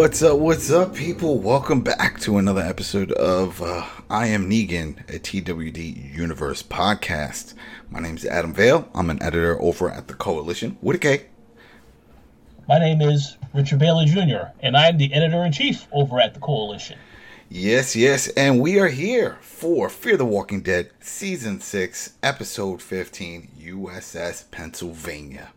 What's 0.00 0.22
up? 0.22 0.38
What's 0.38 0.70
up, 0.70 0.94
people? 0.94 1.36
Welcome 1.40 1.82
back 1.82 2.20
to 2.20 2.38
another 2.38 2.62
episode 2.62 3.12
of 3.12 3.60
uh, 3.60 3.84
I 4.08 4.28
Am 4.28 4.48
Negan, 4.48 4.98
a 5.14 5.18
TWD 5.18 6.16
Universe 6.16 6.62
podcast. 6.62 7.52
My 7.90 8.00
name 8.00 8.16
is 8.16 8.24
Adam 8.24 8.54
Vale. 8.54 8.88
I'm 8.94 9.10
an 9.10 9.22
editor 9.22 9.60
over 9.60 9.90
at 9.90 10.08
the 10.08 10.14
Koalition 10.14 10.76
with 10.80 10.96
a 10.96 10.98
K. 11.00 11.26
My 12.66 12.78
name 12.78 13.02
is 13.02 13.36
Richard 13.52 13.80
Bailey 13.80 14.06
Jr., 14.06 14.48
and 14.60 14.74
I'm 14.74 14.96
the 14.96 15.12
editor 15.12 15.44
in 15.44 15.52
chief 15.52 15.86
over 15.92 16.18
at 16.18 16.32
the 16.32 16.40
Koalition. 16.40 16.96
Yes, 17.50 17.94
yes, 17.94 18.28
and 18.28 18.58
we 18.58 18.80
are 18.80 18.88
here 18.88 19.36
for 19.42 19.90
Fear 19.90 20.16
the 20.16 20.24
Walking 20.24 20.62
Dead 20.62 20.92
Season 21.00 21.60
6, 21.60 22.14
Episode 22.22 22.80
15, 22.80 23.50
USS 23.66 24.50
Pennsylvania. 24.50 25.50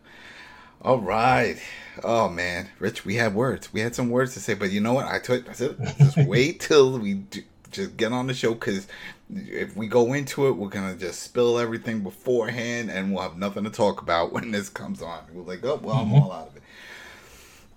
All 0.84 0.98
right. 0.98 1.56
Oh 2.02 2.28
man, 2.28 2.68
Rich, 2.78 3.06
we 3.06 3.14
had 3.14 3.34
words. 3.34 3.72
We 3.72 3.80
had 3.80 3.94
some 3.94 4.10
words 4.10 4.34
to 4.34 4.40
say, 4.40 4.52
but 4.52 4.70
you 4.70 4.82
know 4.82 4.92
what? 4.92 5.06
I 5.06 5.18
told 5.18 5.48
I 5.48 5.54
said 5.54 5.78
just 5.98 6.18
wait 6.28 6.60
till 6.60 6.98
we 6.98 7.14
do, 7.14 7.42
just 7.70 7.96
get 7.96 8.12
on 8.12 8.26
the 8.26 8.34
show 8.34 8.52
because 8.52 8.86
if 9.34 9.74
we 9.74 9.86
go 9.86 10.12
into 10.12 10.46
it, 10.46 10.52
we're 10.52 10.68
gonna 10.68 10.94
just 10.94 11.22
spill 11.22 11.58
everything 11.58 12.00
beforehand, 12.00 12.90
and 12.90 13.14
we'll 13.14 13.22
have 13.22 13.38
nothing 13.38 13.64
to 13.64 13.70
talk 13.70 14.02
about 14.02 14.30
when 14.34 14.50
this 14.50 14.68
comes 14.68 15.00
on. 15.00 15.24
We're 15.32 15.44
like, 15.44 15.64
oh 15.64 15.80
well, 15.82 15.96
I'm 15.96 16.12
all 16.12 16.30
out 16.30 16.48
of 16.48 16.56
it. 16.56 16.62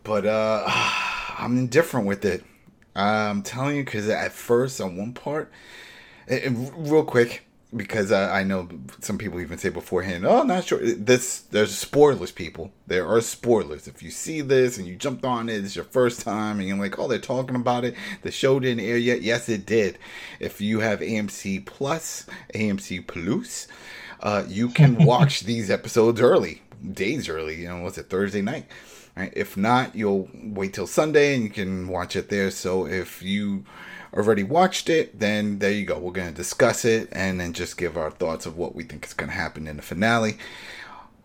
But 0.04 0.26
uh 0.26 0.66
I'm 1.38 1.58
indifferent 1.58 2.08
with 2.08 2.26
it. 2.26 2.44
I'm 2.94 3.42
telling 3.42 3.78
you 3.78 3.86
because 3.86 4.10
at 4.10 4.34
first 4.34 4.82
on 4.82 4.98
one 4.98 5.14
part, 5.14 5.50
and 6.28 6.92
real 6.92 7.06
quick 7.06 7.47
because 7.76 8.12
I, 8.12 8.40
I 8.40 8.44
know 8.44 8.70
some 9.02 9.18
people 9.18 9.42
even 9.42 9.58
say 9.58 9.70
beforehand, 9.70 10.26
oh, 10.26 10.44
not 10.44 10.64
sure. 10.64 10.80
This 10.80 11.40
there's 11.40 11.76
spoilers, 11.76 12.32
people. 12.32 12.72
There 12.88 13.06
are 13.06 13.20
spoilers. 13.22 13.88
If 13.88 14.02
you 14.02 14.10
see 14.10 14.42
this 14.42 14.78
and 14.78 14.88
you 14.88 14.96
jumped 14.96 15.26
on 15.26 15.50
it, 15.50 15.64
it's 15.64 15.76
your 15.76 15.86
first 15.86 16.22
time, 16.22 16.60
and 16.60 16.68
you're 16.68 16.78
like, 16.78 16.98
oh, 16.98 17.08
they're 17.08 17.20
talking 17.20 17.56
about 17.56 17.84
it. 17.84 17.96
The 18.22 18.32
show 18.32 18.60
didn't 18.60 18.86
air 18.86 18.98
yet. 18.98 19.22
Yes, 19.22 19.50
it 19.50 19.66
did. 19.66 19.98
If 20.40 20.62
you 20.62 20.80
have 20.80 21.00
AMC 21.00 21.66
Plus, 21.66 22.26
AMC 22.54 23.06
Plus, 23.06 23.68
uh, 24.22 24.44
you 24.48 24.70
can 24.70 24.96
watch 25.06 25.42
these 25.42 25.70
episodes 25.70 26.22
early, 26.22 26.62
days 26.94 27.28
early. 27.28 27.62
You 27.62 27.70
know, 27.70 27.82
what's 27.82 27.98
it 27.98 28.10
Thursday 28.10 28.42
night? 28.42 28.66
Right? 29.18 29.34
If 29.36 29.58
not, 29.58 29.96
you'll 29.96 30.30
wait 30.34 30.74
till 30.74 30.88
Sunday 30.88 31.34
and 31.36 31.44
you 31.44 31.50
can 31.50 31.88
watch 31.90 32.16
it 32.16 32.30
there. 32.30 32.52
So 32.52 32.86
if 32.86 33.22
you 33.22 33.66
already 34.14 34.44
watched 34.44 34.90
it, 34.90 35.20
then 35.20 35.60
there 35.60 35.72
you 35.72 35.86
go. 35.86 35.98
We're 36.00 36.12
going 36.12 36.30
to 36.30 36.36
discuss 36.36 36.86
it 36.86 37.10
and 37.12 37.40
then 37.40 37.54
just 37.54 37.78
give 37.78 37.98
our 37.98 38.12
thoughts 38.12 38.46
of 38.46 38.58
what 38.58 38.76
we 38.76 38.84
think 38.84 39.06
is 39.06 39.14
going 39.14 39.30
to 39.30 39.36
happen 39.36 39.68
in 39.68 39.78
the 39.78 39.82
finale. 39.82 40.38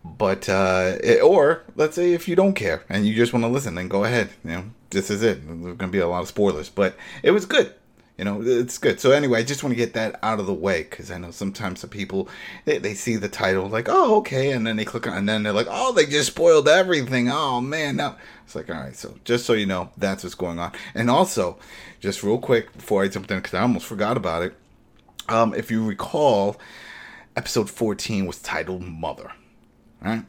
But, 0.05 0.49
uh, 0.49 0.97
it, 1.03 1.21
or 1.21 1.63
let's 1.75 1.95
say 1.95 2.13
if 2.13 2.27
you 2.27 2.35
don't 2.35 2.53
care 2.53 2.83
and 2.89 3.07
you 3.07 3.15
just 3.15 3.31
want 3.33 3.43
to 3.43 3.49
listen, 3.49 3.75
then 3.75 3.87
go 3.87 4.03
ahead. 4.03 4.29
You 4.43 4.51
know, 4.51 4.65
this 4.89 5.09
is 5.09 5.23
it. 5.23 5.45
There's 5.45 5.59
going 5.59 5.77
to 5.77 5.87
be 5.87 5.99
a 5.99 6.07
lot 6.07 6.21
of 6.21 6.27
spoilers, 6.27 6.69
but 6.69 6.95
it 7.23 7.31
was 7.31 7.45
good. 7.45 7.73
You 8.17 8.25
know, 8.25 8.43
it's 8.43 8.77
good. 8.77 8.99
So 8.99 9.11
anyway, 9.11 9.39
I 9.39 9.43
just 9.43 9.63
want 9.63 9.71
to 9.71 9.75
get 9.75 9.93
that 9.93 10.19
out 10.21 10.39
of 10.39 10.45
the 10.45 10.53
way 10.53 10.83
because 10.83 11.09
I 11.09 11.17
know 11.17 11.31
sometimes 11.31 11.81
the 11.81 11.87
people 11.87 12.29
they, 12.63 12.77
they 12.77 12.93
see 12.93 13.15
the 13.15 13.27
title 13.27 13.67
like, 13.67 13.87
oh, 13.89 14.17
okay, 14.17 14.51
and 14.51 14.67
then 14.67 14.75
they 14.75 14.85
click 14.85 15.07
on, 15.07 15.17
and 15.17 15.27
then 15.27 15.41
they're 15.41 15.51
like, 15.51 15.67
oh, 15.67 15.93
they 15.93 16.05
just 16.05 16.27
spoiled 16.27 16.67
everything. 16.67 17.29
Oh 17.31 17.59
man, 17.59 17.95
now 17.95 18.17
it's 18.45 18.53
like, 18.53 18.69
all 18.69 18.75
right. 18.75 18.95
So 18.95 19.15
just 19.25 19.47
so 19.47 19.53
you 19.53 19.65
know, 19.65 19.89
that's 19.97 20.23
what's 20.23 20.35
going 20.35 20.59
on. 20.59 20.73
And 20.93 21.09
also, 21.09 21.57
just 22.01 22.21
real 22.21 22.37
quick 22.37 22.71
before 22.73 23.03
I 23.03 23.07
jumped 23.07 23.31
in 23.31 23.39
because 23.39 23.55
I 23.55 23.61
almost 23.61 23.87
forgot 23.87 24.15
about 24.15 24.43
it. 24.43 24.53
Um, 25.27 25.55
if 25.55 25.71
you 25.71 25.83
recall, 25.83 26.57
episode 27.35 27.67
fourteen 27.67 28.27
was 28.27 28.39
titled 28.39 28.83
Mother. 28.83 29.31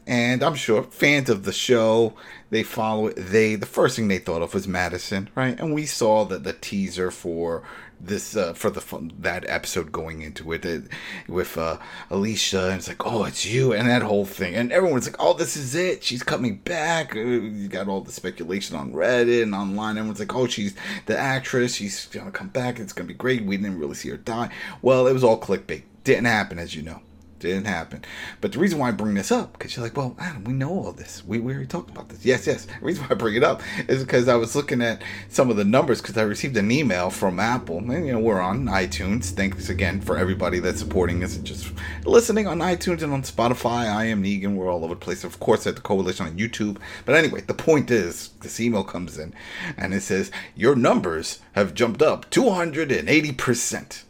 And 0.07 0.41
I'm 0.41 0.55
sure 0.55 0.83
fans 0.83 1.29
of 1.29 1.43
the 1.43 1.51
show, 1.51 2.13
they 2.49 2.63
follow 2.63 3.07
it. 3.07 3.15
They 3.17 3.55
the 3.55 3.65
first 3.65 3.95
thing 3.95 4.07
they 4.07 4.19
thought 4.19 4.41
of 4.41 4.53
was 4.53 4.67
Madison, 4.67 5.29
right? 5.35 5.59
And 5.59 5.73
we 5.73 5.85
saw 5.85 6.23
that 6.25 6.43
the 6.43 6.53
teaser 6.53 7.11
for 7.11 7.63
this 7.99 8.35
uh, 8.35 8.53
for 8.53 8.69
the 8.69 8.81
that 9.19 9.45
episode 9.49 9.91
going 9.91 10.21
into 10.21 10.53
it, 10.53 10.65
it 10.65 10.83
with 11.27 11.57
uh, 11.57 11.77
Alicia, 12.09 12.67
and 12.67 12.75
it's 12.75 12.87
like, 12.87 13.05
oh, 13.05 13.25
it's 13.25 13.45
you, 13.45 13.73
and 13.73 13.89
that 13.89 14.01
whole 14.01 14.25
thing, 14.25 14.55
and 14.55 14.71
everyone's 14.71 15.07
like, 15.07 15.17
oh, 15.19 15.33
this 15.33 15.57
is 15.57 15.75
it. 15.75 16.03
She's 16.03 16.23
coming 16.23 16.57
back. 16.57 17.15
Uh, 17.15 17.19
You 17.19 17.67
got 17.67 17.87
all 17.87 18.01
the 18.01 18.11
speculation 18.11 18.75
on 18.77 18.93
Reddit 18.93 19.43
and 19.43 19.55
online. 19.55 19.97
Everyone's 19.97 20.19
like, 20.19 20.35
oh, 20.35 20.47
she's 20.47 20.75
the 21.05 21.17
actress. 21.17 21.75
She's 21.75 22.05
gonna 22.07 22.31
come 22.31 22.49
back. 22.49 22.79
It's 22.79 22.93
gonna 22.93 23.07
be 23.07 23.13
great. 23.13 23.43
We 23.43 23.57
didn't 23.57 23.79
really 23.79 23.95
see 23.95 24.09
her 24.09 24.17
die. 24.17 24.51
Well, 24.81 25.07
it 25.07 25.13
was 25.13 25.23
all 25.23 25.39
clickbait. 25.39 25.83
Didn't 26.03 26.25
happen, 26.25 26.59
as 26.59 26.75
you 26.75 26.81
know 26.81 27.01
didn't 27.39 27.65
happen. 27.65 28.03
But 28.41 28.53
the 28.53 28.59
reason 28.59 28.79
why 28.79 28.89
I 28.89 28.91
bring 28.91 29.15
this 29.15 29.31
up, 29.31 29.53
because 29.53 29.75
you're 29.75 29.83
like, 29.83 29.97
well, 29.97 30.15
Adam, 30.19 30.43
we 30.45 30.53
know 30.53 30.69
all 30.69 30.91
this. 30.91 31.23
We, 31.25 31.39
we 31.39 31.53
already 31.53 31.67
talked 31.67 31.89
about 31.89 32.09
this. 32.09 32.25
Yes, 32.25 32.47
yes. 32.47 32.65
The 32.65 32.85
reason 32.85 33.03
why 33.03 33.11
I 33.11 33.13
bring 33.15 33.35
it 33.35 33.43
up 33.43 33.61
is 33.87 34.03
because 34.03 34.27
I 34.27 34.35
was 34.35 34.55
looking 34.55 34.81
at 34.81 35.01
some 35.29 35.49
of 35.49 35.57
the 35.57 35.65
numbers 35.65 36.01
because 36.01 36.17
I 36.17 36.23
received 36.23 36.57
an 36.57 36.71
email 36.71 37.09
from 37.09 37.39
Apple. 37.39 37.77
And, 37.77 38.05
you 38.05 38.13
know, 38.13 38.19
we're 38.19 38.41
on 38.41 38.65
iTunes. 38.65 39.31
Thanks 39.31 39.69
again 39.69 40.01
for 40.01 40.17
everybody 40.17 40.59
that's 40.59 40.79
supporting 40.79 41.23
us 41.23 41.35
and 41.35 41.45
just 41.45 41.71
listening 42.05 42.47
on 42.47 42.59
iTunes 42.59 43.01
and 43.01 43.13
on 43.13 43.23
Spotify. 43.23 43.93
I 43.93 44.05
am 44.05 44.23
Negan. 44.23 44.55
We're 44.55 44.71
all 44.71 44.83
over 44.83 44.95
the 44.95 44.99
place. 44.99 45.23
Of 45.23 45.39
course, 45.39 45.67
at 45.67 45.75
the 45.75 45.81
Koalition 45.81 46.21
on 46.25 46.37
YouTube. 46.37 46.77
But 47.05 47.15
anyway, 47.15 47.41
the 47.41 47.53
point 47.53 47.91
is, 47.91 48.29
this 48.41 48.59
email 48.59 48.83
comes 48.83 49.17
in 49.17 49.33
and 49.77 49.93
it 49.93 50.01
says, 50.01 50.31
your 50.55 50.75
numbers 50.75 51.39
have 51.53 51.73
jumped 51.73 52.01
up 52.01 52.29
280%. 52.31 54.03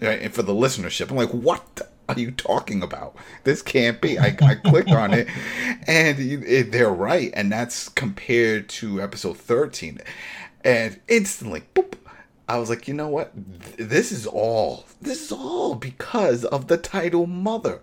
Right? 0.00 0.22
And 0.22 0.32
for 0.32 0.42
the 0.42 0.54
listenership, 0.54 1.10
I'm 1.10 1.16
like, 1.16 1.30
what 1.30 1.82
are 2.16 2.20
you 2.20 2.30
talking 2.30 2.82
about? 2.82 3.16
This 3.44 3.62
can't 3.62 4.00
be. 4.00 4.18
I, 4.18 4.36
I 4.42 4.54
clicked 4.54 4.90
on 4.90 5.12
it, 5.12 5.28
and 5.86 6.18
it, 6.18 6.72
they're 6.72 6.92
right, 6.92 7.30
and 7.34 7.50
that's 7.52 7.88
compared 7.88 8.68
to 8.70 9.00
episode 9.00 9.36
thirteen, 9.36 10.00
and 10.64 11.00
instantly, 11.08 11.62
boop, 11.74 11.94
I 12.48 12.58
was 12.58 12.68
like, 12.68 12.88
you 12.88 12.94
know 12.94 13.08
what? 13.08 13.32
This 13.78 14.12
is 14.12 14.26
all. 14.26 14.86
This 15.00 15.22
is 15.22 15.32
all 15.32 15.74
because 15.74 16.44
of 16.44 16.66
the 16.66 16.76
title 16.76 17.26
"Mother." 17.26 17.80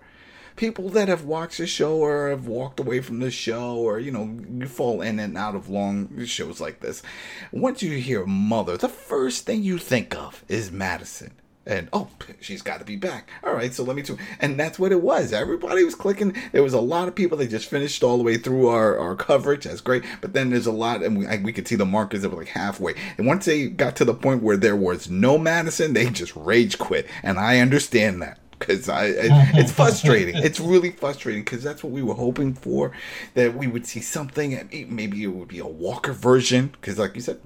People 0.55 0.89
that 0.89 1.07
have 1.07 1.23
watched 1.23 1.59
the 1.59 1.67
show 1.67 1.97
or 1.97 2.29
have 2.29 2.47
walked 2.47 2.79
away 2.79 2.99
from 2.99 3.19
the 3.19 3.29
show, 3.29 3.75
or 3.75 3.99
you 3.99 4.11
know, 4.11 4.39
you 4.49 4.67
fall 4.67 5.01
in 5.01 5.19
and 5.19 5.37
out 5.37 5.53
of 5.53 5.69
long 5.69 6.25
shows 6.25 6.59
like 6.59 6.79
this. 6.79 7.03
Once 7.51 7.83
you 7.83 7.91
hear 7.91 8.25
"Mother," 8.25 8.75
the 8.75 8.89
first 8.89 9.45
thing 9.45 9.61
you 9.61 9.77
think 9.77 10.15
of 10.15 10.43
is 10.47 10.71
Madison 10.71 11.31
and 11.67 11.89
oh 11.93 12.07
she's 12.39 12.61
got 12.61 12.79
to 12.79 12.85
be 12.85 12.95
back. 12.95 13.29
All 13.43 13.53
right 13.53 13.73
so 13.73 13.83
let 13.83 13.95
me 13.95 14.01
do 14.01 14.17
and 14.39 14.59
that's 14.59 14.79
what 14.79 14.91
it 14.91 15.01
was. 15.01 15.33
Everybody 15.33 15.83
was 15.83 15.95
clicking. 15.95 16.35
There 16.51 16.63
was 16.63 16.73
a 16.73 16.81
lot 16.81 17.07
of 17.07 17.15
people 17.15 17.37
that 17.37 17.49
just 17.49 17.69
finished 17.69 18.03
all 18.03 18.17
the 18.17 18.23
way 18.23 18.37
through 18.37 18.67
our, 18.67 18.97
our 18.97 19.15
coverage. 19.15 19.65
That's 19.65 19.81
great. 19.81 20.03
But 20.21 20.33
then 20.33 20.49
there's 20.49 20.67
a 20.67 20.71
lot 20.71 21.03
and 21.03 21.17
we, 21.17 21.37
we 21.37 21.53
could 21.53 21.67
see 21.67 21.75
the 21.75 21.85
markers 21.85 22.21
that 22.21 22.29
were 22.29 22.37
like 22.37 22.47
halfway. 22.47 22.95
And 23.17 23.27
once 23.27 23.45
they 23.45 23.67
got 23.67 23.95
to 23.97 24.05
the 24.05 24.13
point 24.13 24.41
where 24.41 24.57
there 24.57 24.75
was 24.75 25.09
no 25.09 25.37
madison 25.37 25.93
they 25.93 26.09
just 26.09 26.35
rage 26.35 26.77
quit. 26.77 27.05
And 27.23 27.37
i 27.37 27.59
understand 27.59 28.21
that 28.21 28.39
because 28.59 28.89
I, 28.89 29.05
I, 29.05 29.51
it's 29.55 29.71
frustrating. 29.83 30.35
it's 30.35 30.59
really 30.59 30.91
frustrating 30.91 31.43
because 31.43 31.63
that's 31.63 31.83
what 31.83 31.91
we 31.93 32.01
were 32.01 32.13
hoping 32.13 32.53
for, 32.53 32.91
that 33.33 33.55
we 33.55 33.67
would 33.67 33.85
see 33.85 34.01
something. 34.01 34.67
Maybe 34.89 35.23
it 35.23 35.27
would 35.27 35.47
be 35.47 35.59
a 35.59 35.67
Walker 35.67 36.13
version, 36.13 36.67
because 36.67 36.97
like 36.97 37.15
you 37.15 37.21
said, 37.21 37.39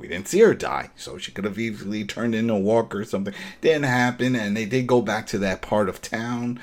we, 0.00 0.08
didn't 0.08 0.28
see 0.28 0.40
her 0.40 0.54
die, 0.54 0.90
so 0.96 1.18
she 1.18 1.32
could 1.32 1.44
have 1.44 1.58
easily 1.58 2.04
turned 2.04 2.34
into 2.34 2.54
a 2.54 2.58
Walker 2.58 3.00
or 3.00 3.04
something. 3.04 3.34
Didn't 3.60 3.84
happen, 3.84 4.34
and 4.34 4.56
they 4.56 4.64
did 4.64 4.86
go 4.86 5.02
back 5.02 5.26
to 5.28 5.38
that 5.38 5.62
part 5.62 5.88
of 5.88 6.02
town. 6.02 6.60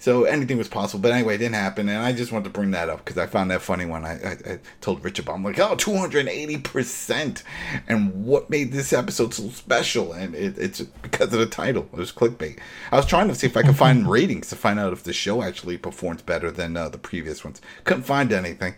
So 0.00 0.24
anything 0.24 0.56
was 0.56 0.66
possible, 0.66 1.02
but 1.02 1.12
anyway, 1.12 1.34
it 1.34 1.38
didn't 1.38 1.56
happen, 1.56 1.86
and 1.90 1.98
I 1.98 2.12
just 2.14 2.32
wanted 2.32 2.44
to 2.44 2.50
bring 2.50 2.70
that 2.70 2.88
up 2.88 3.04
because 3.04 3.18
I 3.18 3.26
found 3.26 3.50
that 3.50 3.60
funny 3.60 3.84
when 3.84 4.06
I, 4.06 4.12
I, 4.12 4.52
I 4.52 4.58
told 4.80 5.04
Richard 5.04 5.26
about. 5.26 5.34
I'm 5.34 5.44
like, 5.44 5.58
oh, 5.58 5.76
280 5.76 6.56
percent, 6.56 7.42
and 7.86 8.24
what 8.24 8.48
made 8.48 8.72
this 8.72 8.94
episode 8.94 9.34
so 9.34 9.50
special? 9.50 10.14
And 10.14 10.34
it, 10.34 10.56
it's 10.56 10.80
because 10.80 11.34
of 11.34 11.38
the 11.38 11.44
title. 11.44 11.86
It 11.92 11.98
was 11.98 12.12
clickbait. 12.12 12.58
I 12.90 12.96
was 12.96 13.04
trying 13.04 13.28
to 13.28 13.34
see 13.34 13.46
if 13.46 13.58
I 13.58 13.62
could 13.62 13.76
find 13.76 14.08
ratings 14.10 14.48
to 14.48 14.56
find 14.56 14.80
out 14.80 14.94
if 14.94 15.02
the 15.02 15.12
show 15.12 15.42
actually 15.42 15.76
performed 15.76 16.24
better 16.24 16.50
than 16.50 16.78
uh, 16.78 16.88
the 16.88 16.96
previous 16.96 17.44
ones. 17.44 17.60
Couldn't 17.84 18.04
find 18.04 18.32
anything. 18.32 18.76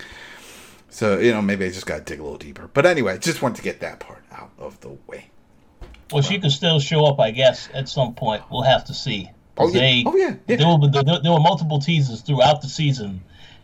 So 0.93 1.19
you 1.19 1.33
know, 1.33 1.41
maybe 1.41 1.65
I 1.65 1.71
just 1.71 1.87
got 1.87 1.99
to 1.99 2.05
dig 2.05 2.21
a 2.21 2.23
little 2.23 2.39
deeper. 2.39 2.69
But 2.73 2.85
anyway, 2.85 3.19
just 3.19 3.41
wanted 3.41 3.57
to 3.57 3.63
get 3.63 3.81
that 3.81 3.99
part 3.99 4.23
out 4.31 4.51
of 4.59 4.79
the 4.81 4.91
way. 5.07 5.31
Well, 6.13 6.23
she 6.23 6.39
could 6.39 6.53
still 6.53 6.79
show 6.79 7.07
up, 7.07 7.19
I 7.19 7.31
guess, 7.31 7.71
at 7.73 7.89
some 7.89 8.15
point. 8.15 8.43
We'll 8.51 8.63
have 8.63 8.85
to 8.85 8.95
see. 8.95 9.31
Oh 9.57 9.69
yeah. 9.69 9.81
They, 9.81 10.05
oh 10.07 10.17
yeah. 10.17 10.35
yeah. 10.47 10.57
There, 10.57 10.67
were, 10.69 10.89
there, 10.89 11.21
there 11.23 11.33
were 11.33 11.41
multiple 11.41 11.81
teasers 11.81 12.21
throughout 12.21 12.61
the 12.61 12.69
season 12.69 13.23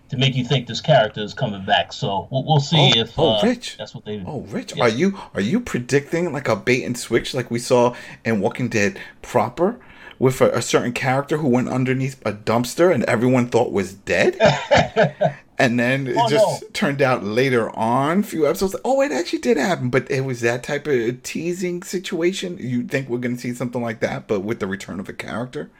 to 0.08 0.16
make 0.16 0.34
you 0.36 0.44
think 0.44 0.66
this 0.66 0.80
character 0.80 1.20
is 1.20 1.34
coming 1.34 1.66
back. 1.66 1.92
So 1.92 2.28
we'll, 2.30 2.46
we'll 2.46 2.60
see 2.60 2.92
oh, 2.96 3.00
if 3.00 3.18
oh, 3.18 3.34
uh, 3.34 3.42
Rich. 3.42 3.76
that's 3.76 3.94
what 3.94 4.06
they. 4.06 4.22
Oh, 4.26 4.40
Rich, 4.40 4.78
are 4.78 4.88
you 4.88 5.18
are 5.34 5.42
you 5.42 5.60
predicting 5.60 6.32
like 6.32 6.48
a 6.48 6.56
bait 6.56 6.84
and 6.84 6.98
switch 6.98 7.34
like 7.34 7.50
we 7.50 7.58
saw 7.58 7.94
in 8.24 8.40
Walking 8.40 8.68
Dead 8.68 8.98
proper? 9.22 9.78
With 10.20 10.40
a, 10.40 10.50
a 10.50 10.62
certain 10.62 10.92
character 10.92 11.36
who 11.36 11.46
went 11.46 11.68
underneath 11.68 12.20
a 12.26 12.32
dumpster 12.32 12.92
and 12.92 13.04
everyone 13.04 13.50
thought 13.50 13.70
was 13.70 13.94
dead, 13.94 14.36
and 15.58 15.78
then 15.78 16.06
it 16.06 16.16
Oh, 16.16 16.28
just 16.28 16.62
no. 16.62 16.68
turned 16.72 17.02
out 17.02 17.24
later 17.24 17.70
on, 17.76 18.20
a 18.20 18.22
few 18.22 18.46
episodes. 18.46 18.76
Oh, 18.84 19.00
it 19.02 19.12
actually 19.12 19.40
did 19.40 19.56
happen, 19.56 19.90
but 19.90 20.10
it 20.10 20.20
was 20.22 20.40
that 20.42 20.62
type 20.62 20.86
of 20.86 21.22
teasing 21.22 21.82
situation. 21.82 22.56
You 22.60 22.84
think 22.84 23.08
we're 23.08 23.18
going 23.18 23.36
to 23.36 23.40
see 23.40 23.54
something 23.54 23.82
like 23.82 24.00
that, 24.00 24.26
but 24.28 24.40
with 24.40 24.60
the 24.60 24.66
return 24.66 25.00
of 25.00 25.08
a 25.08 25.12
character? 25.12 25.70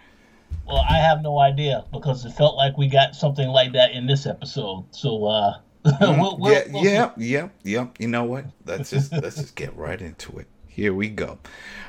Well, 0.66 0.84
I 0.88 0.96
have 0.98 1.22
no 1.22 1.38
idea 1.38 1.84
because 1.92 2.24
it 2.24 2.30
felt 2.30 2.56
like 2.56 2.76
we 2.78 2.88
got 2.88 3.14
something 3.14 3.48
like 3.48 3.72
that 3.72 3.92
in 3.92 4.06
this 4.06 4.26
episode. 4.26 4.84
So 4.90 5.24
uh, 5.26 5.58
we'll, 6.00 6.38
we'll, 6.38 6.52
yeah, 6.52 6.62
we'll 6.70 6.84
yeah, 6.84 7.10
yeah, 7.16 7.48
yeah. 7.62 7.86
You 7.98 8.08
know 8.08 8.24
what? 8.24 8.46
Let's 8.66 8.90
just 8.90 9.12
let's 9.12 9.36
just 9.36 9.54
get 9.56 9.76
right 9.76 10.00
into 10.00 10.38
it. 10.38 10.46
Here 10.66 10.92
we 10.94 11.08
go. 11.08 11.38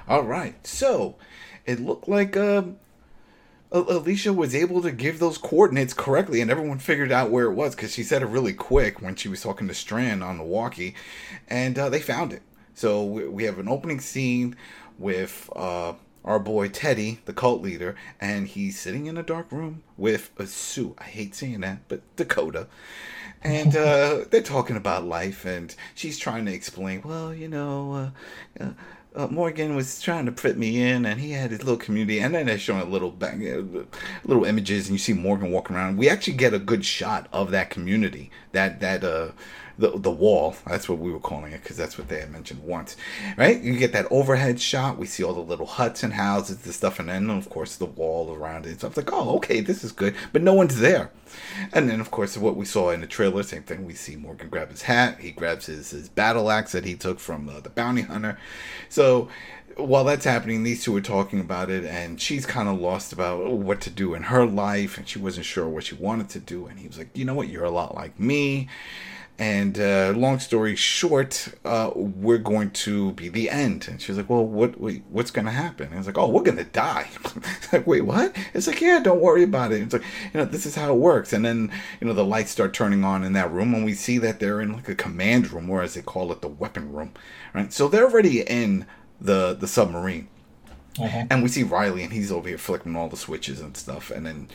All 0.07 0.23
right. 0.23 0.55
So 0.65 1.15
it 1.65 1.79
looked 1.79 2.07
like 2.09 2.35
um, 2.37 2.77
A- 2.77 2.77
Alicia 3.71 4.33
was 4.33 4.55
able 4.55 4.81
to 4.81 4.91
give 4.91 5.19
those 5.19 5.37
coordinates 5.37 5.93
correctly, 5.93 6.41
and 6.41 6.49
everyone 6.49 6.79
figured 6.79 7.11
out 7.11 7.29
where 7.29 7.45
it 7.45 7.53
was 7.53 7.75
because 7.75 7.93
she 7.93 8.03
said 8.03 8.23
it 8.23 8.27
really 8.27 8.53
quick 8.53 9.01
when 9.01 9.15
she 9.15 9.29
was 9.29 9.41
talking 9.41 9.67
to 9.67 9.75
Strand 9.75 10.23
on 10.23 10.39
the 10.39 10.43
walkie, 10.43 10.95
and 11.47 11.77
uh, 11.77 11.89
they 11.89 11.99
found 11.99 12.33
it. 12.33 12.41
So 12.73 13.05
we, 13.05 13.27
we 13.27 13.43
have 13.43 13.59
an 13.59 13.67
opening 13.67 13.99
scene 13.99 14.55
with 14.97 15.49
uh, 15.55 15.93
our 16.25 16.39
boy 16.39 16.69
Teddy, 16.69 17.19
the 17.25 17.33
cult 17.33 17.61
leader, 17.61 17.95
and 18.19 18.47
he's 18.47 18.79
sitting 18.79 19.05
in 19.05 19.17
a 19.17 19.23
dark 19.23 19.51
room 19.51 19.83
with 19.97 20.31
a 20.37 20.47
Sue. 20.47 20.95
I 20.97 21.03
hate 21.03 21.35
saying 21.35 21.61
that, 21.61 21.87
but 21.87 22.01
Dakota. 22.15 22.67
And 23.43 23.75
uh, 23.75 24.25
they're 24.31 24.41
talking 24.41 24.77
about 24.77 25.05
life, 25.05 25.45
and 25.45 25.75
she's 25.93 26.17
trying 26.17 26.45
to 26.45 26.53
explain. 26.53 27.03
Well, 27.03 27.33
you 27.33 27.47
know, 27.47 28.11
uh, 29.15 29.27
Morgan 29.27 29.75
was 29.75 30.01
trying 30.01 30.25
to 30.25 30.31
put 30.31 30.57
me 30.57 30.81
in, 30.81 31.05
and 31.05 31.19
he 31.19 31.31
had 31.31 31.51
his 31.51 31.63
little 31.63 31.77
community. 31.77 32.19
And 32.19 32.33
then 32.33 32.45
they're 32.45 32.59
showing 32.59 32.81
a 32.81 32.85
little 32.85 33.11
bang, 33.11 33.47
uh, 33.47 33.83
little 34.23 34.45
images, 34.45 34.87
and 34.87 34.93
you 34.93 34.99
see 34.99 35.13
Morgan 35.13 35.51
walking 35.51 35.75
around. 35.75 35.97
We 35.97 36.09
actually 36.09 36.33
get 36.33 36.53
a 36.53 36.59
good 36.59 36.85
shot 36.85 37.27
of 37.33 37.51
that 37.51 37.69
community, 37.69 38.29
that 38.51 38.79
that 38.81 39.03
uh, 39.03 39.29
the 39.79 39.97
the 39.97 40.11
wall. 40.11 40.55
That's 40.67 40.89
what 40.89 40.99
we 40.99 41.11
were 41.11 41.19
calling 41.19 41.53
it 41.53 41.63
because 41.63 41.77
that's 41.77 41.97
what 41.97 42.09
they 42.09 42.19
had 42.19 42.31
mentioned 42.31 42.63
once, 42.63 42.97
right? 43.37 43.59
You 43.61 43.77
get 43.77 43.93
that 43.93 44.07
overhead 44.11 44.59
shot. 44.59 44.97
We 44.97 45.05
see 45.05 45.23
all 45.23 45.33
the 45.33 45.39
little 45.39 45.65
huts 45.65 46.03
and 46.03 46.13
houses 46.13 46.63
and 46.65 46.73
stuff, 46.73 46.99
and 46.99 47.09
then 47.09 47.29
of 47.29 47.49
course 47.49 47.77
the 47.77 47.85
wall 47.85 48.33
around 48.33 48.65
it. 48.65 48.81
So 48.81 48.87
I 48.87 48.89
was 48.89 48.97
like, 48.97 49.11
oh, 49.13 49.37
okay, 49.37 49.61
this 49.61 49.83
is 49.83 49.91
good, 49.91 50.15
but 50.33 50.43
no 50.43 50.53
one's 50.53 50.79
there. 50.79 51.11
And 51.71 51.89
then 51.89 52.01
of 52.01 52.11
course 52.11 52.37
what 52.37 52.55
we 52.55 52.65
saw 52.65 52.89
in 52.91 53.01
the 53.01 53.07
trailer, 53.07 53.41
same 53.43 53.63
thing. 53.63 53.85
We 53.85 53.93
see 53.93 54.15
Morgan 54.15 54.49
grab 54.49 54.69
his 54.69 54.83
hat. 54.83 55.19
He 55.19 55.31
grabs 55.31 55.67
his 55.67 55.91
his 55.91 56.09
battle 56.09 56.51
axe 56.51 56.73
that 56.73 56.85
he 56.85 56.95
took 56.95 57.19
from 57.19 57.47
uh, 57.47 57.61
the 57.61 57.69
bounty 57.69 58.01
hunter. 58.01 58.37
So 58.89 59.29
while 59.77 60.03
that's 60.03 60.25
happening, 60.25 60.63
these 60.63 60.83
two 60.83 60.95
are 60.97 61.01
talking 61.01 61.39
about 61.39 61.69
it, 61.69 61.85
and 61.85 62.19
she's 62.19 62.45
kind 62.45 62.67
of 62.67 62.79
lost 62.79 63.13
about 63.13 63.51
what 63.51 63.79
to 63.81 63.89
do 63.89 64.13
in 64.13 64.23
her 64.23 64.45
life, 64.45 64.97
and 64.97 65.07
she 65.07 65.19
wasn't 65.19 65.45
sure 65.45 65.69
what 65.69 65.85
she 65.85 65.95
wanted 65.95 66.29
to 66.29 66.39
do. 66.39 66.67
And 66.67 66.79
he 66.79 66.87
was 66.87 66.97
like, 66.97 67.15
"You 67.17 67.23
know 67.23 67.33
what? 67.33 67.47
You're 67.47 67.63
a 67.63 67.71
lot 67.71 67.95
like 67.95 68.19
me." 68.19 68.67
And 69.39 69.79
uh, 69.79 70.11
long 70.17 70.39
story 70.39 70.75
short, 70.75 71.47
uh, 71.63 71.91
we're 71.95 72.37
going 72.37 72.71
to 72.71 73.13
be 73.13 73.29
the 73.29 73.49
end. 73.49 73.87
And 73.87 74.01
she's 74.01 74.17
like, 74.17 74.29
"Well, 74.29 74.45
what? 74.45 74.79
Wait, 74.81 75.03
what's 75.09 75.31
going 75.31 75.45
to 75.45 75.51
happen?" 75.51 75.87
And 75.87 75.97
it's 75.97 76.07
like, 76.07 76.17
"Oh, 76.17 76.27
we're 76.27 76.43
going 76.43 76.57
to 76.57 76.65
die." 76.65 77.07
It's 77.23 77.71
like, 77.73 77.87
wait, 77.87 78.01
what? 78.01 78.35
It's 78.53 78.67
like, 78.67 78.81
yeah, 78.81 78.99
don't 78.99 79.21
worry 79.21 79.43
about 79.43 79.71
it. 79.71 79.81
It's 79.81 79.93
like, 79.93 80.03
you 80.33 80.39
know, 80.41 80.45
this 80.45 80.65
is 80.65 80.75
how 80.75 80.91
it 80.91 80.97
works. 80.97 81.31
And 81.31 81.45
then, 81.45 81.71
you 82.01 82.07
know, 82.07 82.13
the 82.13 82.25
lights 82.25 82.51
start 82.51 82.73
turning 82.73 83.05
on 83.05 83.23
in 83.23 83.31
that 83.33 83.49
room, 83.49 83.73
and 83.73 83.85
we 83.85 83.93
see 83.93 84.17
that 84.17 84.41
they're 84.41 84.59
in 84.59 84.73
like 84.73 84.89
a 84.89 84.95
command 84.95 85.51
room, 85.53 85.69
or 85.69 85.81
as 85.81 85.93
they 85.93 86.01
call 86.01 86.33
it, 86.33 86.41
the 86.41 86.49
weapon 86.49 86.91
room, 86.91 87.13
right? 87.53 87.71
So 87.71 87.87
they're 87.87 88.05
already 88.05 88.41
in 88.41 88.85
the 89.21 89.53
the 89.53 89.67
submarine. 89.67 90.27
Mhm. 90.97 91.27
And 91.29 91.43
we 91.43 91.47
see 91.49 91.63
Riley, 91.63 92.03
and 92.03 92.11
he's 92.11 92.31
over 92.31 92.49
here 92.49 92.57
flicking 92.57 92.97
all 92.97 93.07
the 93.07 93.15
switches 93.15 93.61
and 93.61 93.77
stuff. 93.77 94.11
And 94.11 94.25
then 94.25 94.49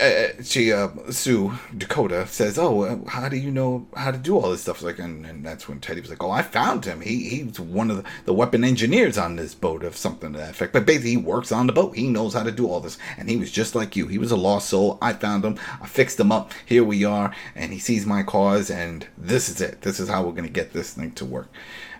uh, 0.00 0.42
she, 0.42 0.72
uh, 0.72 0.88
Sue 1.10 1.52
Dakota 1.76 2.26
says, 2.26 2.58
"Oh, 2.58 2.82
uh, 2.82 2.98
how 3.08 3.28
do 3.28 3.36
you 3.36 3.50
know 3.50 3.86
how 3.94 4.10
to 4.10 4.18
do 4.18 4.38
all 4.38 4.50
this 4.50 4.62
stuff?" 4.62 4.82
Like, 4.82 4.98
and, 4.98 5.26
and 5.26 5.44
that's 5.44 5.68
when 5.68 5.80
Teddy 5.80 6.00
was 6.00 6.10
like, 6.10 6.22
"Oh, 6.22 6.30
I 6.30 6.42
found 6.42 6.84
him. 6.84 7.00
He 7.00 7.28
he's 7.28 7.60
one 7.60 7.90
of 7.90 7.98
the, 7.98 8.04
the 8.24 8.32
weapon 8.32 8.64
engineers 8.64 9.18
on 9.18 9.36
this 9.36 9.54
boat, 9.54 9.84
of 9.84 9.96
something 9.96 10.32
to 10.32 10.38
that 10.38 10.50
effect. 10.50 10.72
But 10.72 10.86
basically, 10.86 11.10
he 11.10 11.16
works 11.16 11.52
on 11.52 11.66
the 11.66 11.72
boat. 11.72 11.96
He 11.96 12.08
knows 12.08 12.34
how 12.34 12.42
to 12.42 12.52
do 12.52 12.68
all 12.68 12.80
this, 12.80 12.98
and 13.18 13.28
he 13.28 13.36
was 13.36 13.50
just 13.50 13.74
like 13.74 13.96
you. 13.96 14.06
He 14.06 14.18
was 14.18 14.30
a 14.30 14.36
lost 14.36 14.68
soul. 14.68 14.98
I 15.02 15.12
found 15.12 15.44
him. 15.44 15.58
I 15.80 15.86
fixed 15.86 16.20
him 16.20 16.32
up. 16.32 16.52
Here 16.64 16.84
we 16.84 17.04
are, 17.04 17.34
and 17.54 17.72
he 17.72 17.78
sees 17.78 18.06
my 18.06 18.22
cause, 18.22 18.70
and 18.70 19.06
this 19.18 19.48
is 19.48 19.60
it. 19.60 19.82
This 19.82 20.00
is 20.00 20.08
how 20.08 20.22
we're 20.22 20.32
gonna 20.32 20.48
get 20.48 20.72
this 20.72 20.94
thing 20.94 21.12
to 21.12 21.24
work." 21.24 21.48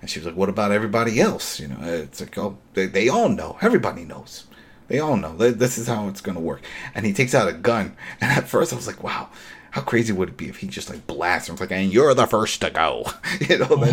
And 0.00 0.08
she 0.08 0.18
was 0.18 0.26
like, 0.26 0.36
"What 0.36 0.48
about 0.48 0.72
everybody 0.72 1.20
else? 1.20 1.60
You 1.60 1.68
know, 1.68 1.78
it's 1.82 2.20
like, 2.20 2.38
oh, 2.38 2.56
they, 2.74 2.86
they 2.86 3.08
all 3.08 3.28
know. 3.28 3.58
Everybody 3.60 4.04
knows." 4.04 4.46
They 4.90 4.98
all 4.98 5.16
know 5.16 5.36
this 5.36 5.78
is 5.78 5.86
how 5.86 6.08
it's 6.08 6.20
gonna 6.20 6.40
work. 6.40 6.62
And 6.96 7.06
he 7.06 7.12
takes 7.12 7.32
out 7.32 7.48
a 7.48 7.52
gun. 7.52 7.96
And 8.20 8.32
at 8.32 8.48
first 8.48 8.72
I 8.72 8.76
was 8.76 8.88
like, 8.88 9.04
wow, 9.04 9.28
how 9.70 9.82
crazy 9.82 10.12
would 10.12 10.30
it 10.30 10.36
be 10.36 10.48
if 10.48 10.56
he 10.56 10.66
just 10.66 10.90
like 10.90 11.06
blasts 11.06 11.48
him? 11.48 11.52
It's 11.52 11.60
like, 11.60 11.70
and 11.70 11.92
you're 11.92 12.12
the 12.12 12.26
first 12.26 12.60
to 12.62 12.70
go. 12.70 13.06
you 13.40 13.58
know, 13.58 13.84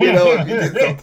you 0.00 0.12
know, 0.12 0.96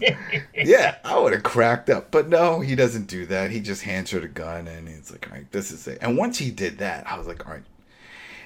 yeah, 0.56 0.96
I 1.04 1.20
would 1.20 1.34
have 1.34 1.44
cracked 1.44 1.90
up. 1.90 2.12
But 2.12 2.30
no, 2.30 2.62
he 2.62 2.76
doesn't 2.76 3.08
do 3.08 3.26
that. 3.26 3.52
He 3.52 3.60
just 3.60 3.82
hands 3.82 4.10
her 4.12 4.22
the 4.22 4.30
gun 4.30 4.70
and 4.70 4.88
he's 4.88 5.12
like, 5.12 5.28
all 5.30 5.36
right, 5.36 5.52
this 5.52 5.70
is 5.70 5.86
it. 5.86 5.98
And 6.02 6.18
once 6.18 6.38
he 6.38 6.50
did 6.50 6.78
that, 6.78 7.06
I 7.06 7.18
was 7.18 7.28
like, 7.28 7.46
all 7.46 7.52
right, 7.52 7.64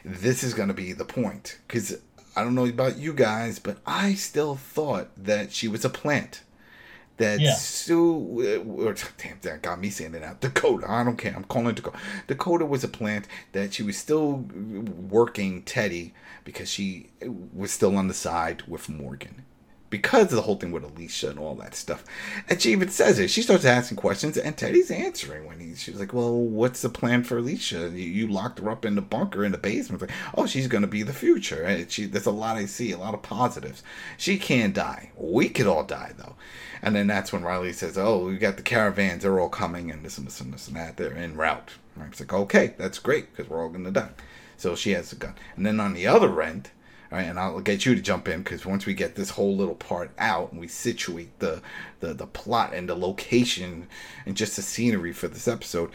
this 0.03 0.43
is 0.43 0.55
gonna 0.55 0.73
be 0.73 0.91
the 0.91 1.05
point. 1.05 1.59
Because 1.67 1.99
I 2.35 2.43
don't 2.43 2.55
know 2.55 2.65
about 2.65 2.97
you 2.97 3.13
guys, 3.13 3.59
but 3.59 3.77
I 3.85 4.15
still 4.15 4.55
thought 4.55 5.09
that 5.15 5.51
she 5.51 5.67
was 5.67 5.85
a 5.85 5.89
plant 5.89 6.41
that 7.23 7.39
Yeah. 7.39 7.53
Sue, 7.55 8.63
or 8.77 8.95
damn, 9.17 9.39
that 9.41 9.61
got 9.61 9.79
me 9.79 9.89
saying 9.89 10.13
it 10.13 10.23
out. 10.23 10.41
Dakota, 10.41 10.89
I 10.89 11.03
don't 11.03 11.17
care. 11.17 11.33
I'm 11.35 11.45
calling 11.45 11.73
Dakota. 11.73 11.97
Dakota 12.27 12.65
was 12.65 12.83
a 12.83 12.87
plant 12.87 13.27
that 13.53 13.73
she 13.73 13.83
was 13.83 13.97
still 13.97 14.45
working 15.09 15.63
Teddy 15.63 16.13
because 16.43 16.69
she 16.69 17.09
was 17.53 17.71
still 17.71 17.95
on 17.95 18.07
the 18.07 18.13
side 18.13 18.63
with 18.67 18.89
Morgan. 18.89 19.45
Because 19.93 20.31
of 20.31 20.37
the 20.37 20.41
whole 20.41 20.55
thing 20.55 20.71
with 20.71 20.83
Alicia 20.83 21.29
and 21.29 21.37
all 21.37 21.53
that 21.57 21.75
stuff. 21.75 22.03
And 22.49 22.59
she 22.59 22.71
even 22.71 22.89
says 22.89 23.19
it. 23.19 23.29
She 23.29 23.43
starts 23.43 23.63
asking 23.63 23.97
questions, 23.97 24.37
and 24.37 24.57
Teddy's 24.57 24.89
answering 24.89 25.45
when 25.45 25.59
he, 25.59 25.75
she's 25.75 25.99
like, 25.99 26.13
Well, 26.13 26.33
what's 26.33 26.81
the 26.81 26.89
plan 26.89 27.23
for 27.23 27.37
Alicia? 27.37 27.91
You, 27.93 27.99
you 27.99 28.27
locked 28.27 28.57
her 28.57 28.71
up 28.71 28.85
in 28.85 28.95
the 28.95 29.03
bunker 29.03 29.45
in 29.45 29.51
the 29.51 29.59
basement. 29.59 30.01
Like, 30.01 30.09
oh, 30.33 30.47
she's 30.47 30.65
going 30.65 30.81
to 30.81 30.87
be 30.87 31.03
the 31.03 31.13
future. 31.13 31.61
And 31.61 31.91
she, 31.91 32.05
there's 32.07 32.25
a 32.25 32.31
lot 32.31 32.57
I 32.57 32.65
see, 32.65 32.91
a 32.91 32.97
lot 32.97 33.13
of 33.13 33.21
positives. 33.21 33.83
She 34.17 34.39
can't 34.39 34.73
die. 34.73 35.11
We 35.15 35.47
could 35.47 35.67
all 35.67 35.83
die, 35.83 36.13
though. 36.17 36.37
And 36.81 36.95
then 36.95 37.05
that's 37.05 37.31
when 37.31 37.43
Riley 37.43 37.71
says, 37.71 37.95
"Oh, 37.95 38.25
we 38.25 38.37
got 38.37 38.57
the 38.57 38.63
caravans. 38.63 39.21
They're 39.21 39.39
all 39.39 39.47
coming, 39.47 39.91
and 39.91 40.03
this 40.03 40.17
and 40.17 40.25
this 40.25 40.41
and 40.41 40.51
this 40.51 40.67
and 40.67 40.75
that. 40.75 40.97
They're 40.97 41.15
en 41.15 41.37
route." 41.37 41.71
And 41.95 42.11
it's 42.11 42.19
like, 42.19 42.33
"Okay, 42.33 42.73
that's 42.77 42.97
great 42.97 43.31
because 43.31 43.47
we're 43.47 43.61
all 43.61 43.69
gonna 43.69 43.91
die." 43.91 44.09
So 44.57 44.75
she 44.75 44.91
has 44.91 45.13
a 45.13 45.15
gun. 45.15 45.35
And 45.55 45.65
then 45.65 45.79
on 45.79 45.93
the 45.93 46.07
other 46.07 46.41
end, 46.41 46.71
and 47.19 47.39
I'll 47.39 47.59
get 47.61 47.85
you 47.85 47.95
to 47.95 48.01
jump 48.01 48.27
in 48.27 48.43
because 48.43 48.65
once 48.65 48.85
we 48.85 48.93
get 48.93 49.15
this 49.15 49.31
whole 49.31 49.55
little 49.55 49.75
part 49.75 50.11
out 50.17 50.51
and 50.51 50.59
we 50.59 50.67
situate 50.67 51.39
the 51.39 51.61
the 51.99 52.13
the 52.13 52.27
plot 52.27 52.73
and 52.73 52.89
the 52.89 52.95
location 52.95 53.87
and 54.25 54.35
just 54.35 54.55
the 54.55 54.61
scenery 54.61 55.13
for 55.13 55.27
this 55.27 55.47
episode, 55.47 55.91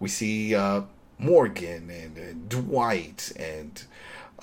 we 0.00 0.08
see 0.08 0.54
uh, 0.54 0.82
Morgan 1.18 1.90
and, 1.90 2.16
and 2.16 2.48
Dwight 2.48 3.32
and 3.36 3.82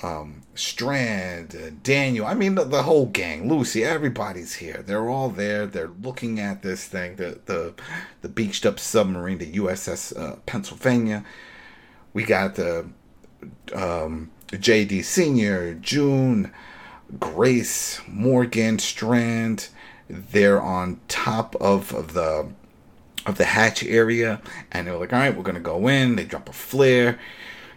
um, 0.03 0.41
Strand, 0.55 1.55
uh, 1.55 1.71
Daniel. 1.83 2.25
I 2.25 2.33
mean, 2.33 2.55
the, 2.55 2.63
the 2.63 2.83
whole 2.83 3.05
gang, 3.07 3.49
Lucy, 3.49 3.83
everybody's 3.83 4.55
here. 4.55 4.83
They're 4.85 5.09
all 5.09 5.29
there. 5.29 5.65
They're 5.65 5.91
looking 6.01 6.39
at 6.39 6.61
this 6.61 6.85
thing, 6.85 7.17
the 7.17 7.39
the 7.45 7.73
the 8.21 8.29
beached 8.29 8.65
up 8.65 8.79
submarine, 8.79 9.37
the 9.37 9.53
USS 9.53 10.17
uh, 10.17 10.37
Pennsylvania. 10.45 11.23
We 12.13 12.23
got 12.23 12.55
the 12.55 12.87
um, 13.73 14.31
JD 14.57 15.03
Senior, 15.03 15.75
June, 15.75 16.51
Grace, 17.19 18.01
Morgan, 18.07 18.79
Strand. 18.79 19.69
They're 20.09 20.61
on 20.61 20.99
top 21.07 21.55
of, 21.55 21.93
of 21.93 22.13
the 22.13 22.49
of 23.25 23.37
the 23.37 23.45
hatch 23.45 23.83
area, 23.83 24.41
and 24.71 24.87
they're 24.87 24.97
like, 24.97 25.13
"All 25.13 25.19
right, 25.19 25.35
we're 25.35 25.43
gonna 25.43 25.59
go 25.59 25.87
in." 25.87 26.15
They 26.15 26.25
drop 26.25 26.49
a 26.49 26.53
flare. 26.53 27.19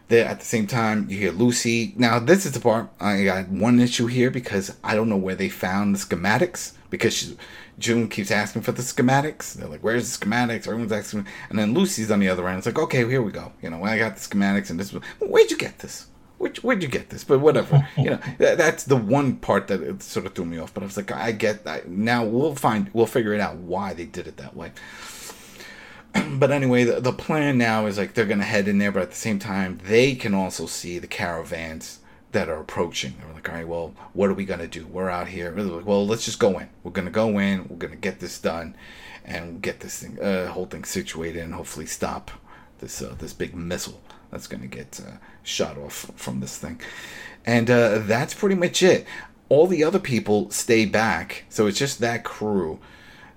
There 0.09 0.27
at 0.27 0.39
the 0.41 0.45
same 0.45 0.67
time, 0.67 1.07
you 1.09 1.17
hear 1.17 1.33
Lucy. 1.33 1.95
Now, 1.97 2.19
this 2.19 2.45
is 2.45 2.53
the 2.53 2.61
part 2.61 2.91
I 3.01 3.25
got 3.25 3.49
one 3.49 3.81
issue 3.81 4.07
here 4.07 4.31
because 4.31 4.75
I 4.83 4.95
don't 4.95 5.09
know 5.09 5.17
where 5.17 5.35
they 5.35 5.49
found 5.49 5.95
the 5.95 5.99
schematics 5.99 6.73
because 6.91 7.15
she, 7.15 7.37
June 7.79 8.09
keeps 8.09 8.31
asking 8.31 8.63
for 8.63 8.73
the 8.73 8.83
schematics. 8.83 9.55
They're 9.55 9.69
like, 9.69 9.81
"Where's 9.81 10.17
the 10.17 10.27
schematics?" 10.27 10.67
Everyone's 10.67 10.93
asking, 10.93 11.27
and 11.51 11.59
then 11.59 11.75
Lucy's 11.75 12.11
on 12.11 12.21
the 12.21 12.29
other 12.29 12.47
end. 12.49 12.59
It's 12.59 12.67
like, 12.67 12.79
"Okay, 12.79 13.09
here 13.09 13.23
we 13.23 13.33
go." 13.33 13.53
You 13.63 13.71
know, 13.71 13.85
I 13.85 13.99
got 13.99 14.17
the 14.17 14.21
schematics, 14.21 14.71
and 14.71 14.79
this. 14.81 14.91
Where'd 15.21 15.51
you 15.51 15.59
get 15.59 15.79
this? 15.79 16.07
Where'd, 16.39 16.57
where'd 16.59 16.83
you 16.83 16.89
get 16.89 17.11
this? 17.11 17.25
But 17.25 17.39
whatever, 17.39 17.87
you 17.97 18.11
know, 18.11 18.21
that, 18.39 18.59
that's 18.59 18.85
the 18.85 18.97
one 18.97 19.37
part 19.37 19.69
that 19.69 19.81
it 19.83 20.03
sort 20.03 20.27
of 20.27 20.35
threw 20.35 20.45
me 20.45 20.59
off. 20.59 20.75
But 20.75 20.83
I 20.83 20.87
was 20.87 20.97
like, 20.97 21.13
I 21.13 21.33
get 21.33 21.65
that. 21.65 21.89
Now 21.89 22.25
we'll 22.25 22.55
find, 22.55 22.91
we'll 22.93 23.07
figure 23.07 23.35
it 23.35 23.41
out 23.41 23.57
why 23.57 23.95
they 23.95 24.05
did 24.05 24.27
it 24.27 24.37
that 24.39 24.57
way 24.57 24.73
but 26.35 26.51
anyway, 26.51 26.85
the, 26.85 27.01
the 27.01 27.13
plan 27.13 27.59
now 27.59 27.87
is 27.87 27.99
like 27.99 28.15
they're 28.15 28.27
gonna 28.27 28.45
head 28.45 28.69
in 28.69 28.79
there, 28.79 28.93
but 28.93 29.03
at 29.03 29.11
the 29.11 29.17
same 29.17 29.39
time, 29.39 29.81
they 29.85 30.15
can 30.15 30.35
also 30.35 30.67
see 30.67 30.99
the 30.99 31.07
caravans 31.07 32.01
that 32.33 32.49
are 32.49 32.61
approaching. 32.61 33.15
They're 33.19 33.33
like, 33.33 33.49
all 33.49 33.55
right, 33.55 33.69
well, 33.69 33.95
what 34.13 34.31
are 34.31 34.35
we 34.35 34.45
gonna 34.45 34.67
do? 34.67 34.87
We're 34.87 35.11
out 35.11 35.29
here. 35.29 35.51
They're 35.51 35.65
like, 35.65 35.87
well, 35.87 36.07
let's 36.07 36.25
just 36.25 36.39
go 36.39 36.59
in. 36.59 36.69
We're 36.83 36.93
gonna 36.93 37.11
go 37.11 37.39
in. 37.39 37.67
We're 37.69 37.77
gonna 37.77 37.97
get 37.97 38.21
this 38.21 38.39
done, 38.39 38.77
and 39.25 39.61
get 39.61 39.81
this 39.81 40.01
thing, 40.01 40.21
uh, 40.21 40.49
whole 40.49 40.67
thing 40.67 40.85
situated, 40.85 41.43
and 41.43 41.55
hopefully 41.55 41.87
stop 41.87 42.31
this 42.79 43.03
uh, 43.03 43.15
this 43.19 43.33
big 43.33 43.55
missile 43.55 44.01
that's 44.35 44.49
gonna 44.49 44.67
get 44.67 45.01
uh, 45.01 45.13
shot 45.45 45.79
off 45.79 46.11
from 46.17 46.41
this 46.41 46.59
thing. 46.59 46.81
And 47.47 47.71
uh, 47.71 47.99
that's 48.01 48.35
pretty 48.35 48.57
much 48.57 48.83
it. 48.83 49.07
All 49.49 49.69
the 49.69 49.85
other 49.85 50.01
people 50.01 50.51
stay 50.51 50.87
back, 50.87 51.45
so 51.49 51.69
it's 51.69 51.79
just 51.79 52.01
that 52.01 52.25
crew 52.25 52.81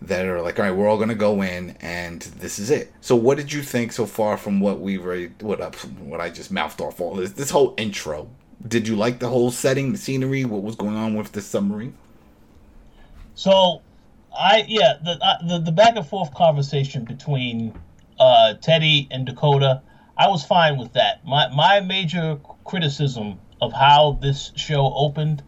that 0.01 0.25
are 0.25 0.41
like, 0.41 0.57
all 0.57 0.65
right, 0.65 0.71
we're 0.71 0.87
all 0.87 0.97
gonna 0.97 1.13
go 1.13 1.43
in, 1.43 1.77
and 1.81 2.21
this 2.21 2.57
is 2.57 2.71
it. 2.71 2.91
So, 2.99 3.15
what 3.15 3.37
did 3.37 3.53
you 3.53 3.61
think 3.61 3.91
so 3.91 4.07
far 4.07 4.37
from 4.37 4.59
what 4.59 4.79
we've 4.79 5.05
already, 5.05 5.27
what 5.39 5.61
up, 5.61 5.75
what 5.99 6.19
I 6.19 6.31
just 6.31 6.51
mouthed 6.51 6.81
off 6.81 6.99
all 6.99 7.13
this, 7.13 7.33
this 7.33 7.51
whole 7.51 7.75
intro 7.77 8.27
Did 8.67 8.87
you 8.87 8.95
like 8.95 9.19
the 9.19 9.29
whole 9.29 9.51
setting, 9.51 9.91
the 9.91 9.99
scenery, 9.99 10.45
what 10.45 10.63
was 10.63 10.75
going 10.75 10.95
on 10.95 11.13
with 11.13 11.31
the 11.31 11.41
submarine? 11.41 11.95
So, 13.35 13.83
I 14.35 14.65
yeah 14.67 14.93
the 15.03 15.19
the, 15.47 15.59
the 15.59 15.71
back 15.71 15.95
and 15.95 16.07
forth 16.07 16.33
conversation 16.33 17.05
between 17.05 17.77
uh, 18.19 18.55
Teddy 18.55 19.07
and 19.11 19.27
Dakota, 19.27 19.81
I 20.17 20.29
was 20.29 20.43
fine 20.43 20.77
with 20.77 20.93
that. 20.93 21.25
My 21.25 21.47
my 21.49 21.79
major 21.79 22.39
criticism 22.65 23.39
of 23.61 23.71
how 23.71 24.17
this 24.19 24.51
show 24.55 24.91
opened 24.95 25.43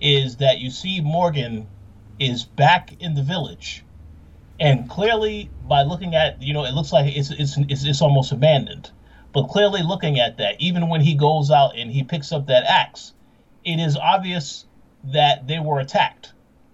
is 0.00 0.36
that 0.36 0.58
you 0.58 0.70
see 0.70 1.00
Morgan 1.00 1.68
is 2.18 2.44
back 2.44 3.00
in 3.00 3.14
the 3.14 3.22
village, 3.22 3.84
and 4.58 4.88
clearly 4.90 5.48
by 5.62 5.82
looking 5.82 6.16
at 6.16 6.42
you 6.42 6.52
know 6.52 6.64
it 6.64 6.74
looks 6.74 6.92
like 6.92 7.16
it's 7.16 7.30
it's 7.30 7.56
it's, 7.56 7.84
it's 7.84 8.02
almost 8.02 8.32
abandoned. 8.32 8.90
But 9.32 9.44
clearly 9.44 9.82
looking 9.82 10.18
at 10.18 10.38
that, 10.38 10.60
even 10.60 10.88
when 10.88 11.02
he 11.02 11.14
goes 11.14 11.52
out 11.52 11.76
and 11.76 11.88
he 11.88 12.02
picks 12.02 12.32
up 12.32 12.48
that 12.48 12.64
axe, 12.64 13.12
it 13.64 13.78
is 13.78 13.96
obvious 13.96 14.66
that 15.04 15.46
they 15.46 15.60
were 15.60 15.78
attacked 15.78 16.32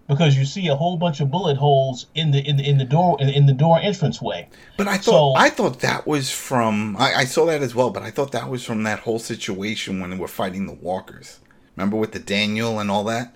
because 0.08 0.36
you 0.36 0.44
see 0.44 0.68
a 0.68 0.76
whole 0.76 0.96
bunch 0.96 1.20
of 1.20 1.30
bullet 1.30 1.56
holes 1.56 2.06
in 2.14 2.30
the 2.30 2.38
in 2.38 2.56
the 2.56 2.68
in 2.68 2.78
the 2.78 2.84
door 2.84 3.16
in, 3.20 3.28
in 3.28 3.46
the 3.46 3.52
door 3.52 3.78
entranceway. 3.80 4.48
But 4.76 4.88
I 4.88 4.96
thought 4.96 5.04
so, 5.04 5.34
I 5.36 5.50
thought 5.50 5.80
that 5.80 6.06
was 6.06 6.30
from 6.30 6.96
I, 6.96 7.14
I, 7.14 7.25
saw 7.25 7.46
that 7.46 7.62
as 7.62 7.75
well, 7.75 7.90
but 7.90 8.02
I 8.02 8.10
thought 8.10 8.32
that 8.32 8.48
was 8.48 8.64
from 8.64 8.82
that 8.84 9.00
whole 9.00 9.18
situation 9.18 10.00
when 10.00 10.10
they 10.10 10.16
were 10.16 10.28
fighting 10.28 10.66
the 10.66 10.72
walkers. 10.72 11.40
Remember 11.75 11.96
with 11.96 12.12
the 12.12 12.18
Daniel 12.18 12.78
and 12.78 12.90
all 12.90 13.04
that? 13.04 13.34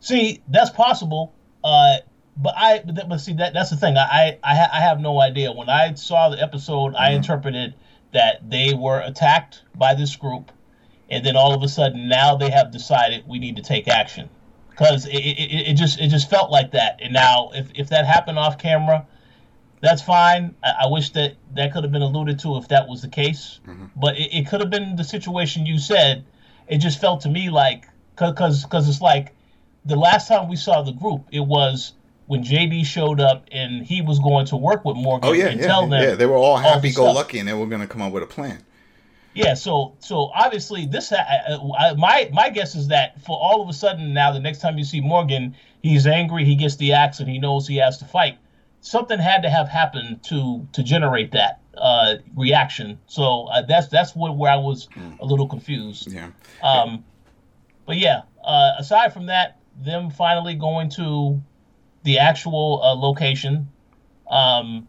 See, 0.00 0.40
that's 0.48 0.70
possible. 0.70 1.34
Uh, 1.62 1.98
but 2.36 2.54
I 2.56 2.82
but, 2.86 3.08
but 3.08 3.18
see 3.18 3.34
that 3.34 3.52
that's 3.52 3.70
the 3.70 3.76
thing. 3.76 3.96
I 3.96 4.38
I 4.44 4.52
I, 4.52 4.68
I 4.74 4.80
have 4.80 5.00
no 5.00 5.20
idea. 5.20 5.52
When 5.52 5.68
I 5.68 5.94
saw 5.94 6.28
the 6.28 6.40
episode, 6.40 6.92
mm-hmm. 6.92 7.02
I 7.02 7.10
interpreted 7.10 7.74
that 8.12 8.48
they 8.48 8.74
were 8.74 9.00
attacked 9.00 9.62
by 9.74 9.94
this 9.94 10.14
group, 10.16 10.52
and 11.10 11.24
then 11.26 11.36
all 11.36 11.54
of 11.54 11.62
a 11.62 11.68
sudden 11.68 12.08
now 12.08 12.36
they 12.36 12.50
have 12.50 12.70
decided 12.70 13.24
we 13.26 13.38
need 13.38 13.56
to 13.56 13.62
take 13.62 13.88
action 13.88 14.28
because 14.80 15.04
it, 15.06 15.12
it, 15.12 15.68
it, 15.68 15.74
just 15.74 16.00
it 16.00 16.08
just 16.08 16.30
felt 16.30 16.50
like 16.50 16.70
that. 16.70 17.00
And 17.02 17.12
now, 17.12 17.50
if, 17.52 17.70
if 17.74 17.90
that 17.90 18.06
happened 18.06 18.38
off 18.38 18.56
camera, 18.58 19.06
that's 19.82 20.00
fine. 20.00 20.54
I, 20.64 20.84
I 20.84 20.86
wish 20.86 21.10
that 21.10 21.36
that 21.54 21.72
could 21.72 21.84
have 21.84 21.92
been 21.92 22.00
alluded 22.00 22.38
to 22.40 22.56
if 22.56 22.68
that 22.68 22.88
was 22.88 23.02
the 23.02 23.08
case. 23.08 23.60
Mm-hmm. 23.68 23.86
But 23.94 24.16
it, 24.16 24.34
it 24.34 24.48
could 24.48 24.60
have 24.60 24.70
been 24.70 24.96
the 24.96 25.04
situation 25.04 25.66
you 25.66 25.78
said. 25.78 26.24
It 26.66 26.78
just 26.78 26.98
felt 26.98 27.20
to 27.22 27.28
me 27.28 27.50
like 27.50 27.88
because 28.16 28.62
because 28.64 28.88
it's 28.88 29.02
like 29.02 29.34
the 29.84 29.96
last 29.96 30.28
time 30.28 30.48
we 30.48 30.56
saw 30.56 30.80
the 30.80 30.92
group, 30.92 31.26
it 31.30 31.40
was 31.40 31.92
when 32.26 32.42
JD 32.42 32.86
showed 32.86 33.20
up 33.20 33.44
and 33.52 33.84
he 33.84 34.00
was 34.00 34.18
going 34.18 34.46
to 34.46 34.56
work 34.56 34.86
with 34.86 34.96
Morgan. 34.96 35.28
Oh 35.28 35.32
yeah, 35.32 35.48
and 35.48 35.60
yeah, 35.60 35.66
tell 35.66 35.86
them 35.88 36.02
yeah. 36.02 36.14
They 36.14 36.26
were 36.26 36.36
all 36.36 36.56
happy 36.56 36.90
go 36.90 37.12
lucky 37.12 37.38
and 37.38 37.46
they 37.46 37.52
were 37.52 37.66
going 37.66 37.82
to 37.82 37.86
come 37.86 38.00
up 38.00 38.12
with 38.12 38.22
a 38.22 38.26
plan. 38.26 38.64
Yeah, 39.34 39.54
so 39.54 39.96
so 40.00 40.30
obviously 40.34 40.86
this 40.86 41.12
I, 41.12 41.56
I, 41.78 41.94
my 41.94 42.28
my 42.32 42.50
guess 42.50 42.74
is 42.74 42.88
that 42.88 43.20
for 43.20 43.38
all 43.38 43.62
of 43.62 43.68
a 43.68 43.72
sudden 43.72 44.12
now 44.12 44.32
the 44.32 44.40
next 44.40 44.58
time 44.58 44.76
you 44.76 44.84
see 44.84 45.00
Morgan, 45.00 45.54
he's 45.82 46.06
angry, 46.06 46.44
he 46.44 46.56
gets 46.56 46.76
the 46.76 46.92
axe, 46.92 47.20
and 47.20 47.28
he 47.28 47.38
knows 47.38 47.68
he 47.68 47.76
has 47.76 47.98
to 47.98 48.04
fight. 48.04 48.38
Something 48.80 49.18
had 49.18 49.42
to 49.42 49.50
have 49.50 49.68
happened 49.68 50.24
to 50.24 50.66
to 50.72 50.82
generate 50.82 51.32
that 51.32 51.60
uh, 51.76 52.16
reaction. 52.36 52.98
So 53.06 53.44
uh, 53.44 53.62
that's 53.62 53.88
that's 53.88 54.16
what 54.16 54.36
where 54.36 54.50
I 54.50 54.56
was 54.56 54.88
a 55.20 55.24
little 55.24 55.46
confused. 55.46 56.10
Yeah. 56.10 56.30
Um, 56.62 57.04
but 57.86 57.98
yeah, 57.98 58.22
uh, 58.44 58.72
aside 58.78 59.12
from 59.12 59.26
that, 59.26 59.58
them 59.76 60.10
finally 60.10 60.54
going 60.54 60.90
to 60.90 61.40
the 62.02 62.18
actual 62.18 62.80
uh, 62.82 62.94
location. 62.94 63.68
Um, 64.28 64.88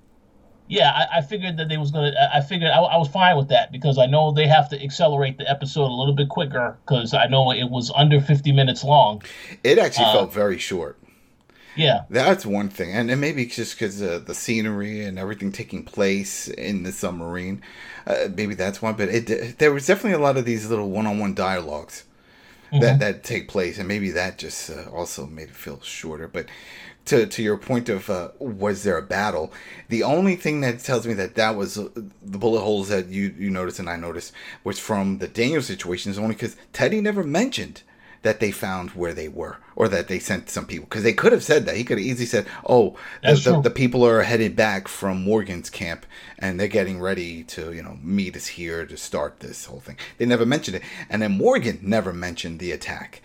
yeah, 0.72 0.90
I, 0.90 1.18
I, 1.18 1.22
figured 1.22 1.58
that 1.58 1.68
they 1.68 1.76
was 1.76 1.92
gonna. 1.92 2.14
I 2.34 2.40
figured 2.40 2.72
I, 2.72 2.80
I, 2.80 2.98
was 2.98 3.10
fine 3.10 3.36
with 3.36 3.50
that 3.50 3.74
because 3.74 3.98
I 3.98 4.06
know 4.06 4.32
they 4.32 4.48
have 4.48 4.70
to 4.70 4.82
accelerate 4.82 5.38
the 5.38 5.50
episode 5.50 5.88
a 5.88 5.94
little 5.94 6.14
bit 6.14 6.30
quicker 6.30 6.78
because 6.86 7.14
I 7.14 7.28
know 7.28 7.52
it 7.52 7.70
was 7.70 7.92
under 7.94 8.22
fifty 8.22 8.54
minutes 8.54 8.82
long. 8.82 9.22
It 9.66 9.78
actually 9.78 10.06
uh, 10.06 10.14
felt 10.14 10.34
very 10.34 10.58
short. 10.58 10.98
Yeah, 11.76 12.04
that's 12.10 12.46
one 12.46 12.70
thing, 12.70 12.94
and, 12.94 13.12
and 13.12 13.20
maybe 13.20 13.46
just 13.46 13.76
because 13.76 14.02
uh, 14.02 14.20
the 14.26 14.34
scenery 14.34 15.04
and 15.04 15.20
everything 15.20 15.52
taking 15.52 15.84
place 15.84 16.48
in 16.48 16.84
the 16.84 16.94
submarine, 16.94 17.62
uh, 18.08 18.30
maybe 18.34 18.56
that's 18.56 18.82
one. 18.82 18.96
But 18.96 19.10
it 19.10 19.60
there 19.60 19.74
was 19.74 19.86
definitely 19.86 20.14
a 20.14 20.20
lot 20.20 20.38
of 20.38 20.46
these 20.46 20.70
little 20.70 20.90
one-on-one 20.90 21.34
dialogues 21.34 22.06
mm-hmm. 22.72 22.82
that 22.82 23.00
that 23.00 23.24
take 23.26 23.50
place, 23.50 23.78
and 23.78 23.90
maybe 23.90 24.10
that 24.12 24.38
just 24.38 24.70
uh, 24.70 24.90
also 24.90 25.26
made 25.26 25.50
it 25.50 25.56
feel 25.56 25.82
shorter. 25.82 26.30
But 26.30 26.46
to 27.06 27.26
to 27.26 27.44
your 27.44 27.58
point 27.58 27.90
of 27.90 28.10
uh, 28.10 28.30
was 28.40 28.84
there 28.84 28.98
a 28.98 29.02
battle? 29.02 29.52
The 29.90 30.04
only 30.04 30.36
thing 30.36 30.62
that 30.62 30.80
tells 30.80 31.08
me 31.08 31.14
that 31.16 31.36
that 31.36 31.56
was 31.56 31.78
uh, 31.78 31.90
the 32.22 32.38
bullet 32.38 32.62
holes 32.62 32.90
that 32.90 33.08
you 33.08 33.34
you 33.38 33.50
noticed 33.50 33.80
and 33.80 33.90
I 33.90 33.96
noticed 33.96 34.34
was 34.64 34.80
from 34.80 35.18
the 35.18 35.28
Daniel 35.28 35.62
situation 35.62 36.12
is 36.12 36.20
only 36.20 36.36
because 36.36 36.56
Teddy 36.74 37.02
never 37.02 37.24
mentioned 37.24 37.82
that 38.24 38.40
they 38.40 38.52
found 38.52 38.92
where 38.92 39.14
they 39.14 39.28
were 39.28 39.58
or 39.76 39.88
that 39.88 40.08
they 40.08 40.20
sent 40.20 40.48
some 40.48 40.68
people 40.68 40.86
because 40.86 41.02
they 41.02 41.14
could 41.14 41.32
have 41.32 41.44
said 41.44 41.66
that. 41.66 41.76
He 41.76 41.84
could 41.84 41.98
have 41.98 42.06
easily 42.06 42.28
said 42.28 42.46
oh 42.68 42.96
the, 43.24 43.34
the, 43.34 43.62
the, 43.62 43.70
people 43.72 44.06
are 44.06 44.22
headed 44.22 44.56
back 44.56 44.88
from 44.88 45.24
morgan's 45.24 45.72
camp 45.72 46.06
and 46.38 46.60
they're 46.60 46.68
getting 46.68 47.00
ready 47.00 47.44
to 47.46 47.74
you 47.74 47.82
know 47.82 47.98
meet 48.04 48.36
us 48.36 48.48
here 48.48 48.86
to 48.86 48.96
start 48.96 49.40
this 49.40 49.66
whole 49.66 49.80
thing. 49.80 49.98
They 50.18 50.26
never 50.26 50.46
mentioned 50.46 50.78
it. 50.78 50.84
And 51.10 51.22
then 51.22 51.38
morgan 51.38 51.80
never 51.82 52.14
mentioned 52.14 52.60
the 52.60 52.72
attack 52.72 53.22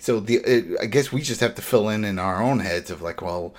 so 0.00 0.18
the 0.20 0.36
it, 0.36 0.78
I 0.80 0.86
guess 0.86 1.12
we 1.12 1.22
just 1.22 1.40
have 1.40 1.54
to 1.56 1.62
fill 1.62 1.88
in 1.88 2.04
in 2.04 2.18
our 2.18 2.42
own 2.42 2.60
heads 2.60 2.90
of 2.90 3.02
like, 3.02 3.22
well, 3.22 3.54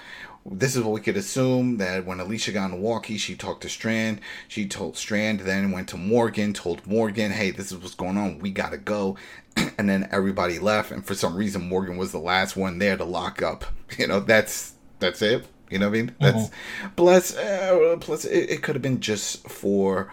this 0.45 0.75
is 0.75 0.83
what 0.83 0.93
we 0.93 1.01
could 1.01 1.17
assume 1.17 1.77
that 1.77 2.05
when 2.05 2.19
Alicia 2.19 2.51
got 2.51 2.65
on 2.65 2.71
the 2.71 2.77
walkie, 2.77 3.17
she 3.17 3.36
talked 3.36 3.62
to 3.62 3.69
Strand. 3.69 4.19
She 4.48 4.67
told 4.67 4.98
Strand, 4.98 5.41
then 5.41 5.71
went 5.71 5.88
to 5.89 5.98
Morgan, 5.98 6.53
told 6.53 6.86
Morgan, 6.88 7.31
hey, 7.31 7.51
this 7.51 7.71
is 7.71 7.77
what's 7.77 7.95
going 7.95 8.17
on. 8.17 8.39
We 8.39 8.51
got 8.51 8.71
to 8.71 8.77
go. 8.77 9.17
and 9.77 9.89
then 9.89 10.07
everybody 10.12 10.60
left. 10.60 10.91
And 10.91 11.05
for 11.05 11.13
some 11.13 11.36
reason, 11.36 11.67
Morgan 11.67 11.98
was 11.98 12.12
the 12.12 12.19
last 12.19 12.55
one 12.55 12.79
there 12.79 12.98
to 12.98 13.05
lock 13.05 13.41
up. 13.41 13.65
You 13.98 14.07
know, 14.07 14.21
that's 14.21 14.75
that's 15.00 15.21
it. 15.21 15.45
You 15.69 15.77
know 15.77 15.89
what 15.89 15.98
I 15.98 16.01
mean? 16.01 16.15
Mm-hmm. 16.21 16.24
That's 16.24 16.51
plus, 16.95 17.36
uh, 17.36 17.98
plus 18.00 18.24
it, 18.24 18.50
it 18.50 18.63
could 18.63 18.75
have 18.75 18.81
been 18.81 19.01
just 19.01 19.45
for 19.50 20.10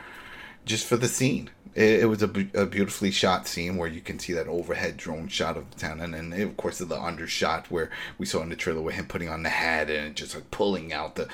just 0.65 0.85
for 0.85 0.97
the 0.97 1.07
scene 1.07 1.49
it, 1.75 2.03
it 2.03 2.07
was 2.07 2.23
a, 2.23 2.31
a, 2.55 2.67
beautifully 2.67 3.11
shot 3.11 3.47
scene 3.47 3.77
where 3.77 3.89
you 3.89 4.01
can 4.01 4.19
see 4.19 4.33
that 4.33 4.47
overhead 4.47 4.97
drone 4.97 5.29
shot 5.29 5.57
of 5.57 5.71
the 5.71 5.79
town, 5.79 6.01
and 6.01 6.15
then 6.15 6.33
of 6.41 6.57
course 6.57 6.79
the 6.79 6.99
undershot 6.99 7.71
where 7.71 7.91
we 8.19 8.27
saw 8.27 8.43
in 8.43 8.49
the 8.49 8.57
trailer 8.57 8.81
with 8.81 8.95
him 8.95 9.07
putting 9.07 9.29
on 9.29 9.43
the 9.43 9.49
hat 9.49 9.91
and 9.91 10.15
just 10.15 10.35
like 10.35 10.51
pulling 10.51 10.93
out 10.93 11.15
the, 11.15 11.29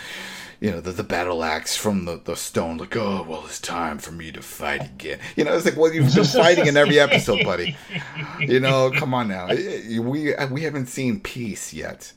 you 0.61 0.71
know, 0.71 0.81
the, 0.81 0.93
the 0.93 1.05
battle 1.05 1.45
axe 1.45 1.77
from 1.77 2.05
the, 2.05 2.21
the 2.25 2.37
stone. 2.37 2.79
Like, 2.79 2.97
oh 2.97 3.25
well, 3.29 3.45
it's 3.47 3.61
time 3.61 3.99
for 3.99 4.13
me 4.13 4.33
to 4.33 4.43
fight 4.43 4.85
again. 4.85 5.19
You 5.37 5.45
know, 5.45 5.55
it's 5.55 5.65
like, 5.65 5.77
well, 5.77 5.93
you've 5.93 6.15
been 6.15 6.25
fighting 6.25 6.67
in 6.67 6.77
every 6.77 6.99
episode, 6.99 7.45
buddy. 7.45 7.77
You 8.41 8.61
know, 8.61 8.91
come 8.91 9.15
on 9.15 9.29
now. 9.29 9.49
We 10.05 10.35
we 10.51 10.63
haven't 10.63 10.87
seen 10.87 11.21
peace 11.21 11.73
yet. 11.73 12.13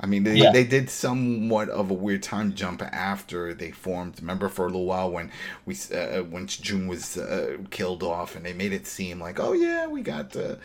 I 0.00 0.06
mean, 0.06 0.24
they, 0.24 0.36
yeah. 0.36 0.50
they 0.50 0.64
did 0.64 0.90
somewhat 0.90 1.68
of 1.68 1.90
a 1.90 1.94
weird 1.94 2.22
time 2.22 2.54
jump 2.54 2.82
after 2.82 3.54
they 3.54 3.70
formed. 3.70 4.20
Remember 4.20 4.48
for 4.48 4.64
a 4.64 4.68
little 4.68 4.86
while 4.86 5.10
when 5.10 5.30
we 5.64 5.76
uh, 5.94 6.22
when 6.24 6.46
June 6.46 6.88
was 6.88 7.16
uh, 7.16 7.58
killed 7.70 8.02
off, 8.02 8.34
and 8.34 8.44
they 8.44 8.52
made 8.52 8.72
it 8.72 8.86
seem 8.86 9.20
like, 9.20 9.38
oh 9.38 9.52
yeah, 9.52 9.86
we 9.86 10.02
got. 10.02 10.34
Uh, 10.36 10.56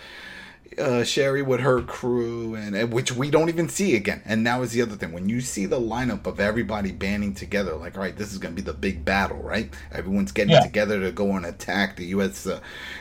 uh, 0.77 1.03
Sherry 1.03 1.41
with 1.41 1.59
her 1.59 1.81
crew, 1.81 2.55
and, 2.55 2.75
and, 2.75 2.91
which 2.91 3.11
we 3.11 3.29
don't 3.29 3.49
even 3.49 3.69
see 3.69 3.95
again. 3.95 4.21
And 4.25 4.43
now 4.43 4.61
is 4.61 4.71
the 4.71 4.81
other 4.81 4.95
thing: 4.95 5.11
when 5.11 5.29
you 5.29 5.41
see 5.41 5.65
the 5.65 5.79
lineup 5.79 6.25
of 6.25 6.39
everybody 6.39 6.91
banding 6.91 7.33
together, 7.33 7.75
like, 7.75 7.95
all 7.95 8.03
right, 8.03 8.15
this 8.15 8.31
is 8.31 8.37
going 8.37 8.55
to 8.55 8.61
be 8.61 8.65
the 8.65 8.77
big 8.77 9.03
battle, 9.05 9.37
right? 9.37 9.73
Everyone's 9.91 10.31
getting 10.31 10.53
yeah. 10.53 10.61
together 10.61 10.99
to 11.01 11.11
go 11.11 11.31
and 11.35 11.45
attack 11.45 11.95
the 11.95 12.05
U.S. 12.07 12.45
Uh, 12.45 12.59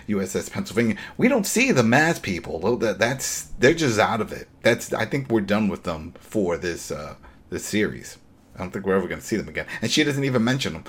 USS 0.08 0.50
Pennsylvania. 0.50 0.96
We 1.16 1.28
don't 1.28 1.46
see 1.46 1.72
the 1.72 1.82
Maz 1.82 2.20
people. 2.20 2.76
That 2.76 2.98
that's 2.98 3.44
they're 3.58 3.74
just 3.74 3.98
out 3.98 4.20
of 4.20 4.32
it. 4.32 4.48
That's 4.62 4.92
I 4.92 5.06
think 5.06 5.30
we're 5.30 5.40
done 5.40 5.68
with 5.68 5.84
them 5.84 6.14
for 6.18 6.56
this 6.56 6.90
uh, 6.90 7.16
this 7.50 7.64
series. 7.64 8.18
I 8.54 8.60
don't 8.60 8.70
think 8.70 8.86
we're 8.86 8.96
ever 8.96 9.08
going 9.08 9.20
to 9.20 9.26
see 9.26 9.36
them 9.36 9.48
again. 9.48 9.66
And 9.82 9.90
she 9.90 10.02
doesn't 10.02 10.24
even 10.24 10.42
mention 10.42 10.72
them. 10.72 10.84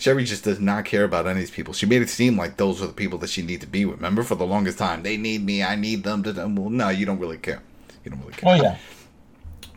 Sherry 0.00 0.24
just 0.24 0.44
does 0.44 0.58
not 0.58 0.86
care 0.86 1.04
about 1.04 1.26
any 1.26 1.32
of 1.32 1.36
these 1.40 1.50
people. 1.50 1.74
She 1.74 1.84
made 1.84 2.00
it 2.00 2.08
seem 2.08 2.38
like 2.38 2.56
those 2.56 2.82
are 2.82 2.86
the 2.86 2.94
people 2.94 3.18
that 3.18 3.28
she 3.28 3.42
needs 3.42 3.60
to 3.60 3.66
be 3.68 3.84
with. 3.84 3.96
Remember, 3.96 4.22
for 4.22 4.34
the 4.34 4.46
longest 4.46 4.78
time, 4.78 5.02
they 5.02 5.18
need 5.18 5.44
me, 5.44 5.62
I 5.62 5.76
need 5.76 6.04
them 6.04 6.22
to. 6.22 6.32
Well, 6.32 6.70
no, 6.70 6.88
you 6.88 7.04
don't 7.04 7.18
really 7.18 7.36
care. 7.36 7.60
You 8.02 8.10
don't 8.10 8.20
really 8.20 8.32
care. 8.32 8.50
Oh 8.50 8.62
yeah. 8.62 8.78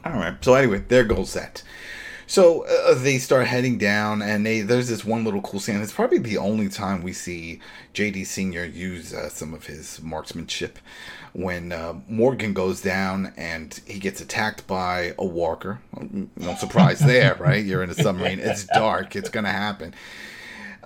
All 0.05 0.13
right. 0.13 0.33
So 0.41 0.53
anyway, 0.53 0.81
there 0.87 1.03
goes 1.03 1.33
that. 1.33 1.61
So 2.25 2.65
uh, 2.65 2.93
they 2.95 3.17
start 3.17 3.47
heading 3.47 3.77
down, 3.77 4.21
and 4.21 4.45
they 4.45 4.61
there's 4.61 4.87
this 4.87 5.03
one 5.03 5.25
little 5.25 5.41
cool 5.41 5.59
scene. 5.59 5.81
It's 5.81 5.91
probably 5.91 6.19
the 6.19 6.37
only 6.37 6.69
time 6.69 7.03
we 7.03 7.11
see 7.11 7.59
JD 7.93 8.25
Senior 8.25 8.63
use 8.63 9.13
uh, 9.13 9.27
some 9.27 9.53
of 9.53 9.65
his 9.65 10.01
marksmanship 10.01 10.79
when 11.33 11.71
uh, 11.71 11.95
Morgan 12.07 12.53
goes 12.53 12.81
down 12.81 13.33
and 13.37 13.79
he 13.85 13.99
gets 13.99 14.21
attacked 14.21 14.65
by 14.67 15.13
a 15.17 15.25
walker. 15.25 15.79
No 16.35 16.55
surprise 16.55 16.99
there, 16.99 17.35
right? 17.39 17.63
You're 17.63 17.83
in 17.83 17.89
a 17.89 17.95
submarine. 17.95 18.39
It's 18.39 18.65
dark. 18.65 19.15
It's 19.15 19.29
gonna 19.29 19.51
happen. 19.51 19.93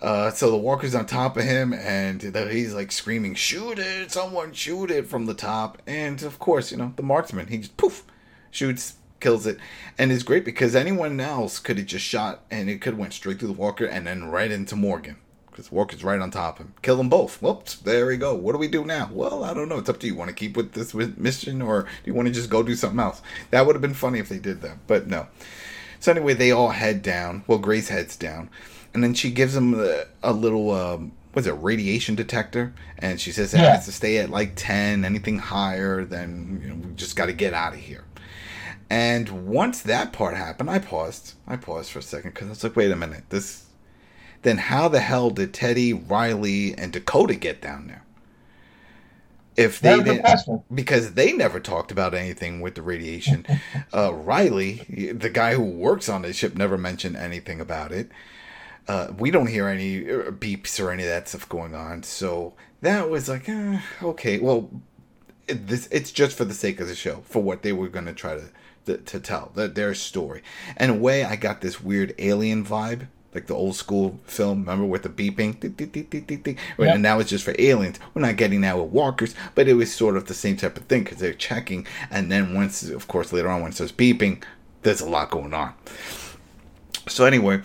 Uh, 0.02 0.30
so 0.32 0.52
the 0.52 0.58
walker's 0.58 0.94
on 0.94 1.06
top 1.06 1.38
of 1.38 1.44
him, 1.44 1.74
and 1.74 2.22
he's 2.22 2.74
like 2.74 2.92
screaming, 2.92 3.34
"Shoot 3.34 3.80
it! 3.80 4.12
Someone 4.12 4.54
shoot 4.54 4.92
it!" 4.92 5.08
from 5.08 5.26
the 5.26 5.34
top. 5.34 5.82
And 5.88 6.22
of 6.24 6.40
course, 6.40 6.72
you 6.72 6.78
know 6.78 6.94
the 6.96 7.04
marksman. 7.04 7.48
He 7.48 7.58
just 7.58 7.78
poof 7.78 8.04
shoots 8.52 8.96
kills 9.20 9.48
it 9.48 9.58
and 9.98 10.12
it's 10.12 10.24
great 10.24 10.46
because 10.46 10.76
anyone 10.76 11.20
else 11.20 11.60
could 11.60 11.78
have 11.78 11.88
just 11.88 12.06
shot 12.06 12.44
and 12.52 12.70
it 12.70 12.82
could 12.82 12.94
have 12.94 13.00
went 13.00 13.14
straight 13.14 13.40
through 13.40 13.48
the 13.48 13.54
walker 13.54 13.86
and 13.86 14.06
then 14.06 14.30
right 14.30 14.52
into 14.52 14.76
morgan 14.76 15.16
because 15.58 15.72
Walker's 15.72 16.04
right 16.04 16.22
on 16.22 16.30
top 16.30 16.60
of 16.60 16.68
him. 16.68 16.74
Kill 16.84 16.98
them 16.98 17.10
both. 17.10 17.42
Whoops, 17.42 17.78
there 17.78 18.06
we 18.06 18.16
go. 18.16 18.36
What 18.36 18.52
do 18.52 18.60
we 18.60 18.68
do 18.68 18.86
now? 18.86 19.10
Well, 19.12 19.44
I 19.44 19.56
don't 19.56 19.68
know. 19.68 19.80
It's 19.80 19.90
up 19.90 20.00
to 20.02 20.08
you. 20.08 20.14
Want 20.14 20.30
to 20.30 20.36
keep 20.36 20.56
with 20.56 20.74
this 20.74 20.94
mission, 20.94 21.64
or 21.64 21.84
do 21.84 21.90
you 22.06 22.14
want 22.14 22.28
to 22.28 22.34
just 22.34 22.52
go 22.52 22.62
do 22.62 22.76
something 22.76 23.00
else? 23.00 23.24
That 23.50 23.66
would 23.66 23.74
have 23.74 23.82
been 23.82 23.96
funny 23.96 24.20
if 24.20 24.30
they 24.30 24.38
did 24.38 24.62
that, 24.62 24.78
but 24.86 25.08
no. 25.08 25.28
So 26.00 26.12
anyway, 26.12 26.36
they 26.36 26.52
all 26.52 26.70
head 26.70 27.02
down. 27.02 27.44
Well, 27.48 27.58
Grace 27.58 27.90
heads 27.90 28.16
down, 28.16 28.52
and 28.94 29.04
then 29.04 29.16
she 29.16 29.32
gives 29.32 29.56
them 29.56 29.74
a, 29.74 30.04
a 30.22 30.32
little. 30.32 30.70
Um, 30.72 31.14
what's 31.34 31.48
it, 31.48 31.54
radiation 31.54 32.14
detector, 32.14 32.76
and 33.00 33.20
she 33.20 33.32
says 33.32 33.56
it 33.56 33.58
yeah. 33.58 33.74
has 33.74 33.86
to 33.86 33.92
stay 33.92 34.20
at 34.20 34.30
like 34.30 34.54
ten. 34.56 35.04
Anything 35.04 35.40
higher, 35.40 36.06
then 36.06 36.62
you 36.62 36.70
know, 36.70 36.76
we 36.76 36.94
just 36.94 37.16
got 37.16 37.26
to 37.26 37.34
get 37.34 37.56
out 37.56 37.74
of 37.74 37.80
here. 37.80 38.04
And 38.92 39.48
once 39.48 39.82
that 39.82 40.14
part 40.14 40.38
happened, 40.38 40.70
I 40.70 40.78
paused. 40.78 41.34
I 41.48 41.56
paused 41.56 41.90
for 41.90 41.98
a 41.98 42.04
second 42.04 42.36
because 42.36 42.48
I 42.48 42.52
was 42.52 42.64
like, 42.64 42.76
wait 42.76 42.92
a 42.92 42.96
minute, 42.96 43.24
this. 43.30 43.64
Then 44.48 44.60
how 44.60 44.88
the 44.88 45.02
hell 45.02 45.30
did 45.30 45.54
Teddy, 45.54 45.92
Riley, 45.92 46.74
and 46.74 46.94
Dakota 46.94 47.36
get 47.36 47.62
down 47.62 47.88
there? 47.88 48.06
If 49.58 49.82
they 49.82 50.02
didn't, 50.02 50.64
because 50.74 51.16
they 51.16 51.34
never 51.34 51.60
talked 51.60 51.92
about 51.92 52.14
anything 52.14 52.62
with 52.62 52.76
the 52.76 52.82
radiation. 52.82 53.46
uh, 53.94 54.14
Riley, 54.14 55.12
the 55.14 55.30
guy 55.30 55.56
who 55.56 55.64
works 55.64 56.08
on 56.08 56.22
the 56.22 56.32
ship, 56.32 56.56
never 56.56 56.78
mentioned 56.78 57.18
anything 57.18 57.60
about 57.60 57.92
it. 57.92 58.10
Uh, 58.88 59.08
we 59.18 59.32
don't 59.32 59.48
hear 59.48 59.68
any 59.68 60.10
uh, 60.10 60.32
beeps 60.32 60.82
or 60.82 60.92
any 60.92 61.04
of 61.04 61.10
that 61.10 61.28
stuff 61.28 61.50
going 61.50 61.76
on. 61.76 62.04
So 62.04 62.54
that 62.80 63.10
was 63.10 63.28
like, 63.28 63.50
eh, 63.50 63.82
okay, 64.02 64.40
well, 64.40 64.70
it, 65.50 65.68
this 65.68 65.90
it's 65.92 66.14
just 66.14 66.38
for 66.38 66.46
the 66.46 66.54
sake 66.54 66.80
of 66.80 66.88
the 66.88 66.96
show, 66.96 67.22
for 67.26 67.44
what 67.44 67.64
they 67.64 67.74
were 67.74 67.90
going 67.90 68.06
to 68.06 68.14
try 68.14 68.36
to 68.36 68.50
the, 68.86 68.98
to 69.00 69.20
tell 69.20 69.52
the, 69.56 69.68
their 69.68 69.94
story. 69.94 70.42
And 70.78 70.90
a 70.90 70.94
way, 70.94 71.26
I 71.26 71.36
got 71.36 71.60
this 71.60 71.82
weird 71.82 72.16
alien 72.18 72.66
vibe, 72.66 73.08
like 73.38 73.46
the 73.48 73.54
old 73.54 73.76
school 73.76 74.20
film. 74.26 74.62
Remember 74.62 74.86
with 74.86 75.04
the 75.04 75.10
beeping, 75.10 75.54
yep. 76.78 76.94
and 76.96 77.04
now 77.04 77.20
it's 77.20 77.30
just 77.30 77.44
for 77.46 77.54
aliens. 77.60 78.00
We're 78.14 78.24
not 78.24 78.36
getting 78.36 78.62
that 78.62 78.78
with 78.80 78.92
walkers, 78.92 79.36
but 79.54 79.68
it 79.68 79.76
was 79.76 79.94
sort 79.94 80.18
of 80.18 80.26
the 80.26 80.34
same 80.34 80.58
type 80.58 80.76
of 80.76 80.86
thing 80.86 81.04
because 81.04 81.20
they're 81.20 81.34
checking, 81.34 81.86
and 82.10 82.32
then 82.32 82.56
once, 82.56 82.90
of 82.90 83.08
course, 83.08 83.32
later 83.32 83.50
on 83.50 83.62
when 83.62 83.72
it 83.72 83.76
starts 83.76 83.94
beeping, 83.94 84.42
there's 84.82 85.02
a 85.02 85.10
lot 85.10 85.30
going 85.30 85.54
on. 85.54 85.74
So 87.08 87.26
anyway, 87.26 87.62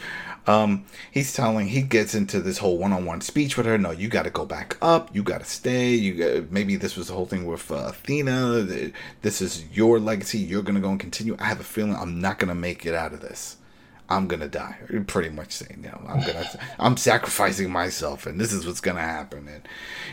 um, 0.46 0.84
he's 1.10 1.32
telling 1.32 1.68
he 1.68 1.82
gets 1.82 2.14
into 2.14 2.40
this 2.40 2.58
whole 2.58 2.76
one-on-one 2.76 3.22
speech 3.22 3.56
with 3.56 3.66
her. 3.66 3.78
No, 3.78 3.92
you 3.92 4.08
got 4.08 4.24
to 4.24 4.30
go 4.30 4.44
back 4.44 4.76
up. 4.82 5.14
You 5.14 5.22
got 5.22 5.38
to 5.38 5.46
stay. 5.46 5.94
You 5.94 6.14
got, 6.14 6.52
maybe 6.52 6.76
this 6.76 6.96
was 6.96 7.08
the 7.08 7.14
whole 7.14 7.26
thing 7.26 7.46
with 7.46 7.70
uh, 7.70 7.86
Athena. 7.88 8.92
This 9.22 9.40
is 9.40 9.64
your 9.72 9.98
legacy. 9.98 10.38
You're 10.38 10.62
gonna 10.62 10.80
go 10.80 10.90
and 10.90 11.00
continue. 11.00 11.36
I 11.38 11.46
have 11.46 11.60
a 11.60 11.64
feeling 11.64 11.94
I'm 11.94 12.20
not 12.20 12.38
gonna 12.38 12.54
make 12.54 12.84
it 12.84 12.94
out 12.94 13.12
of 13.12 13.20
this. 13.20 13.56
I'm 14.12 14.26
gonna 14.26 14.48
die. 14.48 14.76
Pretty 15.06 15.30
much 15.30 15.52
saying, 15.52 15.82
you 15.82 15.88
know, 15.90 16.00
I'm 16.06 16.20
gonna, 16.20 16.46
I'm 16.78 16.96
sacrificing 16.96 17.70
myself, 17.70 18.26
and 18.26 18.40
this 18.40 18.52
is 18.52 18.66
what's 18.66 18.80
gonna 18.80 19.00
happen, 19.00 19.48
and 19.48 19.68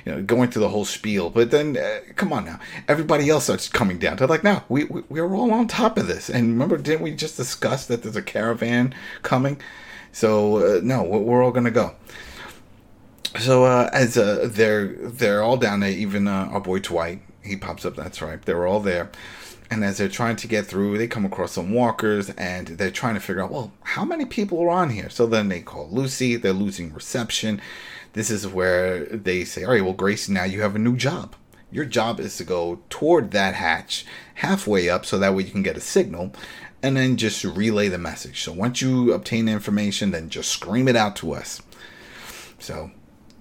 you 0.06 0.12
know, 0.12 0.22
going 0.24 0.50
through 0.50 0.62
the 0.62 0.70
whole 0.70 0.86
spiel. 0.86 1.30
But 1.30 1.52
then, 1.52 1.78
uh, 1.78 2.00
come 2.16 2.32
on 2.32 2.46
now, 2.46 2.60
everybody 2.88 3.30
else 3.30 3.46
starts 3.46 3.68
coming 3.68 4.00
down. 4.00 4.18
They're 4.18 4.28
like, 4.28 4.44
no, 4.44 4.64
we, 4.70 4.86
we 4.86 5.02
we're 5.10 5.36
all 5.36 5.52
on 5.52 5.68
top 5.68 5.98
of 5.98 6.08
this. 6.08 6.30
And 6.30 6.50
remember, 6.50 6.78
didn't 6.78 7.02
we 7.02 7.14
just 7.14 7.38
discuss 7.38 7.86
that 7.88 8.04
there's 8.04 8.16
a 8.16 8.22
caravan 8.22 8.96
coming? 9.22 9.62
So 10.12 10.78
uh, 10.78 10.82
no, 10.84 11.04
we're 11.04 11.44
all 11.44 11.52
gonna 11.52 11.72
go. 11.72 11.96
So 13.40 13.66
uh, 13.66 13.90
as 13.94 14.18
uh, 14.18 14.50
they're 14.52 14.88
they're 14.88 15.44
all 15.44 15.58
down 15.58 15.82
there, 15.82 15.92
even 15.92 16.28
uh, 16.28 16.50
our 16.52 16.62
boy 16.62 16.80
Dwight, 16.80 17.22
he 17.44 17.56
pops 17.56 17.86
up. 17.86 17.96
That's 17.96 18.22
right, 18.22 18.42
they're 18.42 18.66
all 18.66 18.80
there. 18.80 19.12
And 19.72 19.84
as 19.84 19.98
they're 19.98 20.10
trying 20.10 20.36
to 20.38 20.48
get 20.48 20.66
through, 20.66 20.98
they 20.98 21.08
come 21.08 21.26
across 21.26 21.52
some 21.52 21.72
walkers, 21.72 22.32
and 22.32 22.68
they're 22.68 22.90
trying 22.90 23.14
to 23.14 23.20
figure 23.20 23.44
out, 23.44 23.52
well, 23.52 23.72
how 23.84 24.04
many 24.04 24.26
people 24.26 24.60
are 24.62 24.70
on 24.70 24.90
here? 24.90 25.10
So 25.10 25.28
then 25.28 25.50
they 25.50 25.62
call 25.62 25.90
Lucy. 25.92 26.36
They're 26.36 26.54
losing 26.54 26.94
reception. 26.94 27.62
This 28.14 28.32
is 28.32 28.48
where 28.48 29.06
they 29.06 29.46
say, 29.46 29.64
all 29.64 29.72
right, 29.72 29.84
well, 29.84 29.94
Grace, 29.94 30.28
now 30.28 30.44
you 30.44 30.62
have 30.62 30.76
a 30.76 30.80
new 30.80 30.96
job. 30.96 31.36
Your 31.72 31.86
job 31.86 32.20
is 32.20 32.36
to 32.38 32.44
go 32.44 32.80
toward 32.90 33.30
that 33.32 33.54
hatch 33.54 34.06
halfway 34.36 34.90
up 34.90 35.06
so 35.06 35.20
that 35.20 35.36
way 35.36 35.44
you 35.44 35.52
can 35.52 35.62
get 35.62 35.78
a 35.78 35.82
signal 35.82 36.34
and 36.82 36.98
then 36.98 37.18
just 37.18 37.44
relay 37.44 37.90
the 37.90 38.00
message. 38.00 38.42
So 38.42 38.52
once 38.52 38.82
you 38.82 39.14
obtain 39.14 39.46
the 39.46 39.52
information, 39.52 40.10
then 40.10 40.30
just 40.30 40.50
scream 40.50 40.88
it 40.88 40.96
out 40.96 41.16
to 41.18 41.34
us. 41.34 41.62
So 42.58 42.90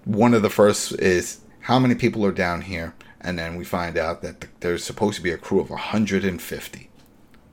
one 0.05 0.35
of 0.35 0.43
the 0.43 0.51
first 0.51 0.93
is 1.01 1.41
how 1.61 1.79
many 1.79 1.95
people 1.95 2.27
are 2.27 2.33
down 2.33 2.63
here, 2.63 2.95
and 3.21 3.39
then 3.39 3.57
we 3.57 3.65
find 3.65 3.97
out 3.97 4.23
that 4.23 4.47
there's 4.61 4.85
supposed 4.85 5.17
to 5.17 5.23
be 5.23 5.31
a 5.31 5.39
crew 5.39 5.61
of 5.61 5.71
150. 5.71 6.91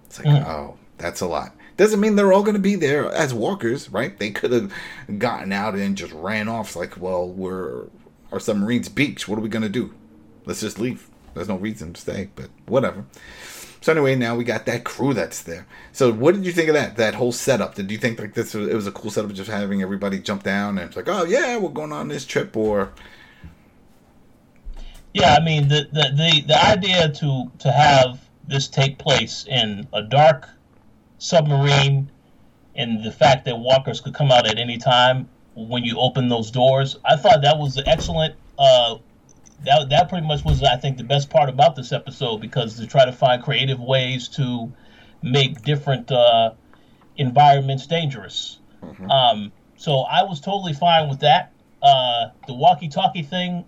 It's 0.05 0.19
like, 0.19 0.27
mm. 0.27 0.47
oh, 0.47 0.77
that's 0.97 1.21
a 1.21 1.27
lot. 1.27 1.55
Doesn't 1.77 1.99
mean 1.99 2.15
they're 2.15 2.31
all 2.31 2.43
going 2.43 2.55
to 2.55 2.59
be 2.59 2.75
there 2.75 3.11
as 3.11 3.33
walkers, 3.33 3.89
right? 3.89 4.17
They 4.17 4.31
could 4.31 4.51
have 4.51 4.73
gotten 5.17 5.51
out 5.51 5.75
and 5.75 5.97
just 5.97 6.13
ran 6.13 6.47
off. 6.47 6.67
It's 6.67 6.75
like, 6.75 6.97
well, 6.97 7.27
we're 7.27 7.87
our 8.31 8.39
submarine's 8.39 8.89
beach. 8.89 9.27
What 9.27 9.37
are 9.37 9.41
we 9.41 9.49
going 9.49 9.63
to 9.63 9.69
do? 9.69 9.93
Let's 10.45 10.61
just 10.61 10.79
leave. 10.79 11.09
There's 11.33 11.49
no 11.49 11.57
reason 11.57 11.93
to 11.93 12.01
stay, 12.01 12.29
but 12.35 12.49
whatever. 12.65 13.05
So 13.81 13.91
anyway, 13.91 14.15
now 14.15 14.35
we 14.35 14.43
got 14.43 14.65
that 14.65 14.83
crew 14.83 15.13
that's 15.13 15.43
there. 15.43 15.67
So 15.91 16.11
what 16.11 16.33
did 16.33 16.45
you 16.45 16.51
think 16.51 16.69
of 16.69 16.73
that? 16.75 16.95
That 16.95 17.15
whole 17.15 17.31
setup? 17.31 17.75
Did 17.75 17.91
you 17.91 17.97
think 17.97 18.19
like 18.19 18.33
this? 18.33 18.53
Was, 18.53 18.67
it 18.67 18.73
was 18.73 18.87
a 18.87 18.91
cool 18.91 19.11
setup, 19.11 19.31
just 19.33 19.49
having 19.49 19.81
everybody 19.81 20.17
jump 20.17 20.43
down 20.43 20.77
and 20.77 20.87
it's 20.87 20.95
like, 20.95 21.07
oh 21.07 21.23
yeah, 21.25 21.57
we're 21.57 21.69
going 21.69 21.91
on 21.91 22.07
this 22.07 22.25
trip, 22.25 22.55
or 22.57 22.93
yeah, 25.15 25.33
I 25.39 25.41
mean 25.41 25.69
the 25.69 25.87
the 25.93 26.11
the, 26.13 26.43
the 26.45 26.65
idea 26.65 27.07
to 27.09 27.51
to 27.59 27.71
have 27.71 28.19
this 28.49 28.67
take 28.67 28.97
place 28.97 29.45
in 29.49 29.87
a 29.93 30.01
dark 30.01 30.49
submarine, 31.19 32.11
and 32.75 33.01
the 33.01 33.13
fact 33.13 33.45
that 33.45 33.57
walkers 33.57 34.01
could 34.01 34.13
come 34.13 34.29
out 34.29 34.45
at 34.45 34.59
any 34.59 34.77
time 34.77 35.29
when 35.55 35.85
you 35.85 35.97
open 35.99 36.27
those 36.27 36.51
doors, 36.51 36.97
I 37.05 37.15
thought 37.15 37.43
that 37.43 37.57
was 37.57 37.77
an 37.77 37.87
excellent 37.87 38.35
uh, 38.59 38.97
that 39.63 39.87
that 39.87 40.09
pretty 40.09 40.27
much 40.27 40.43
was 40.43 40.61
I 40.61 40.75
think 40.75 40.97
the 40.97 41.05
best 41.05 41.29
part 41.29 41.47
about 41.47 41.77
this 41.77 41.93
episode 41.93 42.41
because 42.41 42.75
to 42.75 42.85
try 42.85 43.05
to 43.05 43.13
find 43.13 43.41
creative 43.41 43.79
ways 43.79 44.27
to 44.35 44.73
make 45.21 45.61
different 45.61 46.11
uh, 46.11 46.51
environments 47.15 47.87
dangerous. 47.87 48.59
Mm-hmm. 48.83 49.09
Um, 49.09 49.53
so 49.77 50.01
I 50.01 50.23
was 50.23 50.41
totally 50.41 50.73
fine 50.73 51.07
with 51.07 51.21
that. 51.21 51.53
Uh, 51.81 52.31
the 52.47 52.53
walkie-talkie 52.53 53.23
thing, 53.23 53.63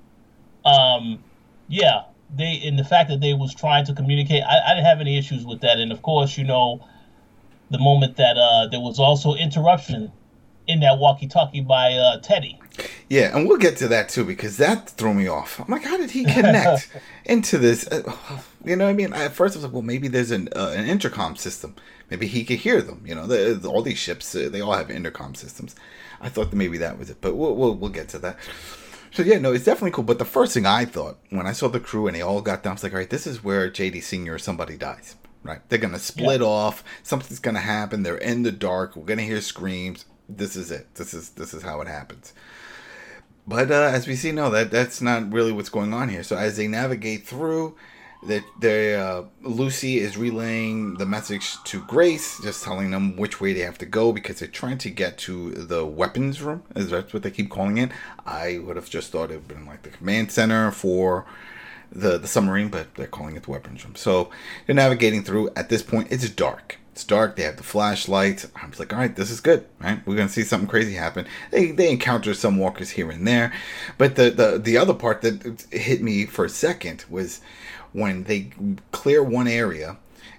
um, 0.65 1.23
yeah, 1.67 2.03
they 2.35 2.53
in 2.53 2.75
the 2.75 2.83
fact 2.83 3.09
that 3.09 3.19
they 3.19 3.33
was 3.33 3.53
trying 3.53 3.85
to 3.85 3.93
communicate, 3.93 4.43
I, 4.43 4.71
I, 4.71 4.75
didn't 4.75 4.85
have 4.85 4.99
any 4.99 5.17
issues 5.17 5.45
with 5.45 5.61
that. 5.61 5.79
And 5.79 5.91
of 5.91 6.01
course, 6.01 6.37
you 6.37 6.43
know, 6.43 6.85
the 7.69 7.79
moment 7.79 8.17
that 8.17 8.37
uh, 8.37 8.67
there 8.67 8.79
was 8.79 8.99
also 8.99 9.33
interruption 9.33 10.11
in 10.67 10.81
that 10.81 10.97
walkie-talkie 10.97 11.61
by 11.61 11.93
uh, 11.93 12.19
Teddy. 12.19 12.59
Yeah, 13.09 13.35
and 13.35 13.47
we'll 13.47 13.57
get 13.57 13.77
to 13.77 13.87
that 13.87 14.09
too 14.09 14.25
because 14.25 14.57
that 14.57 14.89
threw 14.89 15.13
me 15.13 15.27
off. 15.27 15.59
I'm 15.59 15.67
like, 15.69 15.83
how 15.83 15.97
did 15.97 16.11
he 16.11 16.25
connect 16.25 16.89
into 17.25 17.57
this? 17.57 17.87
Uh, 17.87 18.03
you 18.63 18.75
know, 18.75 18.85
what 18.85 18.91
I 18.91 18.93
mean, 18.93 19.13
at 19.13 19.33
first 19.33 19.55
I 19.55 19.57
was 19.57 19.63
like, 19.63 19.73
well, 19.73 19.81
maybe 19.81 20.07
there's 20.07 20.31
an 20.31 20.49
uh, 20.55 20.73
an 20.75 20.85
intercom 20.85 21.35
system. 21.35 21.75
Maybe 22.09 22.27
he 22.27 22.43
could 22.43 22.59
hear 22.59 22.81
them. 22.81 23.01
You 23.05 23.15
know, 23.15 23.25
the, 23.25 23.67
all 23.67 23.81
these 23.81 23.97
ships 23.97 24.35
uh, 24.35 24.49
they 24.51 24.61
all 24.61 24.73
have 24.73 24.91
intercom 24.91 25.35
systems. 25.35 25.75
I 26.21 26.29
thought 26.29 26.51
that 26.51 26.55
maybe 26.57 26.77
that 26.79 26.99
was 26.99 27.09
it, 27.09 27.17
but 27.21 27.35
we'll 27.35 27.55
we'll, 27.55 27.75
we'll 27.75 27.89
get 27.89 28.09
to 28.09 28.19
that. 28.19 28.37
So 29.17 29.23
yeah, 29.23 29.39
no, 29.39 29.51
it's 29.51 29.65
definitely 29.65 29.89
cool. 29.89 30.03
But 30.03 30.19
the 30.19 30.25
first 30.25 30.53
thing 30.53 30.67
I 30.67 30.85
thought 30.85 31.17
when 31.31 31.47
I 31.47 31.51
saw 31.51 31.69
the 31.69 31.79
crew 31.79 32.05
and 32.05 32.15
they 32.15 32.21
all 32.21 32.39
got 32.39 32.61
down, 32.61 32.73
I 32.73 32.73
was 32.75 32.83
like, 32.83 32.91
all 32.91 32.99
right, 32.99 33.09
this 33.09 33.25
is 33.25 33.43
where 33.43 33.67
JD 33.67 34.03
Senior 34.03 34.35
or 34.35 34.37
somebody 34.37 34.77
dies. 34.77 35.15
Right? 35.41 35.59
They're 35.69 35.79
gonna 35.79 35.97
split 35.97 36.41
yeah. 36.41 36.45
off. 36.45 36.83
Something's 37.01 37.39
gonna 37.39 37.57
happen. 37.57 38.03
They're 38.03 38.17
in 38.17 38.43
the 38.43 38.51
dark. 38.51 38.95
We're 38.95 39.05
gonna 39.05 39.23
hear 39.23 39.41
screams. 39.41 40.05
This 40.29 40.55
is 40.55 40.69
it. 40.69 40.93
This 40.93 41.15
is 41.15 41.31
this 41.31 41.55
is 41.55 41.63
how 41.63 41.81
it 41.81 41.87
happens. 41.87 42.31
But 43.47 43.71
uh, 43.71 43.89
as 43.91 44.05
we 44.05 44.15
see, 44.15 44.31
no, 44.31 44.51
that 44.51 44.69
that's 44.69 45.01
not 45.01 45.33
really 45.33 45.51
what's 45.51 45.69
going 45.69 45.95
on 45.95 46.09
here. 46.09 46.21
So 46.21 46.37
as 46.37 46.57
they 46.57 46.67
navigate 46.67 47.25
through, 47.25 47.75
that 48.27 48.43
they 48.59 48.95
uh, 48.95 49.23
Lucy 49.41 49.99
is 49.99 50.17
relaying 50.17 50.95
the 50.95 51.05
message 51.05 51.61
to 51.63 51.81
Grace, 51.85 52.39
just 52.41 52.63
telling 52.63 52.91
them 52.91 53.15
which 53.15 53.41
way 53.41 53.53
they 53.53 53.61
have 53.61 53.77
to 53.79 53.85
go 53.85 54.11
because 54.11 54.39
they're 54.39 54.47
trying 54.47 54.77
to 54.79 54.89
get 54.89 55.17
to 55.19 55.51
the 55.51 55.85
weapons 55.85 56.41
room. 56.41 56.63
Is 56.75 56.89
that 56.89 57.13
what 57.13 57.23
they 57.23 57.31
keep 57.31 57.49
calling 57.49 57.77
it? 57.77 57.91
I 58.25 58.59
would 58.59 58.75
have 58.75 58.89
just 58.89 59.11
thought 59.11 59.31
it 59.31 59.41
would 59.41 59.43
have 59.43 59.47
been 59.47 59.65
like 59.65 59.83
the 59.83 59.89
command 59.89 60.31
center 60.31 60.71
for 60.71 61.25
the 61.91 62.17
the 62.17 62.27
submarine, 62.27 62.69
but 62.69 62.93
they're 62.95 63.07
calling 63.07 63.35
it 63.35 63.43
the 63.43 63.51
weapons 63.51 63.83
room. 63.83 63.95
So 63.95 64.29
they're 64.65 64.75
navigating 64.75 65.23
through. 65.23 65.51
At 65.55 65.69
this 65.69 65.81
point, 65.81 66.11
it's 66.11 66.29
dark. 66.29 66.77
It's 66.91 67.03
dark. 67.03 67.35
They 67.35 67.43
have 67.43 67.57
the 67.57 67.63
flashlights. 67.63 68.47
I 68.55 68.67
was 68.67 68.79
like, 68.79 68.91
all 68.91 68.99
right, 68.99 69.15
this 69.15 69.29
is 69.29 69.39
good. 69.39 69.65
Right, 69.79 70.05
we're 70.05 70.15
gonna 70.15 70.29
see 70.29 70.43
something 70.43 70.67
crazy 70.67 70.95
happen. 70.95 71.27
They 71.51 71.71
they 71.71 71.91
encounter 71.91 72.33
some 72.33 72.57
walkers 72.57 72.89
here 72.91 73.09
and 73.09 73.27
there, 73.27 73.53
but 73.97 74.15
the 74.15 74.31
the 74.31 74.57
the 74.57 74.77
other 74.77 74.93
part 74.93 75.21
that 75.21 75.65
hit 75.71 76.01
me 76.01 76.25
for 76.25 76.45
a 76.45 76.49
second 76.49 77.05
was 77.09 77.39
when 77.93 78.23
they 78.23 78.51
clear 78.91 79.23
one 79.23 79.47
area, 79.47 79.97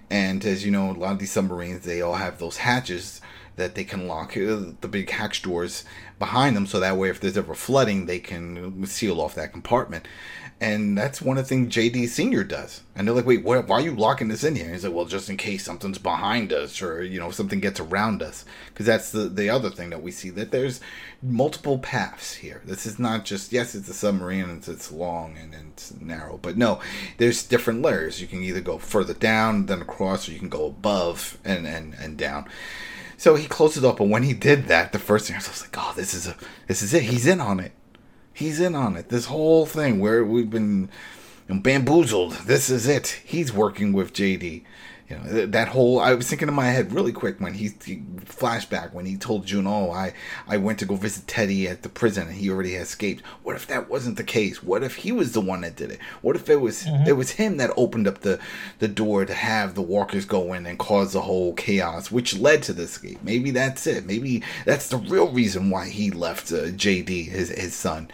and 0.09 0.43
as 0.45 0.65
you 0.65 0.71
know, 0.71 0.91
a 0.91 0.93
lot 0.93 1.13
of 1.13 1.19
these 1.19 1.31
submarines 1.31 1.85
they 1.85 2.01
all 2.01 2.15
have 2.15 2.39
those 2.39 2.57
hatches 2.57 3.21
that 3.55 3.75
they 3.75 3.83
can 3.83 4.07
lock 4.07 4.35
uh, 4.37 4.71
the 4.81 4.87
big 4.89 5.09
hatch 5.09 5.41
doors 5.41 5.83
behind 6.17 6.55
them, 6.55 6.65
so 6.65 6.79
that 6.79 6.97
way, 6.97 7.09
if 7.09 7.19
there's 7.19 7.37
ever 7.37 7.55
flooding, 7.55 8.05
they 8.05 8.19
can 8.19 8.85
seal 8.85 9.21
off 9.21 9.35
that 9.35 9.53
compartment. 9.53 10.07
And 10.61 10.97
that's 10.97 11.21
one 11.21 11.37
of 11.37 11.45
the 11.45 11.47
things 11.47 11.73
JD 11.73 12.09
Senior 12.09 12.43
does. 12.43 12.81
And 12.93 13.07
they're 13.07 13.15
like, 13.15 13.25
"Wait, 13.25 13.45
why, 13.45 13.59
why 13.59 13.77
are 13.77 13.81
you 13.81 13.95
locking 13.95 14.27
this 14.27 14.43
in 14.43 14.55
here?" 14.55 14.65
And 14.65 14.73
he's 14.73 14.83
like, 14.83 14.93
"Well, 14.93 15.05
just 15.05 15.29
in 15.29 15.37
case 15.37 15.63
something's 15.63 15.97
behind 15.97 16.51
us, 16.51 16.81
or 16.81 17.01
you 17.01 17.17
know, 17.17 17.31
something 17.31 17.61
gets 17.61 17.79
around 17.79 18.21
us." 18.21 18.43
Because 18.67 18.85
that's 18.85 19.11
the 19.11 19.29
the 19.29 19.49
other 19.49 19.69
thing 19.69 19.89
that 19.91 20.03
we 20.03 20.11
see 20.11 20.29
that 20.31 20.51
there's 20.51 20.81
multiple 21.21 21.79
paths 21.79 22.35
here. 22.35 22.61
This 22.65 22.85
is 22.85 22.99
not 22.99 23.23
just 23.23 23.53
yes, 23.53 23.73
it's 23.73 23.87
a 23.87 23.93
submarine 23.93 24.43
and 24.45 24.57
it's, 24.57 24.67
it's 24.67 24.91
long 24.91 25.37
and, 25.37 25.53
it's 25.53 25.93
narrow, 26.01 26.37
but 26.41 26.57
no, 26.57 26.81
there's 27.17 27.43
different 27.43 27.81
layers. 27.81 28.19
You 28.19 28.27
can 28.27 28.43
either 28.43 28.61
go 28.61 28.79
further 28.79 29.13
down 29.13 29.67
than 29.67 29.81
across, 29.81 30.27
or 30.27 30.33
you 30.33 30.39
can 30.39 30.49
go 30.49 30.65
above 30.65 31.37
and 31.45 31.65
and 31.65 31.93
and 31.93 32.17
down. 32.17 32.49
So 33.15 33.35
he 33.35 33.47
closed 33.47 33.77
it 33.77 33.85
up, 33.85 33.99
and 34.01 34.11
when 34.11 34.23
he 34.23 34.33
did 34.33 34.67
that, 34.67 34.91
the 34.91 34.99
first 34.99 35.27
thing 35.27 35.35
I 35.35 35.39
was 35.39 35.61
like, 35.61 35.75
"Oh, 35.77 35.93
this 35.95 36.13
is 36.13 36.27
a 36.27 36.35
this 36.67 36.81
is 36.81 36.93
it. 36.93 37.03
He's 37.03 37.27
in 37.27 37.39
on 37.39 37.61
it." 37.61 37.71
He's 38.33 38.59
in 38.59 38.75
on 38.75 38.95
it. 38.95 39.09
This 39.09 39.25
whole 39.25 39.65
thing 39.65 39.99
where 39.99 40.23
we've 40.23 40.49
been 40.49 40.89
bamboozled. 41.49 42.33
This 42.45 42.69
is 42.69 42.87
it. 42.87 43.21
He's 43.25 43.51
working 43.51 43.91
with 43.91 44.13
JD. 44.13 44.63
You 45.09 45.17
know 45.17 45.45
that 45.47 45.69
whole. 45.69 45.99
I 45.99 46.13
was 46.13 46.27
thinking 46.27 46.47
in 46.47 46.53
my 46.53 46.67
head 46.67 46.93
really 46.93 47.11
quick 47.11 47.39
when 47.41 47.55
he, 47.55 47.71
he 47.83 47.97
flashback 48.25 48.93
when 48.93 49.07
he 49.07 49.17
told 49.17 49.45
June, 49.45 49.65
"Oh, 49.65 49.91
I 49.91 50.13
I 50.47 50.57
went 50.57 50.77
to 50.79 50.85
go 50.85 50.95
visit 50.95 51.25
Teddy 51.25 51.67
at 51.67 51.81
the 51.81 51.89
prison 51.89 52.27
and 52.27 52.37
he 52.37 52.49
already 52.51 52.75
escaped." 52.75 53.25
What 53.41 53.55
if 53.55 53.65
that 53.67 53.89
wasn't 53.89 54.17
the 54.17 54.23
case? 54.23 54.61
What 54.61 54.83
if 54.83 54.97
he 54.97 55.11
was 55.11 55.31
the 55.31 55.41
one 55.41 55.61
that 55.61 55.75
did 55.75 55.89
it? 55.91 55.99
What 56.21 56.35
if 56.35 56.47
it 56.47 56.61
was 56.61 56.83
mm-hmm. 56.83 57.07
it 57.07 57.17
was 57.17 57.31
him 57.31 57.57
that 57.57 57.71
opened 57.75 58.07
up 58.07 58.19
the 58.19 58.39
the 58.77 58.87
door 58.87 59.25
to 59.25 59.33
have 59.33 59.73
the 59.73 59.81
walkers 59.81 60.25
go 60.25 60.53
in 60.53 60.67
and 60.67 60.77
cause 60.77 61.13
the 61.13 61.21
whole 61.21 61.53
chaos, 61.53 62.11
which 62.11 62.37
led 62.37 62.61
to 62.63 62.73
the 62.73 62.83
escape? 62.83 63.19
Maybe 63.23 63.49
that's 63.49 63.87
it. 63.87 64.05
Maybe 64.05 64.43
that's 64.65 64.89
the 64.89 64.97
real 64.97 65.31
reason 65.31 65.71
why 65.71 65.89
he 65.89 66.11
left 66.11 66.51
uh, 66.51 66.65
JD, 66.65 67.29
his 67.29 67.49
his 67.49 67.73
son, 67.73 68.11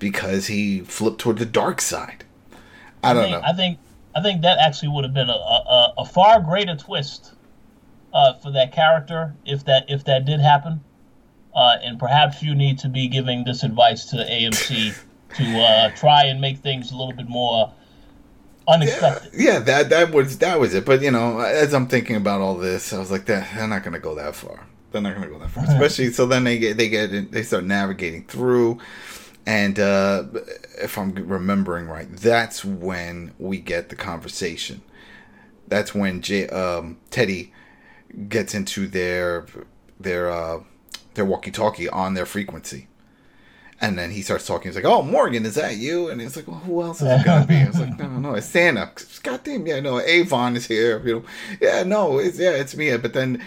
because 0.00 0.48
he 0.48 0.80
flipped 0.80 1.20
toward 1.20 1.38
the 1.38 1.46
dark 1.46 1.80
side. 1.80 2.24
I 3.04 3.14
don't 3.14 3.24
think, 3.24 3.32
know. 3.32 3.48
I 3.48 3.52
think 3.52 3.78
I 4.14 4.22
think 4.22 4.42
that 4.42 4.58
actually 4.58 4.88
would 4.88 5.04
have 5.04 5.14
been 5.14 5.30
a, 5.30 5.32
a, 5.32 5.94
a 5.98 6.04
far 6.04 6.40
greater 6.40 6.76
twist 6.76 7.32
uh, 8.12 8.34
for 8.34 8.50
that 8.52 8.72
character 8.72 9.34
if 9.46 9.64
that 9.64 9.86
if 9.88 10.04
that 10.04 10.24
did 10.24 10.40
happen. 10.40 10.82
Uh, 11.54 11.76
and 11.82 11.98
perhaps 11.98 12.42
you 12.42 12.54
need 12.54 12.78
to 12.78 12.88
be 12.88 13.08
giving 13.08 13.44
this 13.44 13.62
advice 13.62 14.06
to 14.06 14.16
AMC 14.16 14.98
to 15.36 15.60
uh, 15.60 15.90
try 15.96 16.24
and 16.24 16.40
make 16.40 16.58
things 16.58 16.90
a 16.90 16.96
little 16.96 17.12
bit 17.12 17.28
more 17.28 17.72
unexpected. 18.68 19.30
Yeah, 19.34 19.52
yeah, 19.52 19.58
that 19.60 19.90
that 19.90 20.12
was 20.12 20.38
that 20.38 20.58
was 20.58 20.74
it. 20.74 20.84
But 20.84 21.02
you 21.02 21.10
know, 21.10 21.40
as 21.40 21.74
I'm 21.74 21.86
thinking 21.86 22.16
about 22.16 22.40
all 22.40 22.56
this, 22.56 22.92
I 22.92 22.98
was 22.98 23.10
like, 23.10 23.26
that 23.26 23.54
they're 23.54 23.68
not 23.68 23.82
going 23.82 23.94
to 23.94 24.00
go 24.00 24.14
that 24.14 24.34
far. 24.34 24.66
They're 24.90 25.02
not 25.02 25.14
going 25.14 25.28
to 25.28 25.34
go 25.34 25.38
that 25.38 25.50
far. 25.50 25.64
Especially 25.64 26.10
so 26.12 26.26
then 26.26 26.44
they 26.44 26.58
get 26.58 26.76
they 26.76 26.88
get 26.88 27.32
they 27.32 27.42
start 27.42 27.64
navigating 27.64 28.24
through 28.24 28.78
and 29.46 29.78
uh, 29.78 30.24
if 30.80 30.96
I'm 30.96 31.14
remembering 31.14 31.88
right, 31.88 32.08
that's 32.10 32.64
when 32.64 33.32
we 33.38 33.58
get 33.58 33.88
the 33.88 33.96
conversation. 33.96 34.82
That's 35.68 35.94
when 35.94 36.20
J- 36.20 36.48
um, 36.48 36.98
Teddy 37.10 37.52
gets 38.28 38.54
into 38.54 38.86
their 38.86 39.46
their 39.98 40.30
uh, 40.30 40.60
their 41.14 41.24
walkie-talkie 41.24 41.88
on 41.88 42.14
their 42.14 42.26
frequency, 42.26 42.88
and 43.80 43.98
then 43.98 44.10
he 44.10 44.22
starts 44.22 44.46
talking. 44.46 44.68
He's 44.70 44.76
like, 44.76 44.84
"Oh, 44.84 45.02
Morgan, 45.02 45.46
is 45.46 45.54
that 45.54 45.76
you?" 45.76 46.08
And 46.08 46.20
it's 46.20 46.36
like, 46.36 46.46
"Well, 46.46 46.58
who 46.58 46.82
else 46.82 47.02
is 47.02 47.08
it 47.08 47.24
gonna 47.24 47.46
be?" 47.46 47.56
I 47.56 47.66
was 47.66 47.80
like, 47.80 47.98
"No, 47.98 48.08
no, 48.08 48.18
no, 48.18 48.34
it's 48.34 48.46
Santa." 48.46 48.90
Goddamn, 49.22 49.66
yeah, 49.66 49.80
no, 49.80 49.98
Avon 50.00 50.56
is 50.56 50.66
here. 50.66 51.00
You 51.06 51.14
know, 51.14 51.24
yeah, 51.60 51.82
no, 51.84 52.18
it's 52.18 52.38
yeah, 52.38 52.50
it's 52.50 52.76
me. 52.76 52.96
But 52.96 53.12
then 53.14 53.42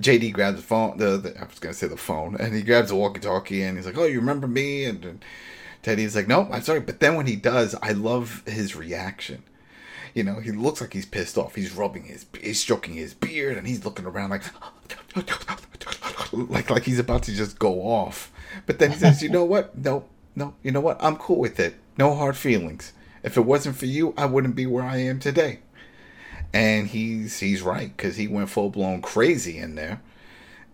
JD 0.00 0.32
grabs 0.32 0.58
the 0.58 0.62
phone. 0.62 0.98
The, 0.98 1.16
the, 1.16 1.40
I 1.40 1.44
was 1.44 1.58
gonna 1.58 1.74
say 1.74 1.86
the 1.86 1.96
phone, 1.96 2.36
and 2.36 2.54
he 2.54 2.62
grabs 2.62 2.90
the 2.90 2.96
walkie-talkie, 2.96 3.62
and 3.62 3.76
he's 3.76 3.86
like, 3.86 3.96
"Oh, 3.96 4.04
you 4.04 4.20
remember 4.20 4.46
me?" 4.46 4.84
And, 4.84 5.04
and 5.04 5.24
Teddy's 5.82 6.14
like, 6.14 6.28
"No, 6.28 6.48
I'm 6.52 6.62
sorry." 6.62 6.80
But 6.80 7.00
then 7.00 7.14
when 7.14 7.26
he 7.26 7.36
does, 7.36 7.74
I 7.82 7.92
love 7.92 8.42
his 8.46 8.76
reaction. 8.76 9.42
You 10.14 10.22
know, 10.22 10.40
he 10.40 10.50
looks 10.50 10.80
like 10.80 10.92
he's 10.92 11.06
pissed 11.06 11.36
off. 11.38 11.54
He's 11.54 11.72
rubbing 11.72 12.04
his, 12.04 12.26
he's 12.40 12.60
stroking 12.60 12.94
his 12.94 13.14
beard, 13.14 13.56
and 13.56 13.66
he's 13.66 13.84
looking 13.84 14.06
around 14.06 14.30
like, 14.30 14.42
like, 16.32 16.70
like 16.70 16.84
he's 16.84 16.98
about 16.98 17.22
to 17.24 17.34
just 17.34 17.58
go 17.58 17.82
off. 17.82 18.32
But 18.66 18.78
then 18.78 18.92
he 18.92 18.98
says, 18.98 19.22
"You 19.22 19.30
know 19.30 19.44
what? 19.44 19.76
No, 19.78 20.04
no. 20.34 20.54
You 20.62 20.72
know 20.72 20.80
what? 20.80 21.02
I'm 21.02 21.16
cool 21.16 21.38
with 21.38 21.58
it. 21.58 21.76
No 21.98 22.14
hard 22.14 22.36
feelings. 22.36 22.92
If 23.22 23.36
it 23.36 23.46
wasn't 23.46 23.76
for 23.76 23.86
you, 23.86 24.12
I 24.16 24.26
wouldn't 24.26 24.56
be 24.56 24.66
where 24.66 24.84
I 24.84 24.98
am 24.98 25.20
today." 25.20 25.60
And 26.56 26.86
he's 26.88 27.38
he's 27.38 27.60
right 27.60 27.94
because 27.94 28.16
he 28.16 28.26
went 28.28 28.48
full 28.48 28.70
blown 28.70 29.02
crazy 29.02 29.58
in 29.58 29.74
there. 29.74 30.00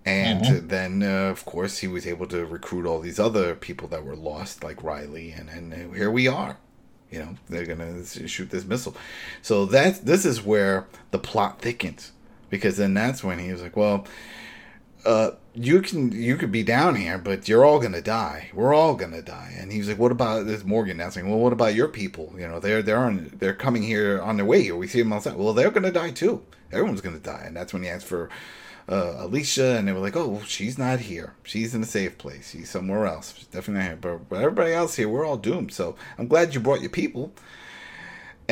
And 0.05 0.45
mm-hmm. 0.45 0.67
then, 0.67 1.03
uh, 1.03 1.31
of 1.31 1.45
course, 1.45 1.79
he 1.79 1.87
was 1.87 2.09
able 2.09 2.27
to 2.27 2.45
recruit 2.45 2.87
all 2.87 2.99
these 2.99 3.21
other 3.21 3.55
people 3.55 3.87
that 3.89 4.05
were 4.05 4.17
lost, 4.17 4.65
like 4.65 4.83
Riley, 4.83 5.33
and 5.33 5.49
and 5.49 5.95
here 5.95 6.11
we 6.11 6.29
are. 6.29 6.57
You 7.11 7.19
know, 7.21 7.35
they're 7.49 7.67
gonna 7.67 8.05
shoot 8.05 8.51
this 8.51 8.65
missile. 8.65 8.97
So 9.43 9.67
that 9.67 10.05
this 10.05 10.25
is 10.25 10.43
where 10.43 10.87
the 11.11 11.19
plot 11.19 11.61
thickens, 11.61 12.13
because 12.49 12.77
then 12.77 12.95
that's 12.95 13.23
when 13.23 13.39
he 13.39 13.53
was 13.53 13.63
like, 13.63 13.77
"Well, 13.77 14.07
uh, 15.05 15.33
you 15.55 15.83
can 15.83 16.13
you 16.13 16.37
could 16.37 16.53
be 16.53 16.63
down 16.63 16.95
here, 16.95 17.19
but 17.19 17.49
you're 17.49 17.65
all 17.65 17.81
gonna 17.81 18.01
die. 18.01 18.51
We're 18.55 18.75
all 18.75 18.95
gonna 18.95 19.23
die." 19.23 19.55
And 19.59 19.73
he's 19.73 19.89
like, 19.89 19.99
"What 19.99 20.13
about 20.13 20.47
this 20.47 20.65
Morgan?" 20.65 21.03
Saying, 21.11 21.29
"Well, 21.29 21.39
what 21.39 21.53
about 21.53 21.75
your 21.75 21.89
people? 21.89 22.33
You 22.39 22.49
know, 22.49 22.61
they're 22.61 22.83
they're 22.83 22.99
on 22.99 23.33
they're 23.39 23.55
coming 23.55 23.83
here 23.83 24.21
on 24.21 24.37
their 24.37 24.47
way 24.47 24.63
here. 24.63 24.77
We 24.77 24.87
see 24.87 25.03
them 25.03 25.13
outside. 25.13 25.37
Well, 25.37 25.53
they're 25.53 25.71
gonna 25.71 25.93
die 25.93 26.11
too. 26.11 26.43
Everyone's 26.71 27.01
gonna 27.01 27.19
die." 27.19 27.43
And 27.45 27.57
that's 27.57 27.73
when 27.73 27.83
he 27.83 27.89
asked 27.89 28.07
for 28.07 28.31
uh, 28.89 29.17
Alicia, 29.19 29.77
and 29.77 29.89
they 29.89 29.93
were 29.93 29.99
like, 29.99 30.17
"Oh, 30.17 30.43
she's 30.47 30.79
not 30.79 31.01
here. 31.01 31.35
She's 31.43 31.75
in 31.75 31.83
a 31.83 31.87
safe 31.87 32.19
place. 32.19 32.51
She's 32.51 32.71
somewhere 32.71 33.07
else. 33.07 33.35
She's 33.37 33.47
definitely 33.47 33.83
not 33.83 33.89
here." 33.89 33.97
But, 33.97 34.29
but 34.29 34.37
everybody 34.37 34.73
else 34.73 34.97
here, 34.97 35.09
we're 35.09 35.27
all 35.27 35.37
doomed. 35.37 35.73
So 35.73 35.97
I'm 36.19 36.29
glad 36.29 36.55
you 36.55 36.61
brought 36.61 36.81
your 36.81 36.91
people. 36.91 37.33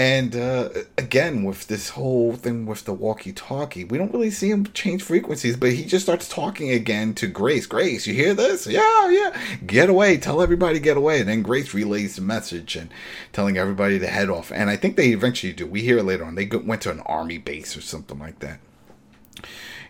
And 0.00 0.34
uh, 0.34 0.70
again, 0.96 1.44
with 1.44 1.66
this 1.66 1.90
whole 1.90 2.34
thing 2.34 2.64
with 2.64 2.84
the 2.84 2.94
walkie-talkie, 2.94 3.84
we 3.84 3.98
don't 3.98 4.14
really 4.14 4.30
see 4.30 4.50
him 4.50 4.64
change 4.72 5.02
frequencies, 5.02 5.58
but 5.58 5.72
he 5.72 5.84
just 5.84 6.06
starts 6.06 6.26
talking 6.26 6.70
again 6.70 7.12
to 7.16 7.26
Grace. 7.26 7.66
Grace, 7.66 8.06
you 8.06 8.14
hear 8.14 8.32
this? 8.32 8.66
Yeah, 8.66 9.10
yeah. 9.10 9.38
Get 9.66 9.90
away. 9.90 10.16
Tell 10.16 10.40
everybody 10.40 10.80
get 10.80 10.96
away. 10.96 11.20
And 11.20 11.28
then 11.28 11.42
Grace 11.42 11.74
relays 11.74 12.16
the 12.16 12.22
message 12.22 12.76
and 12.76 12.88
telling 13.34 13.58
everybody 13.58 13.98
to 13.98 14.06
head 14.06 14.30
off. 14.30 14.50
And 14.50 14.70
I 14.70 14.76
think 14.76 14.96
they 14.96 15.10
eventually 15.10 15.52
do. 15.52 15.66
We 15.66 15.82
hear 15.82 15.98
it 15.98 16.04
later 16.04 16.24
on. 16.24 16.34
They 16.34 16.46
went 16.46 16.80
to 16.80 16.90
an 16.90 17.00
army 17.00 17.36
base 17.36 17.76
or 17.76 17.82
something 17.82 18.18
like 18.18 18.38
that. 18.38 18.58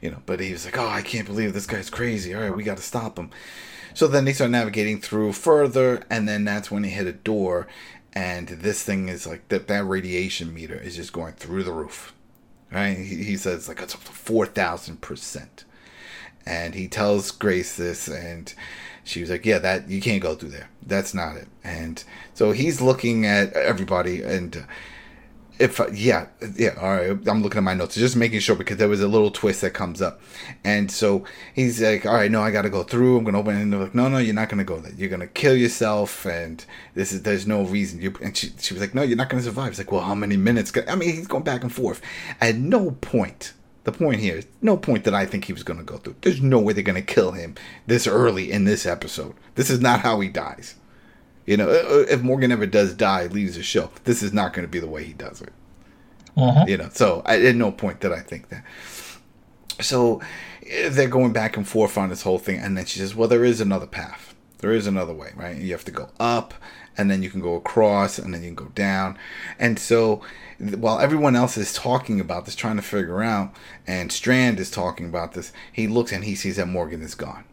You 0.02 0.10
know, 0.10 0.22
but 0.26 0.40
he 0.40 0.50
was 0.50 0.64
like, 0.64 0.76
"Oh, 0.76 0.88
I 0.88 1.02
can't 1.02 1.26
believe 1.26 1.52
this 1.52 1.66
guy's 1.66 1.88
crazy. 1.88 2.34
All 2.34 2.40
right, 2.40 2.56
we 2.56 2.64
got 2.64 2.78
to 2.78 2.82
stop 2.82 3.16
him." 3.16 3.30
So 3.94 4.08
then 4.08 4.24
they 4.24 4.32
start 4.32 4.50
navigating 4.50 5.00
through 5.00 5.34
further, 5.34 6.02
and 6.10 6.28
then 6.28 6.44
that's 6.44 6.70
when 6.70 6.82
they 6.82 6.88
hit 6.88 7.06
a 7.06 7.12
door, 7.12 7.68
and 8.12 8.48
this 8.48 8.82
thing 8.82 9.08
is 9.08 9.26
like 9.26 9.48
that 9.48 9.68
that 9.68 9.84
radiation 9.84 10.52
meter 10.52 10.74
is 10.74 10.96
just 10.96 11.12
going 11.12 11.34
through 11.34 11.62
the 11.64 11.72
roof 11.72 12.12
right? 12.70 12.96
He, 12.96 13.24
he 13.24 13.36
says 13.36 13.68
like 13.68 13.80
it's 13.80 13.94
up 13.94 14.04
to 14.04 14.12
4000 14.12 15.00
percent. 15.00 15.64
And 16.46 16.74
he 16.74 16.88
tells 16.88 17.30
grace 17.30 17.76
this 17.76 18.08
and 18.08 18.52
she 19.04 19.20
was 19.20 19.30
like 19.30 19.44
yeah 19.44 19.58
that 19.58 19.88
you 19.88 20.00
can't 20.00 20.22
go 20.22 20.34
through 20.34 20.50
there. 20.50 20.70
That's 20.84 21.14
not 21.14 21.36
it. 21.36 21.48
And 21.62 22.02
so 22.34 22.52
he's 22.52 22.80
looking 22.80 23.26
at 23.26 23.52
everybody 23.52 24.22
and 24.22 24.64
if 25.60 25.78
yeah 25.92 26.26
yeah 26.56 26.74
all 26.80 26.96
right 26.96 27.28
i'm 27.28 27.42
looking 27.42 27.58
at 27.58 27.64
my 27.64 27.74
notes 27.74 27.94
just 27.94 28.16
making 28.16 28.40
sure 28.40 28.56
because 28.56 28.78
there 28.78 28.88
was 28.88 29.02
a 29.02 29.06
little 29.06 29.30
twist 29.30 29.60
that 29.60 29.70
comes 29.70 30.00
up 30.00 30.20
and 30.64 30.90
so 30.90 31.22
he's 31.54 31.80
like 31.82 32.06
all 32.06 32.14
right 32.14 32.30
no 32.30 32.42
i 32.42 32.50
gotta 32.50 32.70
go 32.70 32.82
through 32.82 33.18
i'm 33.18 33.24
gonna 33.24 33.38
open 33.38 33.56
it 33.56 33.62
and 33.62 33.72
they're 33.72 33.80
like 33.80 33.94
no 33.94 34.08
no 34.08 34.18
you're 34.18 34.34
not 34.34 34.48
gonna 34.48 34.64
go 34.64 34.80
there 34.80 34.92
you're 34.94 35.10
gonna 35.10 35.26
kill 35.26 35.54
yourself 35.54 36.24
and 36.24 36.64
this 36.94 37.12
is 37.12 37.22
there's 37.22 37.46
no 37.46 37.62
reason 37.62 38.00
you 38.00 38.12
and 38.22 38.36
she, 38.36 38.50
she 38.58 38.72
was 38.72 38.80
like 38.80 38.94
no 38.94 39.02
you're 39.02 39.16
not 39.16 39.28
gonna 39.28 39.42
survive 39.42 39.68
he's 39.68 39.78
like 39.78 39.92
well 39.92 40.00
how 40.00 40.14
many 40.14 40.36
minutes 40.36 40.72
i 40.88 40.94
mean 40.94 41.14
he's 41.14 41.26
going 41.26 41.44
back 41.44 41.62
and 41.62 41.72
forth 41.72 42.00
at 42.40 42.56
no 42.56 42.92
point 43.02 43.52
the 43.84 43.92
point 43.92 44.20
here 44.20 44.36
is 44.36 44.46
no 44.60 44.76
point 44.76 45.04
that 45.04 45.14
I 45.14 45.24
think 45.24 45.46
he 45.46 45.54
was 45.54 45.62
going 45.62 45.78
to 45.78 45.84
go 45.84 45.96
through. 45.96 46.16
There's 46.20 46.42
no 46.42 46.58
way 46.58 46.74
they're 46.74 46.82
going 46.82 47.02
to 47.02 47.14
kill 47.14 47.32
him 47.32 47.54
this 47.86 48.06
early 48.06 48.52
in 48.52 48.64
this 48.64 48.84
episode. 48.84 49.34
This 49.54 49.70
is 49.70 49.80
not 49.80 50.00
how 50.00 50.20
he 50.20 50.28
dies. 50.28 50.74
You 51.46 51.56
know, 51.56 51.68
uh, 51.68 51.72
uh, 51.72 52.04
if 52.08 52.22
Morgan 52.22 52.52
ever 52.52 52.66
does 52.66 52.94
die, 52.94 53.26
leaves 53.26 53.56
the 53.56 53.62
show, 53.62 53.90
this 54.04 54.22
is 54.22 54.32
not 54.32 54.52
going 54.52 54.66
to 54.66 54.70
be 54.70 54.78
the 54.78 54.86
way 54.86 55.04
he 55.04 55.12
does 55.12 55.40
it. 55.40 55.52
Uh-huh. 56.36 56.64
You 56.68 56.76
know, 56.76 56.88
so 56.92 57.22
I, 57.24 57.40
at 57.44 57.56
no 57.56 57.72
point 57.72 58.00
did 58.00 58.12
I 58.12 58.20
think 58.20 58.48
that. 58.50 58.64
So 59.80 60.20
they're 60.90 61.08
going 61.08 61.32
back 61.32 61.56
and 61.56 61.66
forth 61.66 61.98
on 61.98 62.08
this 62.08 62.22
whole 62.22 62.38
thing, 62.38 62.58
and 62.58 62.76
then 62.76 62.84
she 62.84 62.98
says, 62.98 63.14
"Well, 63.14 63.28
there 63.28 63.44
is 63.44 63.60
another 63.60 63.86
path. 63.86 64.34
There 64.58 64.72
is 64.72 64.86
another 64.86 65.14
way, 65.14 65.32
right? 65.34 65.56
You 65.56 65.72
have 65.72 65.84
to 65.86 65.90
go 65.90 66.10
up, 66.20 66.54
and 66.96 67.10
then 67.10 67.22
you 67.22 67.30
can 67.30 67.40
go 67.40 67.54
across, 67.54 68.18
and 68.18 68.32
then 68.32 68.42
you 68.42 68.48
can 68.48 68.66
go 68.66 68.72
down." 68.74 69.18
And 69.58 69.78
so, 69.78 70.22
while 70.58 71.00
everyone 71.00 71.34
else 71.34 71.56
is 71.56 71.72
talking 71.72 72.20
about 72.20 72.44
this, 72.44 72.54
trying 72.54 72.76
to 72.76 72.82
figure 72.82 73.22
out, 73.22 73.54
and 73.86 74.12
Strand 74.12 74.60
is 74.60 74.70
talking 74.70 75.06
about 75.06 75.32
this, 75.32 75.52
he 75.72 75.86
looks 75.86 76.12
and 76.12 76.24
he 76.24 76.34
sees 76.34 76.56
that 76.56 76.66
Morgan 76.66 77.02
is 77.02 77.14
gone. 77.14 77.44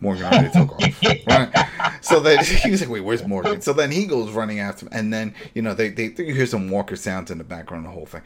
Morgan 0.00 0.24
already 0.24 0.50
took 0.50 0.72
off. 0.72 1.26
Right? 1.26 1.68
So 2.00 2.20
then 2.20 2.44
he 2.44 2.70
was 2.70 2.80
like, 2.80 2.90
wait, 2.90 3.00
where's 3.00 3.26
Morgan? 3.26 3.60
So 3.60 3.72
then 3.72 3.90
he 3.90 4.06
goes 4.06 4.30
running 4.30 4.60
after 4.60 4.86
him. 4.86 4.92
And 4.92 5.12
then, 5.12 5.34
you 5.54 5.62
know, 5.62 5.74
they, 5.74 5.88
they 5.88 6.12
you 6.18 6.34
hear 6.34 6.46
some 6.46 6.70
walker 6.70 6.96
sounds 6.96 7.30
in 7.30 7.38
the 7.38 7.44
background, 7.44 7.86
the 7.86 7.90
whole 7.90 8.06
thing. 8.06 8.22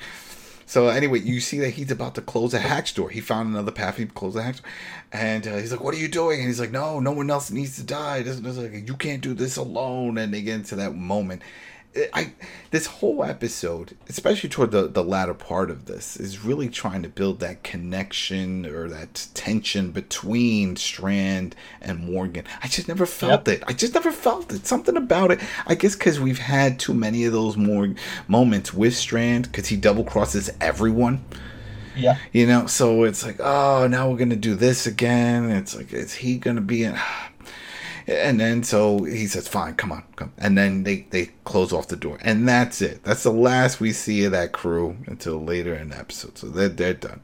So 0.70 0.86
anyway, 0.86 1.18
you 1.18 1.40
see 1.40 1.58
that 1.58 1.70
he's 1.70 1.90
about 1.90 2.14
to 2.14 2.20
close 2.20 2.54
a 2.54 2.60
hatch 2.60 2.94
door. 2.94 3.10
He 3.10 3.20
found 3.20 3.48
another 3.48 3.72
path. 3.72 3.96
He 3.96 4.06
closed 4.06 4.36
the 4.36 4.42
hatch, 4.44 4.62
door. 4.62 4.70
and 5.10 5.44
uh, 5.44 5.56
he's 5.56 5.72
like, 5.72 5.82
"What 5.82 5.94
are 5.94 5.98
you 5.98 6.06
doing?" 6.06 6.38
And 6.38 6.46
he's 6.46 6.60
like, 6.60 6.70
"No, 6.70 7.00
no 7.00 7.10
one 7.10 7.28
else 7.28 7.50
needs 7.50 7.74
to 7.78 7.82
die. 7.82 8.22
This, 8.22 8.38
this, 8.38 8.56
like, 8.56 8.86
you 8.86 8.94
can't 8.94 9.20
do 9.20 9.34
this 9.34 9.56
alone." 9.56 10.16
And 10.16 10.32
they 10.32 10.42
get 10.42 10.54
into 10.54 10.76
that 10.76 10.94
moment, 10.94 11.42
I 12.12 12.32
this 12.70 12.86
whole 12.86 13.24
episode, 13.24 13.96
especially 14.08 14.48
toward 14.48 14.70
the 14.70 14.86
the 14.86 15.02
latter 15.02 15.34
part 15.34 15.70
of 15.70 15.86
this, 15.86 16.16
is 16.16 16.44
really 16.44 16.68
trying 16.68 17.02
to 17.02 17.08
build 17.08 17.40
that 17.40 17.64
connection 17.64 18.64
or 18.64 18.88
that 18.88 19.26
tension 19.34 19.90
between 19.90 20.76
Strand 20.76 21.56
and 21.80 21.98
Morgan. 21.98 22.44
I 22.62 22.68
just 22.68 22.86
never 22.86 23.06
felt 23.06 23.48
yep. 23.48 23.48
it. 23.48 23.64
I 23.66 23.72
just 23.72 23.94
never 23.94 24.12
felt 24.12 24.52
it. 24.52 24.66
Something 24.66 24.96
about 24.96 25.32
it. 25.32 25.40
I 25.66 25.74
guess 25.74 25.96
because 25.96 26.20
we've 26.20 26.38
had 26.38 26.78
too 26.78 26.94
many 26.94 27.24
of 27.24 27.32
those 27.32 27.56
more 27.56 27.92
moments 28.28 28.72
with 28.72 28.94
Strand 28.94 29.50
because 29.50 29.66
he 29.66 29.76
double 29.76 30.04
crosses 30.04 30.48
everyone. 30.60 31.24
Yeah. 31.96 32.18
You 32.32 32.46
know, 32.46 32.66
so 32.66 33.02
it's 33.02 33.24
like, 33.26 33.40
oh, 33.40 33.88
now 33.88 34.08
we're 34.08 34.16
gonna 34.16 34.36
do 34.36 34.54
this 34.54 34.86
again. 34.86 35.50
It's 35.50 35.74
like, 35.74 35.92
is 35.92 36.14
he 36.14 36.38
gonna 36.38 36.60
be 36.60 36.84
in? 36.84 36.96
And 38.06 38.40
then 38.40 38.62
so 38.62 39.04
he 39.04 39.26
says, 39.26 39.48
"Fine, 39.48 39.74
come 39.74 39.92
on, 39.92 40.04
come." 40.16 40.32
And 40.38 40.56
then 40.56 40.84
they 40.84 41.06
they 41.10 41.30
close 41.44 41.72
off 41.72 41.88
the 41.88 41.96
door, 41.96 42.18
and 42.22 42.48
that's 42.48 42.80
it. 42.82 43.02
That's 43.04 43.22
the 43.22 43.32
last 43.32 43.80
we 43.80 43.92
see 43.92 44.24
of 44.24 44.32
that 44.32 44.52
crew 44.52 44.96
until 45.06 45.42
later 45.42 45.74
in 45.74 45.90
the 45.90 45.98
episode. 45.98 46.38
So 46.38 46.48
they're 46.48 46.68
they're 46.68 46.94
done. 46.94 47.22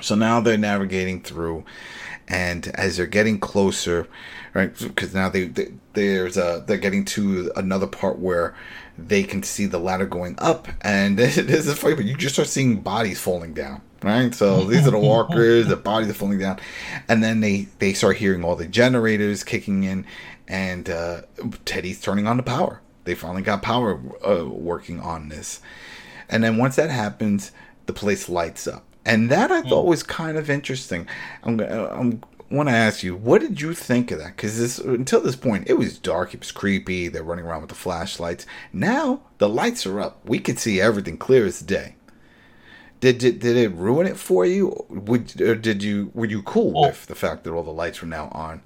So 0.00 0.14
now 0.14 0.40
they're 0.40 0.56
navigating 0.56 1.20
through, 1.22 1.64
and 2.28 2.68
as 2.68 2.96
they're 2.96 3.06
getting 3.06 3.38
closer, 3.38 4.08
right? 4.54 4.76
Because 4.76 5.14
now 5.14 5.28
they, 5.28 5.44
they 5.46 5.72
there's 5.92 6.36
a 6.36 6.64
they're 6.66 6.78
getting 6.78 7.04
to 7.06 7.52
another 7.56 7.86
part 7.86 8.18
where 8.18 8.54
they 8.98 9.22
can 9.22 9.42
see 9.42 9.66
the 9.66 9.78
ladder 9.78 10.06
going 10.06 10.36
up, 10.38 10.68
and 10.80 11.18
this 11.18 11.36
is 11.38 11.78
funny, 11.78 11.94
but 11.94 12.04
you 12.04 12.16
just 12.16 12.34
start 12.34 12.48
seeing 12.48 12.80
bodies 12.80 13.20
falling 13.20 13.54
down 13.54 13.82
right? 14.02 14.34
So 14.34 14.64
these 14.64 14.86
are 14.86 14.90
the 14.90 14.98
walkers, 14.98 15.68
the 15.68 15.76
bodies 15.76 16.10
are 16.10 16.14
falling 16.14 16.38
down, 16.38 16.58
and 17.08 17.22
then 17.22 17.40
they 17.40 17.68
they 17.78 17.92
start 17.92 18.16
hearing 18.16 18.44
all 18.44 18.56
the 18.56 18.66
generators 18.66 19.44
kicking 19.44 19.84
in, 19.84 20.06
and 20.48 20.88
uh, 20.88 21.22
Teddy's 21.64 22.00
turning 22.00 22.26
on 22.26 22.36
the 22.36 22.42
power. 22.42 22.80
They 23.04 23.14
finally 23.14 23.42
got 23.42 23.62
power 23.62 24.00
uh, 24.26 24.46
working 24.48 25.00
on 25.00 25.28
this, 25.28 25.60
and 26.28 26.42
then 26.42 26.56
once 26.56 26.76
that 26.76 26.90
happens, 26.90 27.52
the 27.86 27.92
place 27.92 28.28
lights 28.28 28.66
up, 28.66 28.84
and 29.04 29.30
that 29.30 29.50
I 29.50 29.62
thought 29.62 29.82
hmm. 29.82 29.90
was 29.90 30.02
kind 30.02 30.36
of 30.36 30.50
interesting. 30.50 31.06
I'm 31.42 31.60
I'm 31.60 32.22
want 32.52 32.68
to 32.68 32.74
ask 32.74 33.02
you, 33.02 33.16
what 33.16 33.40
did 33.40 33.60
you 33.60 33.74
think 33.74 34.10
of 34.10 34.18
that? 34.18 34.36
Because 34.36 34.58
this 34.58 34.78
until 34.78 35.20
this 35.20 35.36
point, 35.36 35.68
it 35.68 35.74
was 35.74 35.98
dark, 35.98 36.34
it 36.34 36.40
was 36.40 36.52
creepy. 36.52 37.08
They're 37.08 37.22
running 37.22 37.44
around 37.44 37.62
with 37.62 37.70
the 37.70 37.76
flashlights. 37.76 38.46
Now 38.72 39.22
the 39.38 39.48
lights 39.48 39.86
are 39.86 40.00
up. 40.00 40.24
We 40.24 40.38
can 40.38 40.56
see 40.56 40.80
everything 40.80 41.16
clear 41.16 41.46
as 41.46 41.60
day. 41.60 41.96
Did, 43.00 43.18
did 43.18 43.40
did 43.40 43.56
it 43.56 43.72
ruin 43.72 44.06
it 44.06 44.16
for 44.16 44.46
you? 44.46 44.86
Would 44.88 45.40
or 45.40 45.56
did 45.56 45.82
you 45.82 46.12
were 46.14 46.26
you 46.26 46.42
cool 46.42 46.72
oh. 46.76 46.86
with 46.86 47.06
the 47.06 47.16
fact 47.16 47.42
that 47.44 47.52
all 47.52 47.64
the 47.64 47.72
lights 47.72 48.00
were 48.00 48.06
now 48.06 48.28
on? 48.28 48.62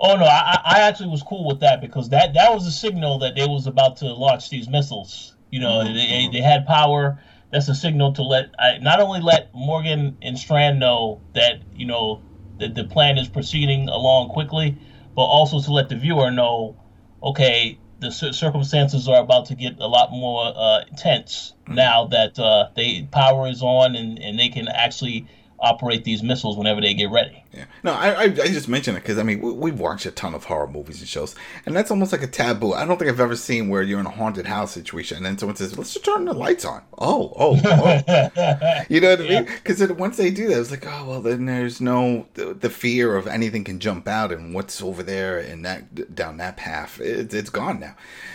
Oh 0.00 0.16
no, 0.16 0.24
I, 0.24 0.60
I 0.64 0.80
actually 0.80 1.08
was 1.08 1.22
cool 1.22 1.46
with 1.46 1.60
that 1.60 1.80
because 1.80 2.08
that 2.08 2.34
that 2.34 2.52
was 2.52 2.66
a 2.66 2.72
signal 2.72 3.20
that 3.20 3.36
they 3.36 3.46
was 3.46 3.66
about 3.66 3.96
to 3.98 4.12
launch 4.12 4.50
these 4.50 4.68
missiles. 4.68 5.36
You 5.50 5.60
know, 5.60 5.84
mm-hmm. 5.84 5.94
they, 5.94 6.28
they 6.32 6.42
had 6.42 6.66
power. 6.66 7.20
That's 7.52 7.68
a 7.68 7.74
signal 7.76 8.12
to 8.14 8.22
let 8.22 8.50
not 8.80 9.00
only 9.00 9.20
let 9.20 9.54
Morgan 9.54 10.16
and 10.20 10.36
Strand 10.36 10.80
know 10.80 11.20
that 11.34 11.60
you 11.76 11.86
know 11.86 12.20
that 12.58 12.74
the 12.74 12.84
plan 12.84 13.18
is 13.18 13.28
proceeding 13.28 13.88
along 13.88 14.28
quickly, 14.30 14.76
but 15.14 15.22
also 15.22 15.60
to 15.60 15.72
let 15.72 15.88
the 15.88 15.96
viewer 15.96 16.30
know, 16.30 16.76
okay, 17.22 17.78
the 18.00 18.10
circumstances 18.10 19.08
are 19.08 19.20
about 19.20 19.46
to 19.46 19.54
get 19.54 19.78
a 19.78 19.86
lot 19.86 20.10
more 20.10 20.52
uh, 20.54 20.84
intense 20.90 21.54
mm-hmm. 21.64 21.74
now 21.74 22.06
that 22.06 22.38
uh, 22.38 22.68
they 22.76 23.08
power 23.10 23.48
is 23.48 23.62
on 23.62 23.94
and, 23.94 24.18
and 24.18 24.38
they 24.38 24.48
can 24.48 24.68
actually 24.68 25.26
operate 25.58 26.04
these 26.04 26.22
missiles 26.22 26.56
whenever 26.56 26.80
they 26.80 26.94
get 26.94 27.10
ready. 27.10 27.43
Yeah. 27.54 27.66
No, 27.84 27.92
I, 27.92 28.22
I, 28.22 28.28
just 28.28 28.68
mentioned 28.68 28.96
it 28.96 29.02
because 29.02 29.16
I 29.16 29.22
mean 29.22 29.40
we, 29.40 29.70
have 29.70 29.78
watched 29.78 30.06
a 30.06 30.10
ton 30.10 30.34
of 30.34 30.44
horror 30.44 30.66
movies 30.66 30.98
and 30.98 31.08
shows, 31.08 31.36
and 31.64 31.76
that's 31.76 31.90
almost 31.90 32.10
like 32.10 32.22
a 32.22 32.26
taboo. 32.26 32.72
I 32.72 32.84
don't 32.84 32.98
think 32.98 33.08
I've 33.10 33.20
ever 33.20 33.36
seen 33.36 33.68
where 33.68 33.82
you're 33.82 34.00
in 34.00 34.06
a 34.06 34.10
haunted 34.10 34.46
house 34.46 34.72
situation 34.72 35.18
and 35.18 35.26
then 35.26 35.38
someone 35.38 35.54
says, 35.54 35.78
"Let's 35.78 35.92
just 35.92 36.04
turn 36.04 36.24
the 36.24 36.32
lights 36.32 36.64
on." 36.64 36.82
Oh, 36.98 37.32
oh, 37.36 37.60
oh. 37.64 38.80
you 38.88 39.00
know 39.00 39.10
what 39.10 39.20
I 39.20 39.28
mean? 39.28 39.44
Because 39.44 39.80
once 39.92 40.16
they 40.16 40.30
do 40.30 40.48
that, 40.48 40.60
it's 40.60 40.70
like, 40.70 40.86
oh 40.86 41.04
well, 41.06 41.20
then 41.22 41.46
there's 41.46 41.80
no 41.80 42.26
the, 42.34 42.54
the, 42.54 42.70
fear 42.70 43.16
of 43.16 43.28
anything 43.28 43.62
can 43.62 43.78
jump 43.78 44.08
out 44.08 44.32
and 44.32 44.52
what's 44.52 44.82
over 44.82 45.02
there 45.02 45.38
and 45.38 45.64
that 45.64 46.14
down 46.14 46.38
that 46.38 46.56
path. 46.56 47.00
It, 47.00 47.32
it's 47.32 47.50
gone 47.50 47.78
now, 47.78 47.94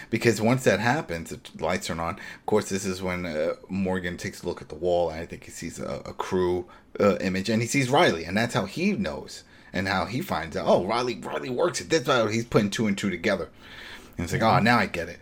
because 0.09 0.41
once 0.41 0.63
that 0.63 0.79
happens, 0.79 1.31
the 1.31 1.39
lights 1.63 1.89
are 1.89 1.99
on. 1.99 2.15
Of 2.15 2.45
course, 2.45 2.69
this 2.69 2.85
is 2.85 3.01
when 3.01 3.25
uh, 3.25 3.55
Morgan 3.67 4.15
takes 4.15 4.43
a 4.43 4.47
look 4.47 4.61
at 4.61 4.69
the 4.69 4.75
wall 4.75 5.09
and 5.09 5.19
I 5.19 5.25
think 5.25 5.43
he 5.43 5.51
sees 5.51 5.77
a, 5.77 6.01
a 6.05 6.13
crew 6.13 6.67
uh, 6.99 7.17
image, 7.21 7.49
and 7.49 7.61
he 7.61 7.67
sees 7.67 7.89
Riley, 7.89 8.25
and 8.25 8.35
that's 8.35 8.53
how 8.53 8.65
he 8.65 8.91
knows 8.93 9.08
and 9.73 9.87
how 9.87 10.05
he 10.05 10.21
finds 10.21 10.57
out. 10.57 10.67
Oh, 10.67 10.85
Riley, 10.85 11.15
Riley 11.15 11.49
works 11.49 11.81
it. 11.81 11.89
That's 11.89 12.07
why 12.07 12.31
he's 12.31 12.45
putting 12.45 12.69
two 12.69 12.87
and 12.87 12.97
two 12.97 13.09
together. 13.09 13.49
And 14.17 14.23
it's 14.23 14.33
like, 14.33 14.41
oh, 14.41 14.59
now 14.59 14.79
I 14.79 14.85
get 14.85 15.09
it. 15.09 15.19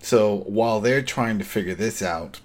So 0.00 0.38
while 0.46 0.80
they're 0.80 1.02
trying 1.02 1.38
to 1.38 1.44
figure 1.44 1.74
this 1.74 2.02
out, 2.02 2.40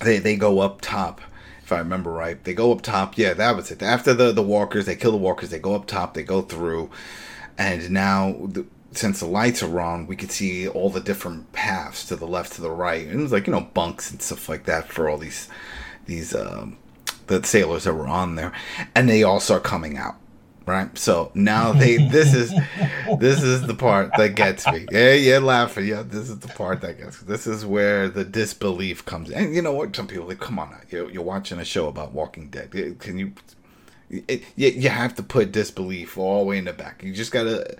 they 0.00 0.18
they 0.18 0.36
go 0.36 0.60
up 0.60 0.80
top. 0.80 1.20
If 1.62 1.72
I 1.72 1.78
remember 1.78 2.10
right, 2.10 2.42
they 2.42 2.54
go 2.54 2.72
up 2.72 2.82
top. 2.82 3.16
Yeah, 3.16 3.34
that 3.34 3.54
was 3.54 3.70
it. 3.70 3.82
After 3.82 4.12
the 4.12 4.32
the 4.32 4.42
walkers, 4.42 4.86
they 4.86 4.96
kill 4.96 5.12
the 5.12 5.16
walkers. 5.16 5.50
They 5.50 5.58
go 5.58 5.74
up 5.74 5.86
top. 5.86 6.14
They 6.14 6.22
go 6.22 6.42
through, 6.42 6.90
and 7.56 7.90
now. 7.90 8.36
The, 8.46 8.66
since 8.92 9.20
the 9.20 9.26
lights 9.26 9.62
are 9.62 9.80
on, 9.80 10.08
we 10.08 10.16
could 10.16 10.32
see 10.32 10.66
all 10.66 10.90
the 10.90 10.98
different 11.00 11.52
paths 11.52 12.04
to 12.06 12.16
the 12.16 12.26
left, 12.26 12.54
to 12.54 12.60
the 12.60 12.72
right, 12.72 13.06
and 13.06 13.20
it 13.20 13.22
was 13.22 13.30
like 13.30 13.46
you 13.46 13.52
know 13.52 13.60
bunks 13.60 14.10
and 14.10 14.20
stuff 14.20 14.48
like 14.48 14.64
that 14.64 14.88
for 14.88 15.08
all 15.08 15.16
these 15.16 15.48
these 16.06 16.34
um, 16.34 16.76
the 17.30 17.46
sailors 17.46 17.84
that 17.84 17.94
were 17.94 18.08
on 18.08 18.34
there, 18.34 18.52
and 18.94 19.08
they 19.08 19.22
all 19.22 19.40
start 19.40 19.64
coming 19.64 19.96
out. 19.96 20.16
Right, 20.66 20.96
so 20.96 21.32
now 21.34 21.72
they 21.72 21.96
this 21.96 22.34
is 22.34 22.52
this 23.18 23.42
is 23.42 23.62
the 23.66 23.74
part 23.74 24.10
that 24.18 24.34
gets 24.34 24.66
me. 24.70 24.86
Yeah, 24.92 25.14
yeah, 25.14 25.38
laughing. 25.38 25.86
Yeah, 25.86 26.02
this 26.02 26.28
is 26.28 26.38
the 26.40 26.48
part 26.48 26.82
that 26.82 26.98
gets. 26.98 27.20
This 27.22 27.46
is 27.46 27.64
where 27.64 28.08
the 28.08 28.24
disbelief 28.24 29.04
comes. 29.04 29.30
In. 29.30 29.38
And 29.38 29.54
you 29.54 29.62
know 29.62 29.72
what? 29.72 29.96
Some 29.96 30.06
people 30.06 30.26
like, 30.26 30.38
come 30.38 30.58
on, 30.58 30.76
you're, 30.90 31.10
you're 31.10 31.24
watching 31.24 31.58
a 31.58 31.64
show 31.64 31.88
about 31.88 32.12
Walking 32.12 32.50
Dead. 32.50 32.70
Can 33.00 33.18
you? 33.18 33.32
It, 34.10 34.44
you, 34.54 34.68
you 34.68 34.88
have 34.90 35.14
to 35.16 35.22
put 35.22 35.50
disbelief 35.50 36.18
all 36.18 36.40
the 36.40 36.46
way 36.46 36.58
in 36.58 36.66
the 36.66 36.72
back. 36.72 37.02
You 37.02 37.14
just 37.14 37.32
gotta 37.32 37.76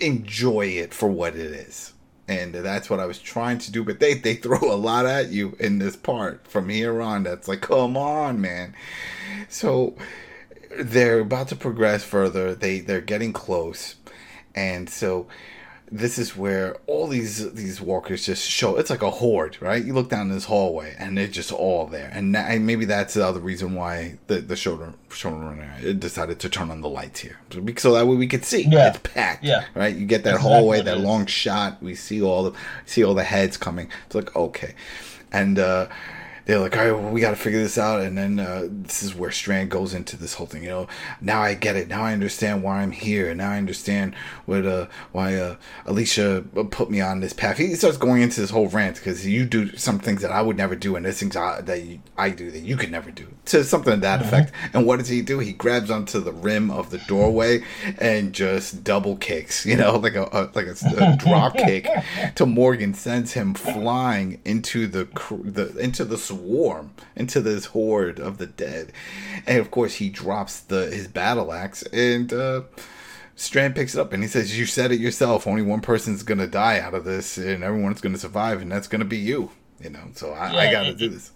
enjoy 0.00 0.66
it 0.66 0.92
for 0.92 1.08
what 1.08 1.36
it 1.36 1.52
is 1.52 1.91
and 2.38 2.54
that's 2.54 2.88
what 2.88 3.00
I 3.00 3.06
was 3.06 3.18
trying 3.18 3.58
to 3.58 3.72
do. 3.72 3.84
But 3.84 4.00
they 4.00 4.14
they 4.14 4.34
throw 4.34 4.60
a 4.60 4.76
lot 4.76 5.06
at 5.06 5.28
you 5.28 5.56
in 5.60 5.78
this 5.78 5.96
part 5.96 6.46
from 6.46 6.68
here 6.68 7.00
on. 7.00 7.22
That's 7.22 7.48
like, 7.48 7.60
come 7.60 7.96
on, 7.96 8.40
man. 8.40 8.74
So 9.48 9.96
they're 10.78 11.20
about 11.20 11.48
to 11.48 11.56
progress 11.56 12.04
further. 12.04 12.54
They 12.54 12.80
they're 12.80 13.00
getting 13.00 13.32
close, 13.32 13.96
and 14.54 14.88
so 14.88 15.26
this 15.92 16.18
is 16.18 16.34
where 16.34 16.74
all 16.86 17.06
these 17.06 17.52
these 17.52 17.78
walkers 17.78 18.24
just 18.24 18.48
show. 18.48 18.76
It's 18.76 18.88
like 18.88 19.02
a 19.02 19.10
horde, 19.10 19.58
right? 19.60 19.84
You 19.84 19.92
look 19.92 20.08
down 20.08 20.30
this 20.30 20.46
hallway, 20.46 20.96
and 20.98 21.18
they're 21.18 21.28
just 21.28 21.52
all 21.52 21.86
there. 21.86 22.10
And, 22.14 22.34
that, 22.34 22.50
and 22.50 22.66
maybe 22.66 22.86
that's 22.86 23.12
the 23.12 23.26
other 23.26 23.40
reason 23.40 23.74
why 23.74 24.18
the 24.26 24.36
the 24.36 24.54
showrunner 24.54 24.94
showrunner 25.10 26.00
decided 26.00 26.40
to 26.40 26.48
turn 26.48 26.70
on 26.70 26.80
the 26.80 26.88
lights 26.88 27.20
here, 27.20 27.38
so 27.76 27.92
that 27.92 28.06
way 28.06 28.16
we 28.16 28.26
could 28.26 28.44
see. 28.46 28.62
Yeah. 28.62 28.88
It's 28.88 28.98
packed. 29.00 29.44
Yeah. 29.44 29.66
Right. 29.74 29.94
You 29.94 30.06
get 30.06 30.24
that 30.24 30.36
exactly 30.36 30.50
hallway, 30.50 30.80
that 30.80 31.00
long 31.00 31.26
shot. 31.26 31.82
We 31.82 31.94
see 31.94 32.22
all 32.22 32.44
the 32.44 32.58
see 32.86 33.04
all 33.04 33.14
the 33.14 33.24
heads 33.24 33.58
coming. 33.58 33.90
It's 34.06 34.14
like 34.14 34.34
okay, 34.34 34.74
and. 35.30 35.58
uh 35.58 35.88
they're 36.44 36.58
like, 36.58 36.76
all 36.76 36.84
right, 36.84 36.92
well, 36.92 37.10
we 37.10 37.20
got 37.20 37.30
to 37.30 37.36
figure 37.36 37.60
this 37.60 37.78
out. 37.78 38.00
And 38.00 38.16
then 38.18 38.40
uh, 38.40 38.68
this 38.68 39.02
is 39.02 39.14
where 39.14 39.30
Strand 39.30 39.70
goes 39.70 39.94
into 39.94 40.16
this 40.16 40.34
whole 40.34 40.46
thing. 40.46 40.64
You 40.64 40.70
know, 40.70 40.88
now 41.20 41.40
I 41.40 41.54
get 41.54 41.76
it. 41.76 41.88
Now 41.88 42.02
I 42.02 42.12
understand 42.12 42.62
why 42.62 42.82
I'm 42.82 42.92
here. 42.92 43.34
Now 43.34 43.52
I 43.52 43.58
understand 43.58 44.14
what 44.46 44.66
uh, 44.66 44.86
why 45.12 45.36
uh, 45.36 45.56
Alicia 45.86 46.44
put 46.70 46.90
me 46.90 47.00
on 47.00 47.20
this 47.20 47.32
path. 47.32 47.58
He 47.58 47.74
starts 47.74 47.96
going 47.96 48.22
into 48.22 48.40
this 48.40 48.50
whole 48.50 48.68
rant 48.68 48.96
because 48.96 49.26
you 49.26 49.44
do 49.44 49.76
some 49.76 49.98
things 49.98 50.22
that 50.22 50.30
I 50.30 50.42
would 50.42 50.56
never 50.56 50.74
do, 50.74 50.96
and 50.96 51.04
there's 51.04 51.18
things 51.18 51.36
I, 51.36 51.60
that 51.60 51.82
you, 51.82 52.00
I 52.16 52.30
do 52.30 52.50
that 52.50 52.60
you 52.60 52.76
could 52.76 52.90
never 52.90 53.10
do. 53.10 53.28
To 53.46 53.64
something 53.64 53.94
to 53.94 54.00
that 54.00 54.20
mm-hmm. 54.20 54.28
effect. 54.28 54.52
And 54.72 54.86
what 54.86 54.98
does 54.98 55.08
he 55.08 55.22
do? 55.22 55.38
He 55.38 55.52
grabs 55.52 55.90
onto 55.90 56.20
the 56.20 56.32
rim 56.32 56.70
of 56.70 56.90
the 56.90 56.98
doorway 56.98 57.64
and 57.98 58.32
just 58.32 58.84
double 58.84 59.16
kicks. 59.16 59.66
You 59.72 59.76
know, 59.76 59.96
like 59.96 60.14
a, 60.14 60.24
a 60.24 60.50
like 60.54 60.66
a, 60.66 60.76
a 60.98 61.16
drop 61.16 61.54
kick 61.56 61.88
to 62.34 62.46
Morgan 62.46 62.94
sends 62.94 63.32
him 63.32 63.54
flying 63.54 64.40
into 64.44 64.86
the 64.86 65.08
the 65.44 65.76
into 65.78 66.04
the 66.04 66.18
swarm 66.32 66.94
into 67.16 67.40
this 67.40 67.66
horde 67.66 68.18
of 68.18 68.38
the 68.38 68.46
dead. 68.46 68.92
And 69.46 69.58
of 69.58 69.70
course, 69.70 69.94
he 69.94 70.08
drops 70.08 70.60
the 70.60 70.86
his 70.86 71.08
battle 71.08 71.52
axe, 71.52 71.82
and 71.84 72.32
uh, 72.32 72.62
Strand 73.34 73.74
picks 73.74 73.94
it 73.94 74.00
up 74.00 74.12
and 74.12 74.22
he 74.22 74.28
says, 74.28 74.58
"You 74.58 74.66
said 74.66 74.92
it 74.92 75.00
yourself. 75.00 75.46
Only 75.46 75.62
one 75.62 75.80
person's 75.80 76.22
gonna 76.22 76.46
die 76.46 76.78
out 76.78 76.94
of 76.94 77.04
this, 77.04 77.38
and 77.38 77.64
everyone's 77.64 78.00
gonna 78.00 78.18
survive, 78.18 78.60
and 78.60 78.70
that's 78.70 78.88
gonna 78.88 79.04
be 79.04 79.18
you." 79.18 79.50
You 79.80 79.90
know, 79.90 80.08
so 80.14 80.32
I, 80.32 80.52
yeah, 80.52 80.60
I 80.60 80.72
got 80.72 80.82
to 80.84 80.94
do 80.94 81.08
this. 81.08 81.32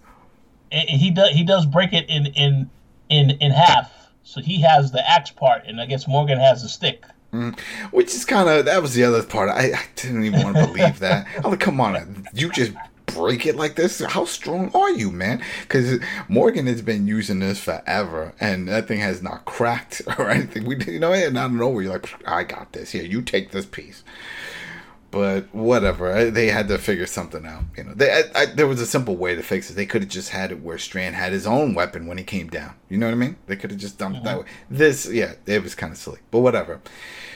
He 0.71 1.11
does. 1.11 1.29
He 1.31 1.43
does 1.43 1.65
break 1.65 1.93
it 1.93 2.09
in 2.09 2.27
in 2.27 2.69
in 3.09 3.31
in 3.31 3.51
half. 3.51 3.91
So 4.23 4.41
he 4.41 4.61
has 4.61 4.91
the 4.91 5.09
axe 5.09 5.31
part, 5.31 5.63
and 5.65 5.81
I 5.81 5.85
guess 5.85 6.07
Morgan 6.07 6.39
has 6.39 6.63
the 6.63 6.69
stick. 6.69 7.03
Mm, 7.33 7.59
which 7.91 8.13
is 8.15 8.23
kind 8.23 8.47
of 8.47 8.65
that 8.65 8.81
was 8.81 8.93
the 8.93 9.03
other 9.03 9.21
part. 9.23 9.49
I, 9.49 9.73
I 9.73 9.85
didn't 9.95 10.23
even 10.23 10.43
want 10.43 10.55
to 10.55 10.67
believe 10.67 10.99
that. 10.99 11.27
I'm 11.43 11.51
like, 11.51 11.59
come 11.59 11.81
on, 11.81 12.25
you 12.33 12.49
just 12.51 12.71
break 13.07 13.45
it 13.45 13.55
like 13.55 13.75
this? 13.75 13.99
How 13.99 14.25
strong 14.25 14.71
are 14.73 14.91
you, 14.91 15.11
man? 15.11 15.41
Because 15.63 15.99
Morgan 16.27 16.67
has 16.67 16.81
been 16.81 17.07
using 17.07 17.39
this 17.39 17.59
forever, 17.59 18.33
and 18.39 18.67
that 18.67 18.87
thing 18.87 18.99
has 18.99 19.21
not 19.21 19.45
cracked 19.45 20.01
or 20.19 20.29
anything. 20.29 20.65
We, 20.65 20.77
you 20.85 20.99
know, 20.99 21.13
and 21.13 21.37
out 21.37 21.47
of 21.47 21.51
nowhere, 21.53 21.83
you're 21.83 21.93
like, 21.93 22.13
I 22.27 22.43
got 22.43 22.73
this. 22.73 22.91
Here, 22.91 23.03
you 23.03 23.21
take 23.21 23.51
this 23.51 23.65
piece. 23.65 24.03
But 25.09 25.53
whatever, 25.53 26.29
they 26.29 26.47
had 26.47 26.67
to 26.67 26.77
figure 26.77 27.05
something 27.05 27.45
out. 27.45 27.63
You 27.77 27.85
know, 27.85 27.93
they, 27.93 28.11
I, 28.11 28.41
I, 28.41 28.45
there 28.47 28.67
was 28.67 28.81
a 28.81 28.85
simple 28.85 29.15
way 29.15 29.35
to 29.35 29.41
fix 29.41 29.69
it. 29.69 29.73
They 29.73 29.85
could 29.85 30.01
have 30.01 30.11
just 30.11 30.29
had 30.29 30.51
it 30.51 30.61
where 30.61 30.77
Strand 30.77 31.15
had 31.15 31.31
his 31.31 31.47
own 31.47 31.73
weapon 31.73 32.07
when 32.07 32.17
he 32.17 32.25
came 32.25 32.49
down. 32.49 32.75
You 32.89 32.97
know 32.97 33.07
what 33.07 33.13
I 33.13 33.15
mean? 33.15 33.37
They 33.47 33.55
could 33.55 33.71
have 33.71 33.79
just 33.79 33.97
done 33.97 34.15
it 34.15 34.23
that 34.25 34.31
mm-hmm. 34.31 34.41
way. 34.41 34.49
This, 34.69 35.09
yeah, 35.09 35.33
it 35.45 35.63
was 35.63 35.75
kind 35.75 35.93
of 35.93 35.97
silly, 35.97 36.19
but 36.29 36.41
whatever. 36.41 36.81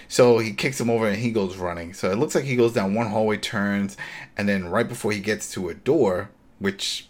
So 0.10 0.40
he 0.40 0.52
kicks 0.52 0.82
him 0.82 0.90
over 0.90 1.08
and 1.08 1.18
he 1.18 1.32
goes 1.32 1.56
running. 1.56 1.94
So 1.94 2.12
it 2.12 2.18
looks 2.18 2.36
like 2.36 2.44
he 2.44 2.58
goes 2.58 2.74
down 2.74 2.94
one 2.94 3.08
hallway, 3.08 3.38
turns, 3.38 3.96
and 4.36 4.50
then 4.50 4.68
right 4.68 4.88
before 4.88 5.14
he 5.14 5.22
gets 5.22 5.50
to 5.54 5.70
a 5.70 5.74
door, 5.74 6.30
which 6.60 7.08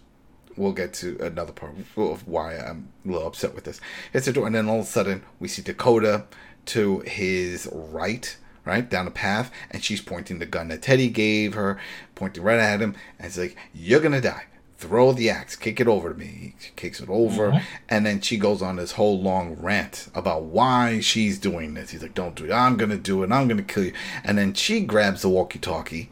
we'll 0.56 0.74
get 0.74 0.94
to 0.94 1.18
another 1.20 1.54
part 1.54 1.74
of 1.98 2.28
why 2.28 2.58
I'm 2.58 2.90
a 3.04 3.10
little 3.10 3.28
upset 3.28 3.56
with 3.56 3.64
this. 3.64 3.82
It's 4.14 4.28
a 4.28 4.34
door, 4.34 4.46
and 4.46 4.56
then 4.56 4.70
all 4.70 4.82
of 4.82 4.86
a 4.86 4.88
sudden 4.88 5.24
we 5.40 5.48
see 5.48 5.64
Dakota 5.64 6.26
to 6.68 7.00
his 7.00 7.68
right, 7.72 8.38
right 8.66 8.90
down 8.90 9.06
the 9.06 9.12
path, 9.12 9.52
and 9.70 9.84
she's 9.84 10.02
pointing 10.02 10.40
the 10.40 10.46
gun 10.46 10.68
that 10.70 10.82
Teddy 10.82 11.10
gave 11.10 11.54
her, 11.54 11.80
pointing 12.16 12.44
right 12.44 12.60
at 12.60 12.82
him, 12.82 12.96
and 13.18 13.28
it's 13.28 13.38
like, 13.38 13.56
"You're 13.74 14.00
gonna 14.00 14.22
die." 14.22 14.46
throw 14.82 15.12
the 15.12 15.30
axe, 15.30 15.56
kick 15.56 15.80
it 15.80 15.88
over 15.88 16.12
to 16.12 16.18
me. 16.18 16.56
He 16.60 16.72
kicks 16.76 17.00
it 17.00 17.08
over, 17.08 17.52
mm-hmm. 17.52 17.66
and 17.88 18.04
then 18.04 18.20
she 18.20 18.36
goes 18.36 18.64
on 18.64 18.78
this 18.78 18.94
whole 18.94 19.22
long 19.22 19.56
rant 19.60 20.10
about 20.16 20.46
why 20.46 21.00
she's 21.02 21.38
doing 21.38 21.76
this. 21.76 21.92
He's 21.92 22.02
like, 22.02 22.16
"Don't 22.16 22.34
do 22.34 22.46
it. 22.46 22.52
I'm 22.52 22.78
gonna 22.78 22.98
do 22.98 23.22
it. 23.22 23.32
I'm 23.32 23.48
gonna 23.48 23.62
kill 23.62 23.86
you." 23.86 23.94
And 24.24 24.40
then 24.40 24.54
she 24.56 24.82
grabs 24.82 25.22
the 25.22 25.30
walkie-talkie, 25.30 26.10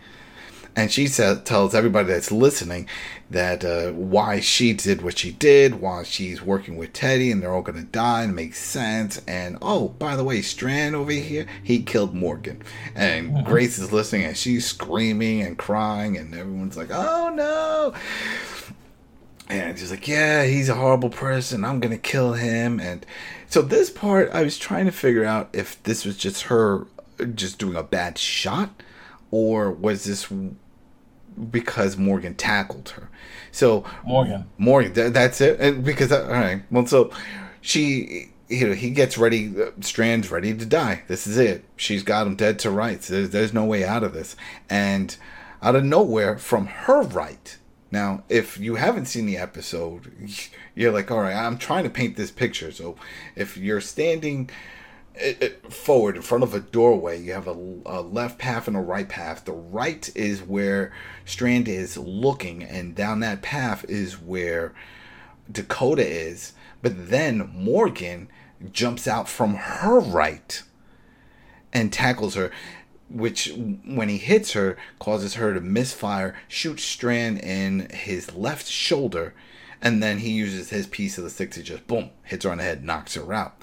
and 0.80 0.90
she 0.90 1.08
says, 1.08 1.42
tells 1.44 1.76
everybody 1.76 2.08
that's 2.08 2.32
listening 2.32 2.88
that 3.30 3.66
uh, 3.66 3.92
why 3.92 4.40
she 4.40 4.72
did 4.72 5.02
what 5.02 5.18
she 5.18 5.34
did, 5.34 5.82
why 5.82 6.04
she's 6.04 6.42
working 6.42 6.78
with 6.78 6.94
Teddy, 6.94 7.32
and 7.32 7.44
they're 7.44 7.52
all 7.52 7.62
gonna 7.62 7.84
die, 7.84 8.24
and 8.24 8.34
makes 8.34 8.60
sense. 8.60 9.22
And 9.28 9.58
oh, 9.62 9.90
by 9.90 10.16
the 10.16 10.24
way, 10.24 10.42
Strand 10.42 10.96
over 10.96 11.12
here, 11.12 11.48
he 11.62 11.84
killed 11.84 12.16
Morgan, 12.16 12.62
and 12.96 13.32
mm-hmm. 13.32 13.46
Grace 13.46 13.78
is 13.78 13.92
listening, 13.92 14.24
and 14.24 14.38
she's 14.38 14.66
screaming 14.66 15.42
and 15.42 15.58
crying, 15.58 16.16
and 16.16 16.34
everyone's 16.34 16.78
like, 16.78 16.92
"Oh 16.92 17.30
no!" 17.36 17.94
and 19.50 19.78
she's 19.78 19.92
like, 19.92 20.08
"Yeah, 20.08 20.46
he's 20.46 20.70
a 20.70 20.76
horrible 20.76 21.10
person. 21.10 21.66
I'm 21.66 21.82
gonna 21.82 21.98
kill 21.98 22.34
him." 22.34 22.80
And 22.80 23.06
so 23.50 23.62
this 23.62 23.90
part, 23.90 24.30
I 24.34 24.44
was 24.44 24.58
trying 24.58 24.86
to 24.86 24.94
figure 24.94 25.26
out 25.26 25.50
if 25.52 25.84
this 25.84 26.06
was 26.06 26.16
just 26.16 26.44
her 26.44 26.88
just 27.36 27.60
doing 27.60 27.76
a 27.76 27.84
bad 27.84 28.18
shot, 28.18 28.82
or 29.30 29.70
was 29.72 30.06
this 30.06 30.32
because 31.52 31.98
Morgan 31.98 32.36
tackled 32.36 32.90
her? 32.90 33.10
So 33.52 33.86
Morgan, 34.06 34.50
Morgan, 34.58 34.94
th- 34.94 35.14
that's 35.14 35.42
it. 35.42 35.60
And 35.60 35.84
because 35.84 36.12
all 36.12 36.28
right, 36.28 36.64
well, 36.72 36.86
so 36.86 37.12
she. 37.62 38.32
You 38.52 38.70
know, 38.70 38.74
he 38.74 38.90
gets 38.90 39.16
ready. 39.16 39.54
Uh, 39.62 39.70
Strand's 39.80 40.32
ready 40.32 40.56
to 40.56 40.66
die. 40.66 41.04
This 41.08 41.28
is 41.28 41.38
it. 41.38 41.66
She's 41.76 42.02
got 42.02 42.26
him 42.26 42.36
dead 42.36 42.58
to 42.60 42.72
rights. 42.72 43.08
There's, 43.08 43.30
there's 43.30 43.54
no 43.54 43.64
way 43.64 43.86
out 43.86 44.04
of 44.04 44.14
this. 44.14 44.36
And 44.68 45.16
out 45.62 45.76
of 45.76 45.84
nowhere, 45.84 46.36
from 46.40 46.66
her 46.66 47.04
right, 47.04 47.60
now, 47.92 48.24
if 48.28 48.60
you 48.60 48.74
haven't 48.74 49.06
seen 49.06 49.28
the 49.28 49.38
episode, 49.38 50.12
you're 50.74 50.92
like, 50.92 51.12
all 51.12 51.22
right, 51.22 51.36
I'm 51.36 51.60
trying 51.60 51.84
to 51.84 51.92
paint 51.92 52.16
this 52.18 52.32
picture. 52.32 52.72
So 52.72 52.96
if 53.36 53.56
you're 53.56 53.82
standing 53.82 54.50
forward 55.70 56.16
in 56.16 56.22
front 56.22 56.44
of 56.44 56.54
a 56.54 56.60
doorway, 56.60 57.22
you 57.22 57.34
have 57.34 57.48
a, 57.48 57.58
a, 57.86 58.02
left 58.02 58.40
path 58.40 58.68
and 58.68 58.78
a 58.78 58.82
right 58.82 59.08
path. 59.08 59.46
The 59.46 59.52
right 59.52 60.10
is 60.16 60.42
where 60.42 60.92
Strand 61.26 61.68
is 61.68 61.98
looking, 61.98 62.64
and 62.64 62.96
down 62.96 63.20
that 63.22 63.42
path 63.42 63.86
is 63.90 64.14
where 64.20 64.74
Dakota 65.52 66.08
is. 66.08 66.54
But 66.82 67.10
then 67.10 67.52
Morgan 67.54 68.30
jumps 68.72 69.08
out 69.08 69.28
from 69.28 69.56
her 69.56 70.00
right 70.00 70.62
and 71.72 71.94
tackles 71.94 72.36
her 72.36 72.52
which 73.10 73.52
when 73.86 74.08
he 74.08 74.18
hits 74.18 74.54
her 74.54 74.78
causes 75.00 75.36
her 75.36 75.54
to 75.54 75.62
misfire, 75.62 76.36
shoot 76.48 76.80
Strand 76.80 77.40
in 77.40 77.90
his 77.90 78.36
left 78.36 78.68
shoulder, 78.68 79.34
and 79.82 80.04
then 80.04 80.20
he 80.20 80.30
uses 80.32 80.70
his 80.70 80.88
piece 80.88 81.18
of 81.18 81.24
the 81.24 81.30
stick 81.30 81.52
to 81.52 81.64
just 81.64 81.88
boom 81.88 82.12
hits 82.24 82.46
her 82.46 82.52
on 82.52 82.60
the 82.60 82.64
head, 82.64 82.84
knocks 82.84 83.16
her 83.16 83.34
out. 83.34 83.59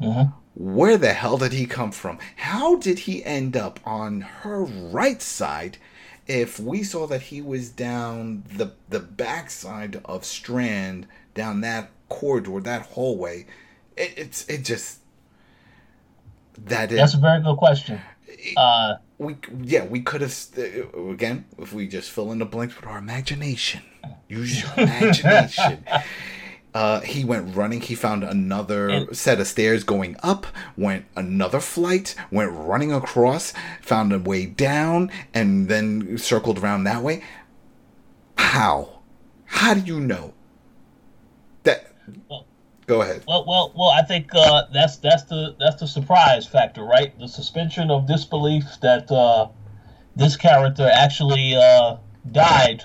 Mm-hmm. 0.00 0.30
Where 0.56 0.96
the 0.96 1.12
hell 1.12 1.38
did 1.38 1.52
he 1.52 1.66
come 1.66 1.90
from? 1.90 2.18
How 2.36 2.76
did 2.76 3.00
he 3.00 3.24
end 3.24 3.56
up 3.56 3.80
on 3.84 4.20
her 4.20 4.64
right 4.64 5.20
side? 5.20 5.78
If 6.26 6.58
we 6.58 6.82
saw 6.82 7.06
that 7.08 7.22
he 7.22 7.42
was 7.42 7.68
down 7.70 8.44
the 8.48 8.72
the 8.88 9.00
backside 9.00 10.00
of 10.04 10.24
Strand, 10.24 11.06
down 11.34 11.60
that 11.62 11.90
corridor, 12.08 12.60
that 12.60 12.86
hallway, 12.86 13.46
it, 13.96 14.14
it's 14.16 14.48
it 14.48 14.64
just 14.64 15.00
that 16.56 16.92
is, 16.92 16.98
that's 16.98 17.14
a 17.14 17.18
very 17.18 17.42
good 17.42 17.56
question. 17.56 18.00
Uh, 18.56 18.94
we 19.18 19.36
yeah 19.62 19.84
we 19.84 20.00
could 20.00 20.20
have 20.20 20.34
uh, 20.56 21.10
again 21.10 21.44
if 21.58 21.72
we 21.72 21.86
just 21.88 22.10
fill 22.10 22.32
in 22.32 22.38
the 22.38 22.44
blanks 22.44 22.76
with 22.76 22.86
our 22.86 22.98
imagination. 22.98 23.82
Use 24.28 24.62
your 24.62 24.72
imagination. 24.76 25.84
Uh, 26.74 27.00
he 27.00 27.24
went 27.24 27.54
running. 27.54 27.80
He 27.80 27.94
found 27.94 28.24
another 28.24 28.88
and, 28.88 29.16
set 29.16 29.40
of 29.40 29.46
stairs 29.46 29.84
going 29.84 30.16
up. 30.22 30.46
Went 30.76 31.06
another 31.14 31.60
flight. 31.60 32.16
Went 32.32 32.50
running 32.52 32.92
across. 32.92 33.52
Found 33.80 34.12
a 34.12 34.18
way 34.18 34.44
down, 34.44 35.10
and 35.32 35.68
then 35.68 36.18
circled 36.18 36.58
around 36.58 36.84
that 36.84 37.02
way. 37.02 37.22
How? 38.36 39.02
How 39.44 39.74
do 39.74 39.80
you 39.80 40.00
know 40.00 40.34
that? 41.62 41.94
Well, 42.28 42.46
Go 42.86 43.00
ahead. 43.00 43.22
Well, 43.26 43.44
well, 43.46 43.72
well. 43.74 43.88
I 43.88 44.02
think 44.02 44.28
uh, 44.34 44.64
that's 44.72 44.96
that's 44.96 45.22
the 45.24 45.56
that's 45.58 45.80
the 45.80 45.86
surprise 45.86 46.46
factor, 46.46 46.84
right? 46.84 47.18
The 47.18 47.28
suspension 47.28 47.90
of 47.90 48.06
disbelief 48.06 48.64
that 48.82 49.10
uh, 49.10 49.48
this 50.16 50.36
character 50.36 50.90
actually 50.92 51.54
uh, 51.54 51.96
died 52.30 52.84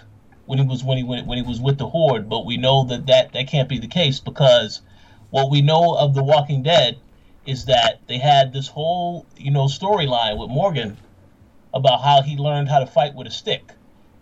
when 0.50 0.58
he 0.58 0.66
was 0.66 0.84
when 0.84 0.98
he 0.98 1.04
when, 1.04 1.28
when 1.28 1.38
he 1.38 1.44
was 1.44 1.62
with 1.62 1.78
the 1.78 1.88
horde. 1.88 2.28
But 2.28 2.44
we 2.44 2.58
know 2.58 2.84
that, 2.86 3.06
that 3.06 3.34
that 3.34 3.48
can't 3.48 3.70
be 3.70 3.78
the 3.78 3.88
case 3.88 4.20
because 4.20 4.82
what 5.30 5.52
we 5.52 5.62
know 5.62 5.94
of 5.94 6.16
The 6.16 6.24
Walking 6.24 6.64
Dead 6.64 6.98
is 7.46 7.66
that 7.66 8.00
they 8.08 8.18
had 8.18 8.52
this 8.52 8.68
whole 8.68 9.28
you 9.38 9.52
know 9.52 9.66
storyline 9.66 10.40
with 10.40 10.50
Morgan 10.50 10.98
about 11.72 12.02
how 12.02 12.24
he 12.24 12.36
learned 12.36 12.68
how 12.68 12.80
to 12.80 12.88
fight 12.88 13.14
with 13.14 13.28
a 13.28 13.32
stick. 13.32 13.74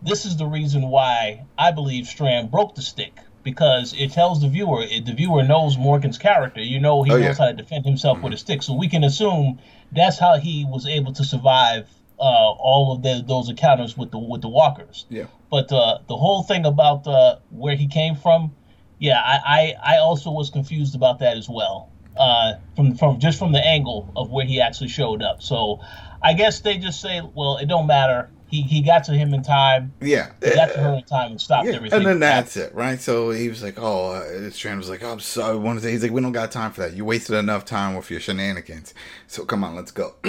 This 0.01 0.25
is 0.25 0.35
the 0.35 0.45
reason 0.45 0.89
why 0.89 1.45
I 1.57 1.71
believe 1.71 2.07
Strand 2.07 2.51
broke 2.51 2.75
the 2.75 2.81
stick 2.81 3.13
because 3.43 3.95
it 3.97 4.11
tells 4.11 4.41
the 4.41 4.49
viewer, 4.49 4.85
the 4.85 5.13
viewer 5.13 5.43
knows 5.43 5.77
Morgan's 5.77 6.17
character. 6.17 6.61
You 6.61 6.81
know 6.81 7.03
he 7.03 7.11
oh, 7.11 7.19
knows 7.19 7.39
yeah. 7.39 7.45
how 7.45 7.51
to 7.51 7.53
defend 7.53 7.85
himself 7.85 8.17
mm-hmm. 8.17 8.25
with 8.25 8.33
a 8.33 8.37
stick. 8.37 8.63
So 8.63 8.73
we 8.73 8.89
can 8.89 9.05
assume 9.05 9.59
that's 9.93 10.19
how 10.19 10.39
he 10.39 10.65
was 10.65 10.85
able 10.85 11.13
to 11.13 11.23
survive 11.23 11.87
uh, 12.19 12.51
all 12.51 12.93
of 12.93 13.01
the, 13.01 13.23
those 13.25 13.47
encounters 13.47 13.95
with 13.95 14.11
the 14.11 14.17
with 14.17 14.41
the 14.41 14.49
walkers. 14.49 15.05
Yeah. 15.07 15.27
But 15.49 15.71
uh, 15.71 15.99
the 16.07 16.17
whole 16.17 16.43
thing 16.43 16.65
about 16.65 17.07
uh, 17.07 17.37
where 17.49 17.75
he 17.75 17.87
came 17.87 18.15
from, 18.15 18.55
yeah, 18.99 19.21
I, 19.21 19.75
I, 19.85 19.95
I 19.95 19.97
also 19.99 20.31
was 20.31 20.49
confused 20.49 20.95
about 20.95 21.19
that 21.19 21.37
as 21.37 21.47
well. 21.49 21.91
Uh, 22.17 22.55
from 22.75 22.95
from 22.95 23.19
just 23.19 23.37
from 23.37 23.51
the 23.51 23.63
angle 23.63 24.11
of 24.15 24.31
where 24.31 24.45
he 24.45 24.59
actually 24.59 24.89
showed 24.89 25.21
up. 25.21 25.41
So 25.41 25.79
I 26.21 26.33
guess 26.33 26.61
they 26.61 26.77
just 26.79 26.99
say, 26.99 27.21
well, 27.35 27.57
it 27.57 27.67
don't 27.67 27.85
matter 27.85 28.31
he 28.47 28.61
he 28.61 28.81
got 28.81 29.03
to 29.05 29.13
him 29.13 29.33
in 29.33 29.43
time. 29.43 29.93
Yeah, 30.01 30.31
he 30.41 30.53
got 30.55 30.67
to 30.73 30.79
her 30.79 30.93
in 30.95 31.03
time 31.03 31.31
and 31.31 31.41
stopped 31.41 31.67
yeah. 31.67 31.75
everything. 31.75 31.97
And 31.97 32.07
then 32.07 32.19
that's 32.19 32.55
it, 32.55 32.73
right? 32.73 32.99
So 32.99 33.31
he 33.31 33.49
was 33.49 33.61
like, 33.61 33.75
"Oh," 33.77 34.11
uh, 34.11 34.49
Strand 34.51 34.79
was 34.79 34.89
like, 34.89 35.03
oh, 35.03 35.11
"I'm 35.11 35.19
sorry." 35.19 35.57
One 35.57 35.77
day 35.79 35.91
he's 35.91 36.01
like, 36.01 36.11
"We 36.11 36.21
don't 36.21 36.31
got 36.31 36.51
time 36.51 36.71
for 36.71 36.81
that. 36.81 36.93
You 36.93 37.05
wasted 37.05 37.35
enough 37.35 37.65
time 37.65 37.95
with 37.95 38.09
your 38.09 38.19
shenanigans. 38.19 38.93
So 39.27 39.45
come 39.45 39.63
on, 39.63 39.75
let's 39.75 39.91
go." 39.91 40.15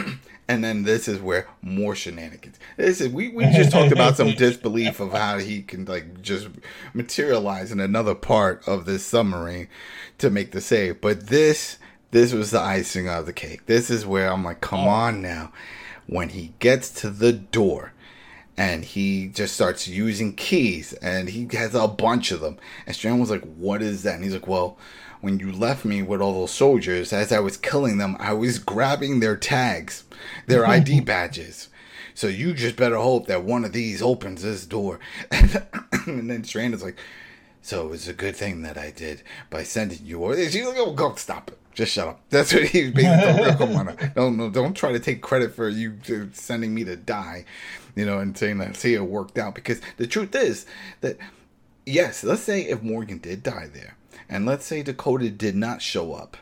and 0.49 0.65
then 0.65 0.85
this 0.85 1.07
is 1.07 1.21
where 1.21 1.47
more 1.61 1.95
shenanigans. 1.95 2.59
This 2.79 3.03
is 3.03 3.09
we, 3.11 3.29
we 3.29 3.45
just 3.45 3.71
talked 3.71 3.93
about 3.93 4.17
some 4.17 4.31
disbelief 4.37 4.99
of 4.99 5.13
how 5.13 5.39
he 5.39 5.63
can 5.63 5.85
like 5.85 6.23
just 6.23 6.49
materialize 6.95 7.71
in 7.71 7.81
another 7.81 8.15
part 8.15 8.67
of 8.67 8.87
this 8.87 9.05
submarine 9.05 9.69
to 10.17 10.31
make 10.31 10.53
the 10.53 10.63
save. 10.63 11.03
But 11.03 11.27
this 11.27 11.79
this 12.11 12.33
was 12.33 12.51
the 12.51 12.61
icing 12.61 13.09
of 13.09 13.27
the 13.27 13.35
cake. 13.35 13.67
This 13.67 13.91
is 13.91 14.07
where 14.07 14.33
I'm 14.33 14.43
like, 14.43 14.63
come 14.63 14.81
oh. 14.81 14.89
on 14.89 15.21
now. 15.21 15.53
When 16.07 16.31
he 16.31 16.55
gets 16.59 16.89
to 17.03 17.11
the 17.11 17.35
door 17.35 17.93
and 18.57 18.83
he 18.83 19.29
just 19.29 19.55
starts 19.55 19.87
using 19.87 20.35
keys 20.35 20.95
and 20.95 21.29
he 21.29 21.47
has 21.53 21.75
a 21.75 21.87
bunch 21.87 22.33
of 22.33 22.41
them. 22.41 22.57
And 22.87 22.97
Strand 22.97 23.21
was 23.21 23.31
like, 23.31 23.45
What 23.57 23.83
is 23.83 24.03
that? 24.05 24.15
And 24.15 24.25
he's 24.25 24.33
like, 24.33 24.49
Well, 24.49 24.79
when 25.21 25.39
you 25.39 25.53
left 25.53 25.85
me 25.85 26.03
with 26.03 26.21
all 26.21 26.35
those 26.35 26.51
soldiers, 26.53 27.13
as 27.13 27.33
I 27.33 27.41
was 27.41 27.57
killing 27.57 27.99
them, 27.99 28.17
I 28.19 28.33
was 28.33 28.59
grabbing 28.59 29.21
their 29.21 29.37
tags, 29.37 30.05
their 30.47 30.67
ID 30.67 31.01
badges. 31.03 31.69
So 32.15 32.27
you 32.27 32.53
just 32.53 32.77
better 32.77 32.97
hope 32.97 33.27
that 33.27 33.45
one 33.45 33.65
of 33.65 33.73
these 33.73 34.03
opens 34.03 34.43
this 34.43 34.67
door. 34.67 34.99
and 35.31 36.29
then 36.29 36.43
Strand 36.43 36.75
is 36.75 36.83
like, 36.83 36.99
So 37.63 37.87
it 37.87 37.91
was 37.91 38.09
a 38.09 38.13
good 38.13 38.35
thing 38.35 38.63
that 38.63 38.77
I 38.77 38.91
did 38.91 39.23
by 39.51 39.63
sending 39.63 40.01
you. 40.05 40.35
She's 40.35 40.67
like, 40.67 40.77
Oh, 40.79 40.93
go, 40.93 41.15
stop 41.15 41.49
it. 41.51 41.59
Just 41.79 41.93
shut 41.93 42.09
up. 42.09 42.21
That's 42.31 42.53
what 42.53 42.65
he's 42.65 42.91
basically. 42.91 43.45
don't, 43.45 43.57
come 43.59 43.77
on, 43.77 43.87
don't, 44.17 44.37
don't 44.37 44.53
don't 44.53 44.75
try 44.75 44.91
to 44.91 44.99
take 44.99 45.23
credit 45.23 45.55
for 45.55 45.69
you 45.69 45.97
uh, 46.11 46.27
sending 46.33 46.75
me 46.75 46.83
to 46.83 46.97
die, 46.97 47.45
you 47.95 48.05
know, 48.05 48.19
and 48.19 48.37
saying 48.37 48.59
that 48.59 48.75
see 48.75 48.95
it 48.95 49.03
worked 49.05 49.39
out. 49.39 49.55
Because 49.55 49.81
the 49.97 50.09
truth 50.09 50.35
is 50.35 50.67
that 51.03 51.19
yes, 51.87 52.25
let's 52.25 52.43
say 52.43 52.63
if 52.63 52.83
Morgan 52.83 53.19
did 53.19 53.45
die 53.45 53.69
there, 53.73 53.95
and 54.29 54.47
let's 54.47 54.67
say 54.67 54.83
Dakota 54.83 55.31
did 55.31 55.57
not 55.57 55.83
show 55.83 56.15
up 56.15 56.37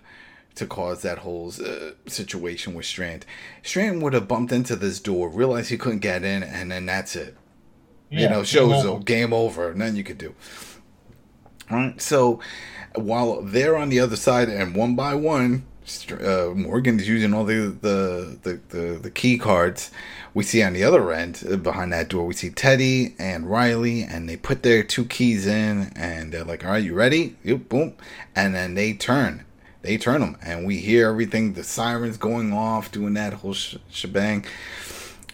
to 0.56 0.66
cause 0.66 1.02
that 1.02 1.18
whole 1.18 1.52
uh, 1.64 1.90
situation 2.06 2.74
with 2.74 2.86
Strand, 2.86 3.26
Strand 3.62 4.02
would 4.02 4.14
have 4.14 4.26
bumped 4.26 4.52
into 4.52 4.74
this 4.74 4.98
door, 4.98 5.28
realized 5.28 5.70
he 5.70 5.76
couldn't 5.76 5.98
get 5.98 6.24
in, 6.24 6.42
and 6.42 6.70
then 6.70 6.86
that's 6.86 7.14
it. 7.14 7.36
Yeah, 8.10 8.20
you 8.20 8.28
know, 8.30 8.42
shows 8.42 8.82
game 8.82 8.86
over. 8.86 9.04
game 9.04 9.32
over, 9.32 9.74
nothing 9.74 9.96
you 9.96 10.04
could 10.04 10.18
do. 10.18 10.34
All 11.70 11.76
right, 11.78 12.00
so 12.00 12.40
while 12.94 13.42
they're 13.42 13.76
on 13.76 13.88
the 13.88 14.00
other 14.00 14.16
side, 14.16 14.48
and 14.48 14.74
one 14.74 14.96
by 14.96 15.14
one, 15.14 15.66
uh, 16.10 16.54
is 16.54 17.08
using 17.08 17.34
all 17.34 17.44
the, 17.44 17.76
the 17.80 18.38
the, 18.42 18.60
the 18.68 18.98
the 18.98 19.10
key 19.10 19.38
cards. 19.38 19.90
We 20.36 20.42
see 20.42 20.62
on 20.62 20.74
the 20.74 20.84
other 20.84 21.12
end, 21.12 21.42
uh, 21.50 21.56
behind 21.56 21.94
that 21.94 22.10
door, 22.10 22.26
we 22.26 22.34
see 22.34 22.50
Teddy 22.50 23.14
and 23.18 23.50
Riley, 23.50 24.02
and 24.02 24.28
they 24.28 24.36
put 24.36 24.62
their 24.62 24.82
two 24.82 25.06
keys 25.06 25.46
in, 25.46 25.90
and 25.96 26.30
they're 26.30 26.44
like, 26.44 26.62
"All 26.62 26.72
right, 26.72 26.84
you 26.84 26.92
ready?" 26.92 27.36
Yep, 27.42 27.70
boom, 27.70 27.94
and 28.34 28.54
then 28.54 28.74
they 28.74 28.92
turn, 28.92 29.46
they 29.80 29.96
turn 29.96 30.20
them, 30.20 30.36
and 30.42 30.66
we 30.66 30.76
hear 30.76 31.08
everything, 31.08 31.54
the 31.54 31.64
sirens 31.64 32.18
going 32.18 32.52
off, 32.52 32.92
doing 32.92 33.14
that 33.14 33.32
whole 33.32 33.54
sh- 33.54 33.78
shebang. 33.88 34.44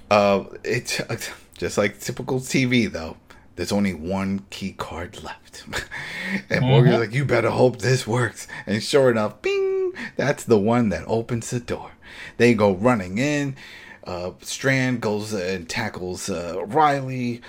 Uh, 0.09 0.45
it's 0.63 1.01
just 1.59 1.77
like 1.77 1.99
typical 1.99 2.39
TV, 2.39 2.89
though 2.89 3.17
there's 3.57 3.73
only 3.73 3.95
one 3.95 4.45
key 4.51 4.71
card 4.71 5.21
left. 5.25 5.65
and 6.49 6.65
Morgan's 6.65 6.95
mm-hmm. 6.95 7.01
like, 7.01 7.13
you 7.13 7.25
better 7.25 7.51
hope 7.51 7.81
this 7.81 8.07
works. 8.07 8.47
And 8.67 8.81
sure 8.81 9.11
enough, 9.11 9.43
bing, 9.43 9.95
that's 10.17 10.45
the 10.45 10.59
one 10.59 10.91
that 10.91 11.05
opens 11.09 11.51
the 11.51 11.61
door. 11.61 11.91
They 12.37 12.55
go 12.55 12.73
running 12.73 13.19
in. 13.19 13.57
Uh, 14.05 14.33
Strand 14.41 15.01
goes 15.01 15.33
and 15.33 15.69
tackles 15.69 16.29
uh, 16.29 16.65
Riley. 16.67 17.43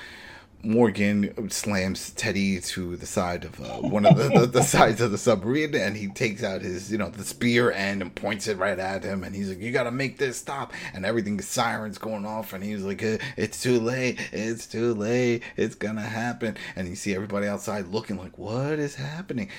Morgan 0.66 1.50
slams 1.50 2.12
Teddy 2.12 2.62
to 2.62 2.96
the 2.96 3.06
side 3.06 3.44
of 3.44 3.60
uh, 3.60 3.82
one 3.82 4.06
of 4.06 4.16
the, 4.16 4.30
the, 4.30 4.46
the, 4.46 4.64
sides 4.64 5.02
of 5.02 5.12
the 5.12 5.18
submarine, 5.18 5.76
and 5.76 5.98
he 5.98 6.08
takes 6.08 6.42
out 6.42 6.62
his, 6.62 6.90
you 6.90 6.98
know, 6.98 7.10
the 7.10 7.26
spear 7.26 7.70
end 7.70 8.02
and 8.02 8.16
points 8.16 8.48
it 8.48 8.58
right 8.58 8.80
at 8.80 9.04
him. 9.04 9.26
And 9.26 9.36
he's 9.36 9.50
like, 9.50 9.60
"You 9.60 9.74
got 9.74 9.84
to 9.84 9.92
make 9.92 10.18
this 10.18 10.38
stop!" 10.38 10.72
And 10.94 11.06
everything, 11.06 11.42
sirens 11.42 11.98
going 11.98 12.26
off, 12.26 12.54
and 12.54 12.64
he's 12.64 12.82
like, 12.82 13.04
uh, 13.04 13.18
"It's 13.36 13.62
too 13.62 13.78
late! 13.82 14.18
It's 14.32 14.66
too 14.66 14.94
late! 14.94 15.44
It's 15.58 15.76
gonna 15.76 16.02
happen!" 16.02 16.56
And 16.78 16.88
you 16.88 16.96
see 16.96 17.14
everybody 17.14 17.46
outside 17.46 17.88
looking 17.88 18.18
like, 18.18 18.38
"What 18.38 18.80
is 18.80 18.96
happening?" 18.96 19.50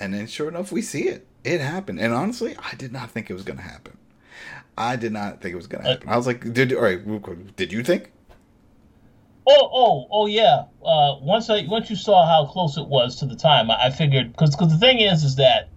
And 0.00 0.14
then, 0.14 0.26
sure 0.26 0.48
enough, 0.48 0.72
we 0.72 0.80
see 0.80 1.08
it. 1.08 1.26
It 1.44 1.60
happened. 1.60 2.00
And 2.00 2.14
honestly, 2.14 2.56
I 2.58 2.74
did 2.76 2.90
not 2.90 3.10
think 3.10 3.28
it 3.28 3.34
was 3.34 3.44
gonna 3.44 3.60
happen. 3.60 3.98
I 4.76 4.96
did 4.96 5.12
not 5.12 5.40
think 5.40 5.52
it 5.52 5.56
was 5.56 5.66
gonna 5.66 5.84
uh, 5.84 5.92
happen. 5.92 6.08
I 6.08 6.16
was 6.16 6.26
like, 6.26 6.52
"Did 6.52 6.72
all 6.72 6.82
right? 6.82 7.56
Did 7.56 7.72
you 7.72 7.82
think?" 7.82 8.10
Oh, 9.46 9.70
oh, 9.72 10.06
oh, 10.10 10.26
yeah. 10.26 10.64
Uh, 10.82 11.16
once 11.20 11.50
I 11.50 11.66
once 11.66 11.90
you 11.90 11.96
saw 11.96 12.26
how 12.26 12.50
close 12.50 12.78
it 12.78 12.86
was 12.86 13.16
to 13.16 13.26
the 13.26 13.36
time, 13.36 13.70
I, 13.70 13.86
I 13.86 13.90
figured 13.90 14.32
because 14.32 14.56
because 14.56 14.72
the 14.72 14.78
thing 14.78 15.00
is 15.00 15.22
is 15.22 15.36
that 15.36 15.68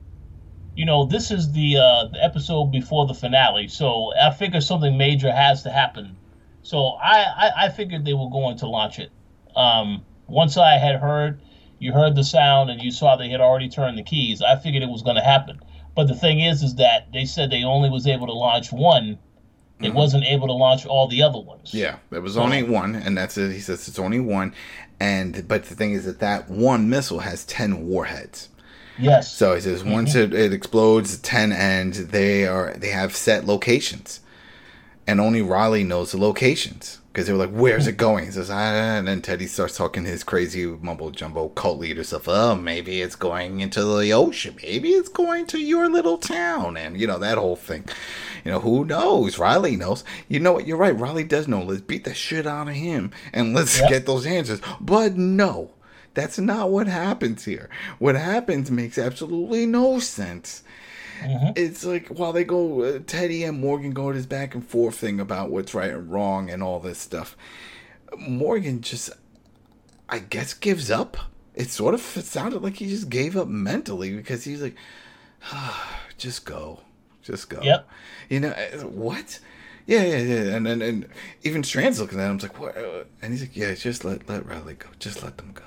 you 0.76 0.86
know 0.86 1.06
this 1.06 1.32
is 1.32 1.52
the 1.52 1.78
uh, 1.78 2.06
the 2.06 2.24
episode 2.24 2.72
before 2.72 3.08
the 3.08 3.14
finale, 3.14 3.68
so 3.68 4.14
I 4.20 4.32
figured 4.32 4.64
something 4.64 4.98
major 4.98 5.32
has 5.32 5.64
to 5.64 5.70
happen. 5.70 6.16
So 6.64 6.92
I 7.02 7.24
I, 7.24 7.66
I 7.66 7.70
figured 7.70 8.06
they 8.06 8.14
were 8.14 8.30
going 8.30 8.58
to 8.60 8.68
launch 8.68 9.00
it. 9.00 9.12
Um, 9.56 10.06
once 10.28 10.56
I 10.56 10.78
had 10.78 11.00
heard 11.02 11.42
you 11.80 11.92
heard 11.92 12.16
the 12.16 12.24
sound 12.24 12.70
and 12.70 12.82
you 12.82 12.92
saw 12.92 13.16
they 13.16 13.30
had 13.30 13.42
already 13.42 13.70
turned 13.70 13.98
the 13.98 14.04
keys, 14.04 14.42
I 14.42 14.56
figured 14.56 14.82
it 14.82 14.90
was 14.90 15.04
going 15.04 15.18
to 15.18 15.24
happen. 15.24 15.60
But 15.98 16.08
the 16.08 16.16
thing 16.16 16.40
is, 16.40 16.64
is 16.64 16.76
that 16.76 17.12
they 17.12 17.26
said 17.26 17.50
they 17.50 17.64
only 17.64 17.90
was 17.90 18.08
able 18.08 18.28
to 18.28 18.34
launch 18.34 18.72
one 18.72 19.18
it 19.80 19.90
mm-hmm. 19.90 19.98
wasn't 19.98 20.26
able 20.26 20.48
to 20.48 20.54
launch 20.54 20.88
all 20.88 21.08
the 21.08 21.22
other 21.22 21.40
ones. 21.40 21.72
Yeah, 21.72 21.98
there 22.10 22.22
was 22.22 22.36
only 22.36 22.64
one, 22.64 22.96
and 22.96 23.16
that's 23.16 23.38
it. 23.38 23.52
He 23.52 23.60
says 23.60 23.88
it's 23.88 24.00
only 24.00 24.20
one, 24.20 24.56
and 25.00 25.48
but 25.48 25.66
the 25.66 25.76
thing 25.76 25.92
is 25.92 26.06
that 26.06 26.20
that 26.20 26.50
one 26.50 26.90
missile 26.90 27.20
has 27.20 27.46
ten 27.46 27.86
warheads. 27.86 28.50
Yes. 28.98 29.32
So 29.32 29.54
he 29.54 29.62
says 29.62 29.84
once 29.84 30.16
mm-hmm. 30.16 30.34
it, 30.34 30.40
it 30.46 30.54
explodes, 30.54 31.20
ten 31.20 31.52
and 31.52 31.94
they 31.94 32.48
are 32.48 32.74
they 32.74 32.90
have 32.90 33.16
set 33.16 33.46
locations, 33.46 34.22
and 35.06 35.22
only 35.22 35.44
Riley 35.44 35.84
knows 35.84 36.12
the 36.12 36.18
locations 36.18 37.00
because 37.18 37.26
they 37.26 37.34
were 37.34 37.40
like, 37.40 37.50
"Where's 37.50 37.88
it 37.88 37.98
going?" 37.98 38.26
He 38.26 38.32
says, 38.32 38.52
ah, 38.52 38.54
and 38.54 39.08
then 39.08 39.24
Teddy 39.24 39.48
starts 39.48 39.76
talking 39.76 40.06
his 40.06 40.24
crazy 40.24 40.68
mumbo 40.68 41.10
jumbo 41.10 41.50
cult 41.50 41.80
leader 41.80 42.04
stuff. 42.04 42.28
Oh, 42.28 42.54
maybe 42.54 43.02
it's 43.02 43.16
going 43.16 43.60
into 43.60 43.84
the 43.84 44.14
ocean. 44.14 44.56
Maybe 44.62 44.90
it's 44.90 45.10
going 45.10 45.48
to 45.48 45.58
your 45.58 45.90
little 45.90 46.20
town, 46.20 46.78
and 46.78 46.96
you 46.96 47.08
know 47.08 47.18
that 47.18 47.40
whole 47.40 47.56
thing. 47.56 47.86
You 48.46 48.52
know 48.52 48.60
who 48.60 48.86
knows? 48.86 49.40
Riley 49.40 49.76
knows. 49.76 50.04
You 50.28 50.40
know 50.40 50.54
what? 50.54 50.68
You're 50.68 50.78
right. 50.78 50.96
Riley 50.96 51.24
does 51.24 51.48
know. 51.48 51.64
Let's 51.64 51.82
beat 51.82 52.04
the 52.04 52.14
shit 52.14 52.46
out 52.46 52.68
of 52.68 52.76
him 52.76 53.10
and 53.34 53.56
let's 53.56 53.80
yep. 53.80 53.90
get 53.90 54.06
those 54.06 54.28
answers. 54.28 54.62
But 54.80 55.18
no, 55.18 55.72
that's 56.14 56.38
not 56.38 56.70
what 56.70 56.86
happens 56.86 57.46
here. 57.46 57.68
What 57.98 58.16
happens 58.16 58.70
makes 58.70 59.00
absolutely 59.00 59.66
no 59.66 59.98
sense 59.98 60.62
Mm-hmm. 61.22 61.54
It's 61.56 61.84
like 61.86 62.08
while 62.08 62.34
they 62.34 62.44
go, 62.44 62.84
uh, 62.84 63.00
Teddy 63.06 63.44
and 63.44 63.60
Morgan 63.60 63.92
go 63.92 64.12
this 64.14 64.26
back 64.26 64.54
and 64.54 64.66
forth 64.66 64.96
thing 64.96 65.20
about 65.20 65.50
what's 65.50 65.74
right 65.74 65.92
and 65.92 66.12
wrong 66.12 66.50
and 66.50 66.62
all 66.64 66.80
this 66.80 67.00
stuff. 67.00 67.36
Morgan 68.18 68.82
just, 68.82 69.10
I 70.10 70.20
guess, 70.20 70.54
gives 70.54 70.90
up. 70.92 71.18
It 71.56 71.70
sort 71.70 71.94
of 71.94 72.18
it 72.18 72.26
sounded 72.26 72.62
like 72.62 72.76
he 72.76 72.88
just 72.88 73.10
gave 73.10 73.36
up 73.36 73.48
mentally 73.48 74.16
because 74.16 74.44
he's 74.44 74.62
like, 74.62 74.76
ah, 75.52 76.00
just 76.18 76.46
go, 76.46 76.82
just 77.22 77.50
go. 77.50 77.62
Yep. 77.62 77.90
You 78.30 78.40
know 78.42 78.50
uh, 78.50 78.86
what? 78.86 79.40
Yeah, 79.86 80.04
yeah, 80.04 80.18
yeah. 80.18 80.56
And 80.56 80.66
then 80.66 80.82
and, 80.82 80.84
and 80.84 81.10
even 81.44 81.64
Strand's 81.64 82.00
looking 82.00 82.20
at 82.20 82.30
him, 82.30 82.38
like, 82.38 82.60
what? 82.60 82.76
And 83.22 83.32
he's 83.32 83.42
like, 83.42 83.56
yeah, 83.56 83.74
just 83.74 84.06
let 84.06 84.28
let 84.30 84.46
Riley 84.46 84.76
go. 84.76 84.90
Just 85.00 85.24
let 85.24 85.38
them 85.38 85.52
go. 85.54 85.64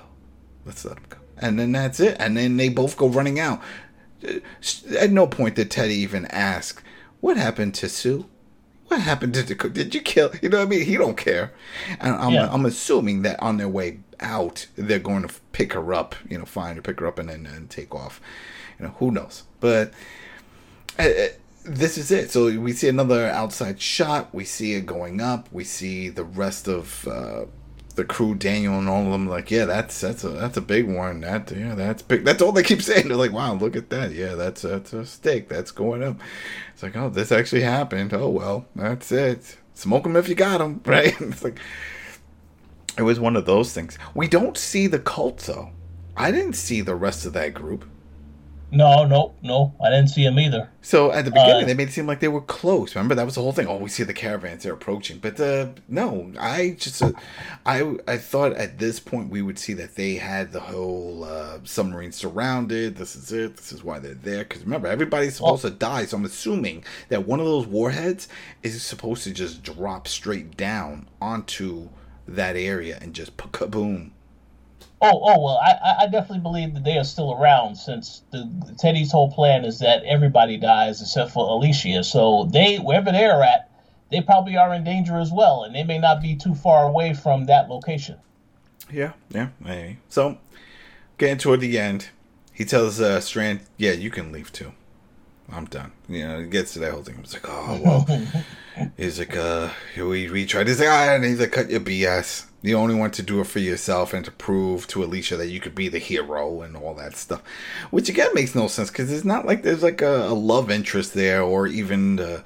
Let's 0.65 0.85
let 0.85 0.95
them 0.95 1.05
go. 1.09 1.17
And 1.37 1.59
then 1.59 1.71
that's 1.71 1.99
it. 1.99 2.17
And 2.19 2.37
then 2.37 2.57
they 2.57 2.69
both 2.69 2.97
go 2.97 3.07
running 3.07 3.39
out. 3.39 3.61
At 4.97 5.11
no 5.11 5.27
point 5.27 5.55
did 5.55 5.71
Teddy 5.71 5.95
even 5.95 6.25
ask, 6.27 6.83
"What 7.19 7.37
happened 7.37 7.73
to 7.75 7.89
Sue? 7.89 8.25
What 8.87 9.01
happened 9.01 9.33
to 9.35 9.43
the 9.43 9.55
cook? 9.55 9.73
Did 9.73 9.95
you 9.95 10.01
kill?" 10.01 10.31
You 10.41 10.49
know 10.49 10.59
what 10.59 10.67
I 10.67 10.69
mean? 10.69 10.85
He 10.85 10.97
don't 10.97 11.17
care. 11.17 11.53
And 11.99 12.15
I'm 12.15 12.33
yeah. 12.33 12.49
I'm 12.51 12.65
assuming 12.65 13.21
that 13.23 13.41
on 13.41 13.57
their 13.57 13.69
way 13.69 13.99
out, 14.19 14.67
they're 14.75 14.99
going 14.99 15.27
to 15.27 15.33
pick 15.51 15.73
her 15.73 15.93
up. 15.93 16.15
You 16.29 16.37
know, 16.37 16.45
find 16.45 16.75
her, 16.75 16.81
pick 16.81 16.99
her 16.99 17.07
up, 17.07 17.19
and 17.19 17.29
then 17.29 17.45
and 17.45 17.69
take 17.69 17.93
off. 17.95 18.21
You 18.79 18.85
know, 18.85 18.91
who 18.99 19.11
knows? 19.11 19.43
But. 19.59 19.93
Uh, 20.99 21.03
uh, 21.03 21.27
this 21.63 21.97
is 21.97 22.09
it. 22.09 22.31
So 22.31 22.59
we 22.59 22.73
see 22.73 22.87
another 22.87 23.27
outside 23.27 23.79
shot. 23.79 24.33
We 24.33 24.45
see 24.45 24.73
it 24.73 24.85
going 24.85 25.21
up. 25.21 25.47
We 25.51 25.63
see 25.63 26.09
the 26.09 26.23
rest 26.23 26.67
of 26.67 27.07
uh, 27.07 27.45
the 28.01 28.13
crew, 28.13 28.33
Daniel 28.33 28.79
and 28.79 28.89
all 28.89 29.05
of 29.05 29.11
them, 29.11 29.27
like, 29.27 29.51
yeah, 29.51 29.65
that's 29.65 30.01
that's 30.01 30.23
a 30.23 30.29
that's 30.29 30.57
a 30.57 30.61
big 30.61 30.87
one. 30.87 31.21
That 31.21 31.51
yeah, 31.51 31.75
that's 31.75 32.01
big. 32.01 32.25
That's 32.25 32.41
all 32.41 32.51
they 32.51 32.63
keep 32.63 32.81
saying. 32.89 33.07
They're 33.07 33.15
like, 33.15 33.31
wow, 33.31 33.53
look 33.53 33.75
at 33.75 33.91
that. 33.91 34.11
Yeah, 34.11 34.33
that's 34.33 34.63
that's 34.63 34.91
a 34.91 35.05
stake. 35.05 35.47
That's 35.47 35.69
going 35.69 36.01
up. 36.03 36.17
It's 36.73 36.81
like, 36.81 36.97
oh, 36.97 37.09
this 37.09 37.31
actually 37.31 37.61
happened. 37.61 38.11
Oh 38.13 38.29
well, 38.29 38.65
that's 38.75 39.11
it. 39.11 39.57
Smoke 39.75 40.03
them 40.03 40.15
if 40.15 40.27
you 40.27 40.35
got 40.35 40.57
them, 40.57 40.81
right? 40.85 41.13
it's 41.21 41.43
like 41.43 41.59
it 42.97 43.03
was 43.03 43.19
one 43.19 43.35
of 43.35 43.45
those 43.45 43.71
things. 43.71 43.99
We 44.15 44.27
don't 44.27 44.57
see 44.57 44.87
the 44.87 44.99
cult 44.99 45.37
though. 45.39 45.69
I 46.17 46.31
didn't 46.31 46.53
see 46.53 46.81
the 46.81 46.95
rest 46.95 47.25
of 47.27 47.33
that 47.33 47.53
group. 47.53 47.87
No, 48.71 49.05
no, 49.05 49.33
no. 49.41 49.73
I 49.83 49.89
didn't 49.89 50.07
see 50.07 50.23
him 50.23 50.39
either. 50.39 50.69
So 50.81 51.11
at 51.11 51.25
the 51.25 51.31
beginning, 51.31 51.63
uh, 51.63 51.67
they 51.67 51.73
made 51.73 51.89
it 51.89 51.91
seem 51.91 52.07
like 52.07 52.21
they 52.21 52.29
were 52.29 52.41
close. 52.41 52.95
Remember 52.95 53.15
that 53.15 53.25
was 53.25 53.35
the 53.35 53.41
whole 53.41 53.51
thing. 53.51 53.67
Oh, 53.67 53.75
we 53.75 53.89
see 53.89 54.03
the 54.03 54.13
caravans; 54.13 54.63
they're 54.63 54.73
approaching. 54.73 55.19
But 55.19 55.39
uh, 55.39 55.69
no, 55.89 56.31
I 56.39 56.77
just, 56.79 57.01
uh, 57.01 57.11
I, 57.65 57.97
I 58.07 58.17
thought 58.17 58.53
at 58.53 58.79
this 58.79 58.99
point 58.99 59.29
we 59.29 59.41
would 59.41 59.59
see 59.59 59.73
that 59.73 59.95
they 59.95 60.15
had 60.15 60.53
the 60.53 60.61
whole 60.61 61.25
uh, 61.25 61.59
submarine 61.65 62.13
surrounded. 62.13 62.95
This 62.95 63.15
is 63.15 63.31
it. 63.33 63.57
This 63.57 63.73
is 63.73 63.83
why 63.83 63.99
they're 63.99 64.13
there. 64.13 64.43
Because 64.45 64.63
remember, 64.63 64.87
everybody's 64.87 65.35
supposed 65.35 65.63
to 65.63 65.69
die. 65.69 66.05
So 66.05 66.17
I'm 66.17 66.25
assuming 66.25 66.85
that 67.09 67.27
one 67.27 67.41
of 67.41 67.45
those 67.45 67.67
warheads 67.67 68.29
is 68.63 68.81
supposed 68.81 69.23
to 69.25 69.33
just 69.33 69.63
drop 69.63 70.07
straight 70.07 70.55
down 70.55 71.09
onto 71.21 71.89
that 72.27 72.55
area 72.55 72.97
and 73.01 73.13
just 73.13 73.35
kaboom 73.35 74.11
Oh, 75.03 75.19
oh 75.23 75.43
well, 75.43 75.57
I, 75.57 76.03
I 76.03 76.07
definitely 76.07 76.39
believe 76.39 76.75
that 76.75 76.83
they 76.83 76.97
are 76.97 77.03
still 77.03 77.33
around 77.33 77.75
since 77.75 78.21
the, 78.31 78.75
Teddy's 78.77 79.11
whole 79.11 79.31
plan 79.31 79.65
is 79.65 79.79
that 79.79 80.03
everybody 80.03 80.57
dies 80.57 81.01
except 81.01 81.31
for 81.31 81.47
Alicia. 81.47 82.03
So 82.03 82.47
they, 82.51 82.77
wherever 82.77 83.11
they're 83.11 83.43
at, 83.43 83.71
they 84.11 84.21
probably 84.21 84.57
are 84.57 84.73
in 84.73 84.83
danger 84.83 85.17
as 85.17 85.31
well, 85.31 85.63
and 85.63 85.73
they 85.73 85.83
may 85.83 85.97
not 85.97 86.21
be 86.21 86.35
too 86.35 86.53
far 86.53 86.85
away 86.85 87.13
from 87.13 87.45
that 87.45 87.69
location. 87.69 88.17
Yeah, 88.91 89.13
yeah, 89.29 89.49
maybe. 89.59 89.97
So, 90.09 90.37
getting 91.17 91.37
toward 91.37 91.61
the 91.61 91.79
end, 91.79 92.09
he 92.53 92.65
tells 92.65 92.99
uh, 92.99 93.21
Strand, 93.21 93.61
"Yeah, 93.77 93.93
you 93.93 94.11
can 94.11 94.31
leave 94.31 94.51
too. 94.51 94.73
I'm 95.49 95.65
done." 95.65 95.93
You 96.09 96.27
know, 96.27 96.41
he 96.41 96.47
gets 96.47 96.73
to 96.73 96.79
that 96.79 96.91
whole 96.91 97.03
thing. 97.03 97.17
He's 97.21 97.33
like, 97.33 97.47
"Oh 97.47 97.79
well." 97.81 98.43
he's 98.97 99.17
like, 99.17 99.35
"Uh, 99.35 99.69
we 99.95 100.29
we 100.29 100.45
tried 100.45 100.67
to 100.67 100.75
say, 100.75 100.87
ah," 100.87 101.15
and 101.15 101.23
he's 101.23 101.39
like, 101.39 101.53
"Cut 101.53 101.69
your 101.69 101.79
BS." 101.79 102.47
You 102.63 102.77
only 102.77 102.93
want 102.93 103.13
to 103.15 103.23
do 103.23 103.41
it 103.41 103.47
for 103.47 103.57
yourself 103.59 104.13
and 104.13 104.23
to 104.25 104.31
prove 104.31 104.85
to 104.87 105.03
Alicia 105.03 105.35
that 105.37 105.49
you 105.49 105.59
could 105.59 105.73
be 105.73 105.87
the 105.87 105.97
hero 105.97 106.61
and 106.61 106.77
all 106.77 106.93
that 106.95 107.15
stuff. 107.15 107.41
Which 107.89 108.07
again 108.07 108.29
makes 108.35 108.53
no 108.53 108.67
sense 108.67 108.89
because 108.91 109.11
it's 109.11 109.25
not 109.25 109.45
like 109.45 109.63
there's 109.63 109.81
like 109.81 110.01
a, 110.01 110.27
a 110.27 110.33
love 110.33 110.69
interest 110.69 111.13
there 111.15 111.41
or 111.41 111.65
even 111.65 112.19
uh, 112.19 112.43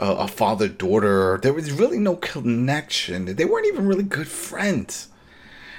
a, 0.00 0.06
a 0.12 0.28
father 0.28 0.66
daughter. 0.66 1.38
There 1.40 1.52
was 1.52 1.70
really 1.70 1.98
no 1.98 2.16
connection. 2.16 3.36
They 3.36 3.44
weren't 3.44 3.66
even 3.68 3.86
really 3.86 4.02
good 4.02 4.28
friends. 4.28 5.08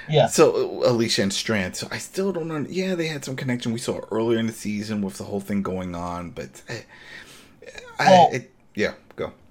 Yeah. 0.08 0.28
So 0.28 0.82
Alicia 0.86 1.22
and 1.24 1.32
Strand. 1.34 1.76
So 1.76 1.88
I 1.90 1.98
still 1.98 2.32
don't 2.32 2.48
know. 2.48 2.64
Yeah, 2.68 2.94
they 2.94 3.08
had 3.08 3.22
some 3.26 3.36
connection. 3.36 3.72
We 3.74 3.78
saw 3.78 4.00
earlier 4.10 4.38
in 4.38 4.46
the 4.46 4.54
season 4.54 5.02
with 5.02 5.18
the 5.18 5.24
whole 5.24 5.40
thing 5.40 5.62
going 5.62 5.94
on, 5.94 6.30
but 6.30 6.62
eh, 6.68 6.80
I, 7.98 8.10
Well- 8.10 8.30
it, 8.32 8.50
yeah. 8.74 8.94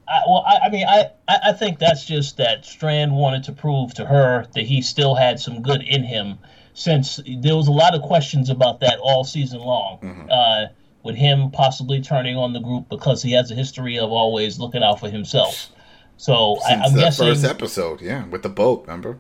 I, 0.10 0.22
well, 0.28 0.44
I, 0.48 0.68
I 0.68 0.70
mean, 0.70 0.86
I, 0.88 1.12
I 1.28 1.40
I 1.50 1.54
think 1.54 1.80
that's 1.80 2.06
just 2.06 2.38
that 2.38 2.66
Strand 2.66 3.16
wanted 3.16 3.44
to 3.46 3.52
prove 3.52 3.94
to 3.96 4.06
her 4.06 4.46
that 4.54 4.66
he 4.66 4.82
still 4.82 5.16
had 5.16 5.40
some 5.40 5.62
good 5.62 5.82
in 5.82 6.04
him, 6.04 6.38
since 6.74 7.20
there 7.42 7.56
was 7.56 7.68
a 7.68 7.72
lot 7.72 7.94
of 7.96 8.02
questions 8.02 8.50
about 8.50 8.80
that 8.82 9.00
all 9.00 9.24
season 9.24 9.60
long. 9.60 10.28
Uh, 10.32 10.68
with 11.04 11.16
him 11.16 11.52
possibly 11.52 12.02
turning 12.02 12.36
on 12.36 12.52
the 12.52 12.60
group 12.60 12.90
because 12.90 13.22
he 13.22 13.32
has 13.32 13.50
a 13.50 13.56
history 13.56 13.98
of 13.98 14.12
always 14.12 14.60
looking 14.60 14.84
out 14.84 15.00
for 15.00 15.10
himself. 15.10 15.70
So 16.18 16.58
I, 16.66 16.70
Since 16.70 16.86
I'm 16.86 16.94
the 16.94 17.00
guessing, 17.00 17.28
first 17.28 17.46
episode, 17.46 18.02
yeah, 18.02 18.26
with 18.26 18.42
the 18.44 18.50
boat, 18.50 18.82
remember? 18.88 19.18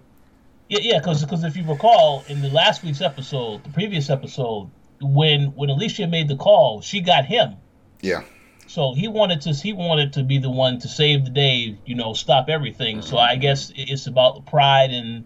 yeah, 0.67 0.79
yeah, 0.81 0.99
because 0.99 1.43
if 1.45 1.55
you 1.55 1.63
recall 1.63 2.25
in 2.27 2.41
the 2.41 2.49
last 2.49 2.83
week's 2.83 2.99
episode, 2.99 3.63
the 3.63 3.69
previous 3.69 4.09
episode, 4.09 4.69
when 4.99 5.53
when 5.55 5.69
Alicia 5.69 6.07
made 6.07 6.27
the 6.27 6.35
call, 6.35 6.81
she 6.81 6.99
got 6.99 7.23
him. 7.25 7.55
Yeah. 8.01 8.23
So 8.67 8.93
he 8.93 9.07
wanted 9.07 9.41
to 9.41 9.53
he 9.53 9.73
wanted 9.73 10.13
to 10.13 10.23
be 10.23 10.37
the 10.39 10.49
one 10.49 10.79
to 10.79 10.87
save 10.87 11.23
the 11.23 11.31
day, 11.31 11.77
you 11.85 11.95
know, 11.95 12.13
stop 12.13 12.49
everything. 12.49 13.01
So 13.01 13.17
I 13.17 13.37
guess 13.37 13.71
it's 13.75 14.07
about 14.07 14.35
the 14.35 14.41
pride 14.41 14.91
and 14.91 15.25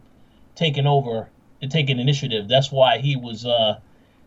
taking 0.56 0.86
over 0.86 1.30
and 1.62 1.72
taking 1.72 2.00
initiative. 2.00 2.48
That's 2.48 2.72
why 2.72 3.00
he 3.00 3.16
was 3.16 3.46
uh 3.46 3.80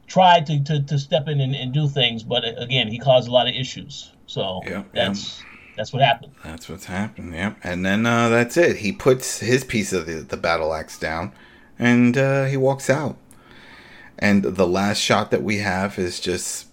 tried 0.07 0.47
to, 0.47 0.63
to, 0.65 0.83
to 0.83 0.99
step 0.99 1.29
in 1.29 1.41
and, 1.41 1.55
and 1.55 1.73
do 1.73 1.89
things, 1.89 2.23
but 2.23 2.45
again, 2.59 2.89
he 2.89 2.99
caused 2.99 3.29
a 3.29 3.31
lot 3.31 3.49
of 3.49 3.55
issues. 3.55 4.13
So 4.27 4.61
Yeah, 4.65 4.85
that's 4.93 5.43
that's 5.77 5.93
what 5.93 6.03
happened. 6.03 6.33
That's 6.45 6.69
what's 6.69 6.85
happened, 6.85 7.35
yeah. 7.35 7.55
And 7.63 7.85
then 7.85 8.07
uh, 8.07 8.29
that's 8.29 8.57
it. 8.57 8.77
He 8.77 8.93
puts 8.93 9.41
his 9.41 9.65
piece 9.65 9.93
of 9.93 10.07
the, 10.07 10.15
the 10.15 10.37
battle 10.37 10.75
axe 10.75 10.99
down 10.99 11.33
and 11.79 12.17
uh, 12.17 12.45
he 12.45 12.57
walks 12.57 12.91
out. 12.91 13.17
And 14.19 14.43
the 14.45 14.67
last 14.67 14.99
shot 14.99 15.31
that 15.31 15.43
we 15.43 15.59
have 15.59 15.99
is 15.99 16.21
just 16.21 16.69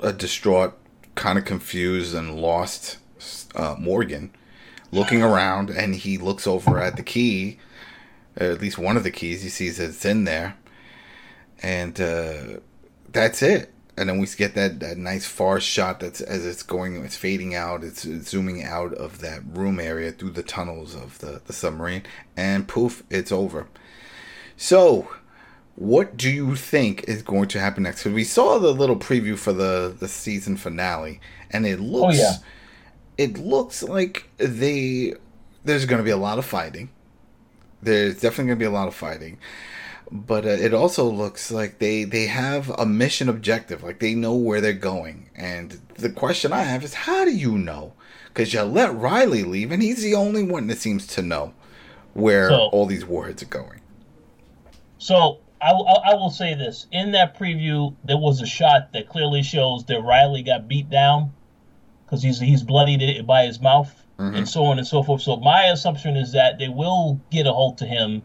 a 0.00 0.12
distraught, 0.12 0.78
kind 1.14 1.38
of 1.38 1.44
confused 1.44 2.14
and 2.14 2.40
lost 2.40 2.98
uh, 3.54 3.76
Morgan 3.78 4.30
looking 4.92 5.22
around. 5.22 5.70
And 5.70 5.94
he 5.94 6.18
looks 6.18 6.46
over 6.46 6.80
at 6.80 6.96
the 6.96 7.02
key, 7.02 7.58
at 8.36 8.60
least 8.60 8.78
one 8.78 8.96
of 8.96 9.04
the 9.04 9.10
keys. 9.10 9.42
He 9.42 9.48
sees 9.48 9.78
it's 9.80 10.04
in 10.04 10.24
there. 10.24 10.56
And 11.62 12.00
uh, 12.00 12.60
that's 13.10 13.42
it. 13.42 13.72
And 13.96 14.08
then 14.08 14.18
we 14.18 14.26
get 14.26 14.54
that, 14.56 14.80
that 14.80 14.98
nice 14.98 15.24
far 15.24 15.60
shot 15.60 16.00
that's 16.00 16.20
as 16.20 16.44
it's 16.44 16.64
going, 16.64 16.96
it's 17.04 17.16
fading 17.16 17.54
out, 17.54 17.84
it's, 17.84 18.04
it's 18.04 18.28
zooming 18.28 18.64
out 18.64 18.92
of 18.94 19.20
that 19.20 19.42
room 19.46 19.78
area 19.78 20.10
through 20.10 20.30
the 20.30 20.42
tunnels 20.42 20.96
of 20.96 21.18
the, 21.20 21.40
the 21.46 21.52
submarine, 21.52 22.02
and 22.36 22.66
poof, 22.66 23.04
it's 23.08 23.30
over. 23.30 23.68
So, 24.56 25.14
what 25.76 26.16
do 26.16 26.30
you 26.30 26.54
think 26.56 27.04
is 27.04 27.22
going 27.22 27.48
to 27.48 27.60
happen 27.60 27.82
next? 27.82 28.00
Because 28.04 28.14
we 28.14 28.24
saw 28.24 28.58
the 28.58 28.72
little 28.72 28.96
preview 28.96 29.36
for 29.36 29.52
the, 29.52 29.94
the 29.98 30.08
season 30.08 30.56
finale, 30.56 31.20
and 31.50 31.66
it 31.66 31.80
looks, 31.80 32.18
yeah. 32.18 32.34
it 33.18 33.38
looks 33.38 33.82
like 33.82 34.28
they 34.36 35.14
there's 35.64 35.86
going 35.86 35.98
to 35.98 36.04
be 36.04 36.10
a 36.10 36.16
lot 36.16 36.38
of 36.38 36.44
fighting. 36.44 36.90
There's 37.82 38.14
definitely 38.14 38.46
going 38.46 38.58
to 38.58 38.62
be 38.62 38.66
a 38.66 38.70
lot 38.70 38.88
of 38.88 38.94
fighting 38.94 39.38
but 40.10 40.44
uh, 40.44 40.48
it 40.50 40.74
also 40.74 41.04
looks 41.04 41.50
like 41.50 41.78
they 41.78 42.04
they 42.04 42.26
have 42.26 42.70
a 42.70 42.86
mission 42.86 43.28
objective 43.28 43.82
like 43.82 43.98
they 43.98 44.14
know 44.14 44.34
where 44.34 44.60
they're 44.60 44.72
going 44.72 45.28
and 45.34 45.80
the 45.94 46.10
question 46.10 46.52
i 46.52 46.62
have 46.62 46.84
is 46.84 46.94
how 46.94 47.24
do 47.24 47.34
you 47.34 47.56
know 47.58 47.92
because 48.28 48.52
you 48.52 48.62
let 48.62 48.94
riley 48.94 49.42
leave 49.42 49.72
and 49.72 49.82
he's 49.82 50.02
the 50.02 50.14
only 50.14 50.42
one 50.42 50.66
that 50.66 50.78
seems 50.78 51.06
to 51.06 51.22
know 51.22 51.52
where 52.12 52.48
So- 52.50 52.68
all 52.68 52.86
these 52.86 53.04
warheads 53.04 53.42
are 53.42 53.46
going 53.46 53.80
So 54.98 55.38
I, 55.64 55.72
will- 55.72 55.88
I, 55.88 56.10
I 56.10 56.14
will 56.14 56.30
say 56.30 56.54
this: 56.54 56.86
in 56.92 57.12
that 57.12 57.38
preview, 57.38 57.94
there 58.04 58.18
was 58.18 58.40
a 58.42 58.46
shot 58.46 58.92
that 58.92 59.08
clearly 59.08 59.42
shows 59.42 59.84
that 59.86 60.00
Riley 60.02 60.42
got 60.42 60.68
beat 60.68 60.90
down 60.90 61.32
because 62.04 62.22
he's 62.22 62.38
he's 62.38 62.62
bloodied 62.62 63.02
it 63.02 63.26
by 63.26 63.46
his 63.46 63.60
mouth 63.60 63.90
and 64.18 64.48
so 64.48 64.64
on 64.66 64.78
and 64.78 64.86
so 64.86 65.02
forth. 65.02 65.22
So 65.22 65.36
my 65.36 65.64
assumption 65.64 66.16
is 66.16 66.32
that 66.32 66.58
they 66.58 66.68
will 66.68 67.20
get 67.30 67.46
a 67.48 67.52
hold 67.52 67.78
to 67.78 67.84
him 67.86 68.22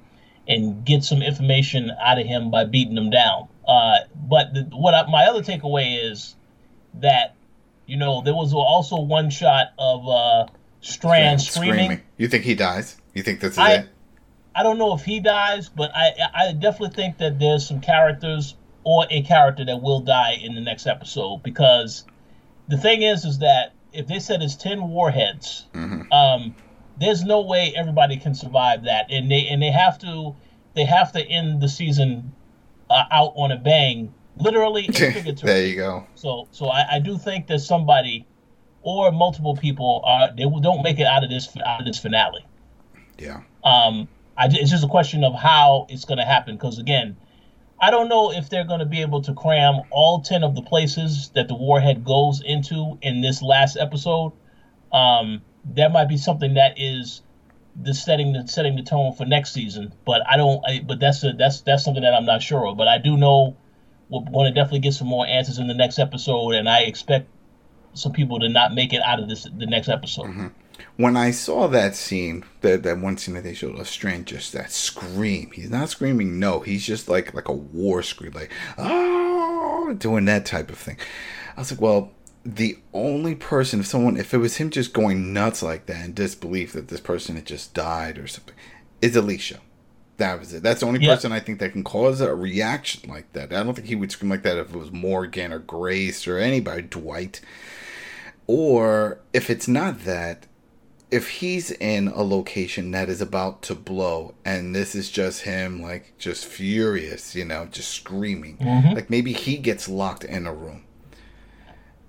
and 0.48 0.86
get 0.86 1.04
some 1.04 1.22
information 1.24 1.92
out 2.00 2.20
of 2.20 2.28
him 2.28 2.52
by 2.52 2.66
beating 2.66 2.96
him 2.98 3.10
down. 3.10 3.48
Uh, 3.68 4.00
but 4.16 4.54
the, 4.54 4.64
what 4.74 4.94
I, 4.94 5.10
my 5.10 5.26
other 5.26 5.42
takeaway 5.42 6.12
is 6.12 6.36
that 6.96 7.36
you 7.88 7.98
know 7.98 8.22
there 8.22 8.36
was 8.36 8.54
also 8.54 9.00
one 9.02 9.30
shot 9.32 9.68
of 9.80 10.08
uh, 10.08 10.46
Strand 10.82 11.42
screaming. 11.42 12.02
you 12.18 12.28
think 12.28 12.44
he 12.44 12.54
dies 12.56 12.98
you 13.14 13.22
think 13.24 13.40
this 13.40 13.54
is 13.54 13.58
I- 13.58 13.72
it 13.74 13.90
I 14.56 14.64
don't 14.64 14.78
know 14.78 14.94
if 14.94 15.04
he 15.04 15.20
dies, 15.20 15.70
but 15.70 15.92
I 15.96 16.12
I 16.34 16.52
definitely 16.54 16.96
think 16.96 17.18
that 17.20 17.40
there's 17.40 17.68
some 17.68 17.82
characters 17.82 18.56
or 18.84 19.06
a 19.10 19.22
character 19.22 19.66
that 19.66 19.82
will 19.82 20.02
die 20.02 20.40
in 20.42 20.56
the 20.56 20.62
next 20.62 20.88
episode 20.88 21.44
because 21.44 22.06
the 22.68 22.78
thing 22.78 23.02
is 23.02 23.26
is 23.26 23.40
that 23.40 23.74
if 23.94 24.08
they 24.08 24.20
said 24.20 24.42
it's 24.42 24.56
ten 24.56 24.90
warheads, 24.90 25.68
um, 26.12 26.56
there's 27.00 27.24
no 27.24 27.42
way 27.42 27.74
everybody 27.76 28.18
can 28.18 28.34
survive 28.36 28.84
that, 28.84 29.12
and 29.12 29.30
they 29.32 29.48
and 29.48 29.62
they 29.62 29.72
have 29.72 29.98
to 30.00 30.36
they 30.76 30.86
have 30.86 31.12
to 31.14 31.22
end 31.22 31.62
the 31.62 31.70
season 31.70 32.34
uh, 32.90 33.04
out 33.12 33.34
on 33.36 33.52
a 33.52 33.58
bang, 33.58 34.14
literally 34.38 34.88
and 34.88 34.96
figuratively. 34.96 35.48
there 35.54 35.66
you 35.66 35.76
go 35.76 36.08
So 36.16 36.48
so 36.52 36.68
I, 36.68 36.96
I 36.96 37.00
do 37.00 37.18
think 37.18 37.48
that 37.48 37.60
somebody 37.60 38.26
or 38.82 39.12
multiple 39.12 39.56
people 39.56 40.02
are 40.06 40.30
they 40.36 40.44
don't 40.44 40.84
make 40.84 41.00
it 41.00 41.06
out 41.06 41.24
of 41.24 41.30
this 41.30 41.50
out 41.66 41.82
of 41.82 41.86
this 41.86 42.00
finale. 42.00 42.46
yeah 43.18 43.42
Um, 43.64 44.08
I, 44.40 44.46
it's 44.50 44.72
just 44.72 44.86
a 44.86 44.88
question 44.88 45.24
of 45.26 45.36
how 45.36 45.86
it's 45.90 46.06
going 46.06 46.18
to 46.18 46.26
happen. 46.26 46.56
Because 46.56 46.80
again, 46.80 47.18
I 47.80 47.92
don't 47.92 48.08
know 48.08 48.32
if 48.32 48.50
they're 48.50 48.64
going 48.64 48.80
to 48.80 48.86
be 48.86 49.02
able 49.02 49.22
to 49.24 49.34
cram 49.34 49.82
all 49.92 50.22
ten 50.22 50.44
of 50.44 50.56
the 50.56 50.62
places 50.62 51.30
that 51.36 51.50
the 51.50 51.56
warhead 51.56 52.06
goes 52.06 52.42
into 52.42 52.98
in 53.02 53.22
this 53.22 53.42
last 53.42 53.78
episode. 53.78 54.32
Um, 54.94 55.42
that 55.76 55.92
might 55.92 56.08
be 56.08 56.18
something 56.18 56.54
that 56.54 56.80
is 56.80 57.22
the 57.76 57.94
setting 57.94 58.34
the 58.34 58.48
setting 58.48 58.76
the 58.76 58.84
tone 58.84 59.14
for 59.14 59.26
next 59.26 59.54
season. 59.54 59.94
But 60.06 60.22
I 60.28 60.38
don't. 60.38 60.64
I, 60.66 60.80
but 60.80 61.00
that's 61.00 61.24
a, 61.24 61.34
that's 61.34 61.62
that's 61.62 61.84
something 61.84 62.04
that 62.04 62.14
I'm 62.14 62.26
not 62.26 62.42
sure 62.42 62.66
of. 62.66 62.78
But 62.78 62.88
I 62.88 62.98
do 62.98 63.18
know 63.18 63.58
we're 64.10 64.22
going 64.32 64.46
to 64.46 64.52
definitely 64.54 64.80
get 64.80 64.94
some 64.94 65.08
more 65.08 65.28
answers 65.28 65.60
in 65.60 65.68
the 65.68 65.74
next 65.74 66.00
episode, 66.00 66.52
and 66.52 66.68
I 66.68 66.82
expect 66.84 67.28
some 67.94 68.14
people 68.14 68.40
to 68.40 68.48
not 68.50 68.74
make 68.74 68.94
it 68.94 69.02
out 69.04 69.20
of 69.20 69.28
this 69.28 69.44
the 69.44 69.66
next 69.66 69.90
episode. 69.90 70.28
When 70.98 71.16
I 71.18 71.32
saw 71.32 71.68
that 71.68 71.96
scene, 71.96 72.44
that 72.62 72.84
that 72.84 73.00
one 73.00 73.18
scene 73.18 73.36
that 73.36 73.44
they 73.44 73.54
showed 73.54 73.80
of 73.80 73.88
Strand, 73.88 74.26
just 74.28 74.54
that 74.54 74.72
scream. 74.72 75.52
He's 75.54 75.70
not 75.70 75.90
screaming, 75.90 76.40
no. 76.40 76.60
He's 76.62 76.86
just 76.86 77.08
like 77.10 77.34
like 77.34 77.48
a 77.48 77.54
war 77.54 78.02
scream, 78.04 78.34
like 78.34 78.52
oh, 78.78 79.96
doing 79.98 80.26
that 80.26 80.46
type 80.46 80.70
of 80.70 80.78
thing. 80.78 80.98
I 81.56 81.62
was 81.62 81.72
like, 81.72 81.82
well, 81.82 82.12
the 82.46 82.80
only 82.94 83.36
person, 83.36 83.82
if 83.82 83.86
someone, 83.88 84.18
if 84.18 84.34
it 84.34 84.38
was 84.38 84.58
him 84.58 84.70
just 84.70 84.94
going 84.94 85.34
nuts 85.34 85.62
like 85.62 85.86
that 85.88 86.06
in 86.06 86.14
disbelief 86.14 86.74
that 86.74 86.88
this 86.88 87.02
person 87.02 87.36
had 87.36 87.46
just 87.46 87.74
died 87.74 88.18
or 88.18 88.28
something, 88.28 88.56
is 89.02 89.16
Alicia. 89.16 89.60
That 90.18 90.40
was 90.40 90.54
it. 90.54 90.64
That's 90.64 90.82
the 90.82 90.86
only 90.86 91.00
Yeah. 91.02 91.16
person 91.16 91.32
I 91.32 91.40
think 91.40 91.60
that 91.60 91.72
can 91.72 91.84
cause 91.84 92.20
a 92.22 92.34
reaction 92.36 93.10
like 93.10 93.32
that. 93.34 93.54
I 93.54 93.64
don't 93.64 93.74
think 93.74 93.88
he 93.88 93.96
would 93.96 94.12
scream 94.12 94.30
like 94.30 94.44
that 94.44 94.58
if 94.58 94.74
it 94.74 94.78
was 94.78 94.92
Morgan 94.92 95.54
or 95.54 95.60
Grace 95.60 96.28
or 96.28 96.38
anybody, 96.38 96.82
Dwight. 96.84 97.40
Or 98.48 99.20
if 99.34 99.50
it's 99.50 99.68
not 99.68 100.06
that, 100.06 100.46
if 101.12 101.28
he's 101.30 101.72
in 101.72 102.08
a 102.10 102.22
location 102.22 102.92
that 102.92 103.10
is 103.10 103.20
about 103.22 103.62
to 103.64 103.74
blow 103.74 104.34
and 104.46 104.76
this 104.76 104.94
is 104.94 105.10
just 105.10 105.42
him 105.42 105.82
like 105.82 106.14
just 106.20 106.46
furious 106.46 107.34
you 107.36 107.44
know 107.44 107.66
just 107.72 107.90
screaming 107.92 108.58
like 108.94 109.10
maybe 109.10 109.34
he 109.34 109.58
gets 109.58 109.90
locked 109.90 110.24
in 110.24 110.46
a 110.46 110.54
room 110.54 110.84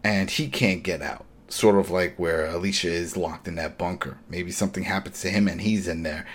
and 0.05 0.30
he 0.30 0.48
can't 0.48 0.82
get 0.82 1.03
out. 1.03 1.24
Sort 1.48 1.76
of 1.76 1.90
like 1.90 2.16
where 2.18 2.46
alicia 2.46 2.88
is 2.88 3.16
locked 3.16 3.46
in 3.48 3.57
that 3.57 3.76
bunker. 3.76 4.18
Maybe 4.28 4.51
something 4.53 4.84
happens 4.84 5.20
to 5.22 5.28
him 5.30 5.48
and 5.48 5.61
he's 5.61 5.88
in 5.88 6.05
there 6.05 6.26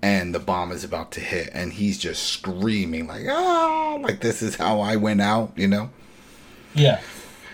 and 0.00 0.34
the 0.34 0.40
bomb 0.40 0.72
is 0.72 0.82
about 0.82 1.12
to 1.12 1.20
hit 1.20 1.50
and 1.52 1.72
he's 1.74 1.98
just 1.98 2.22
screaming 2.24 3.06
like 3.06 3.26
oh 3.28 4.00
like 4.02 4.20
this 4.20 4.42
is 4.42 4.56
how 4.56 4.80
i 4.80 4.96
went 4.96 5.20
out 5.20 5.52
you 5.56 5.68
know? 5.68 5.90
Yeah. 6.74 7.00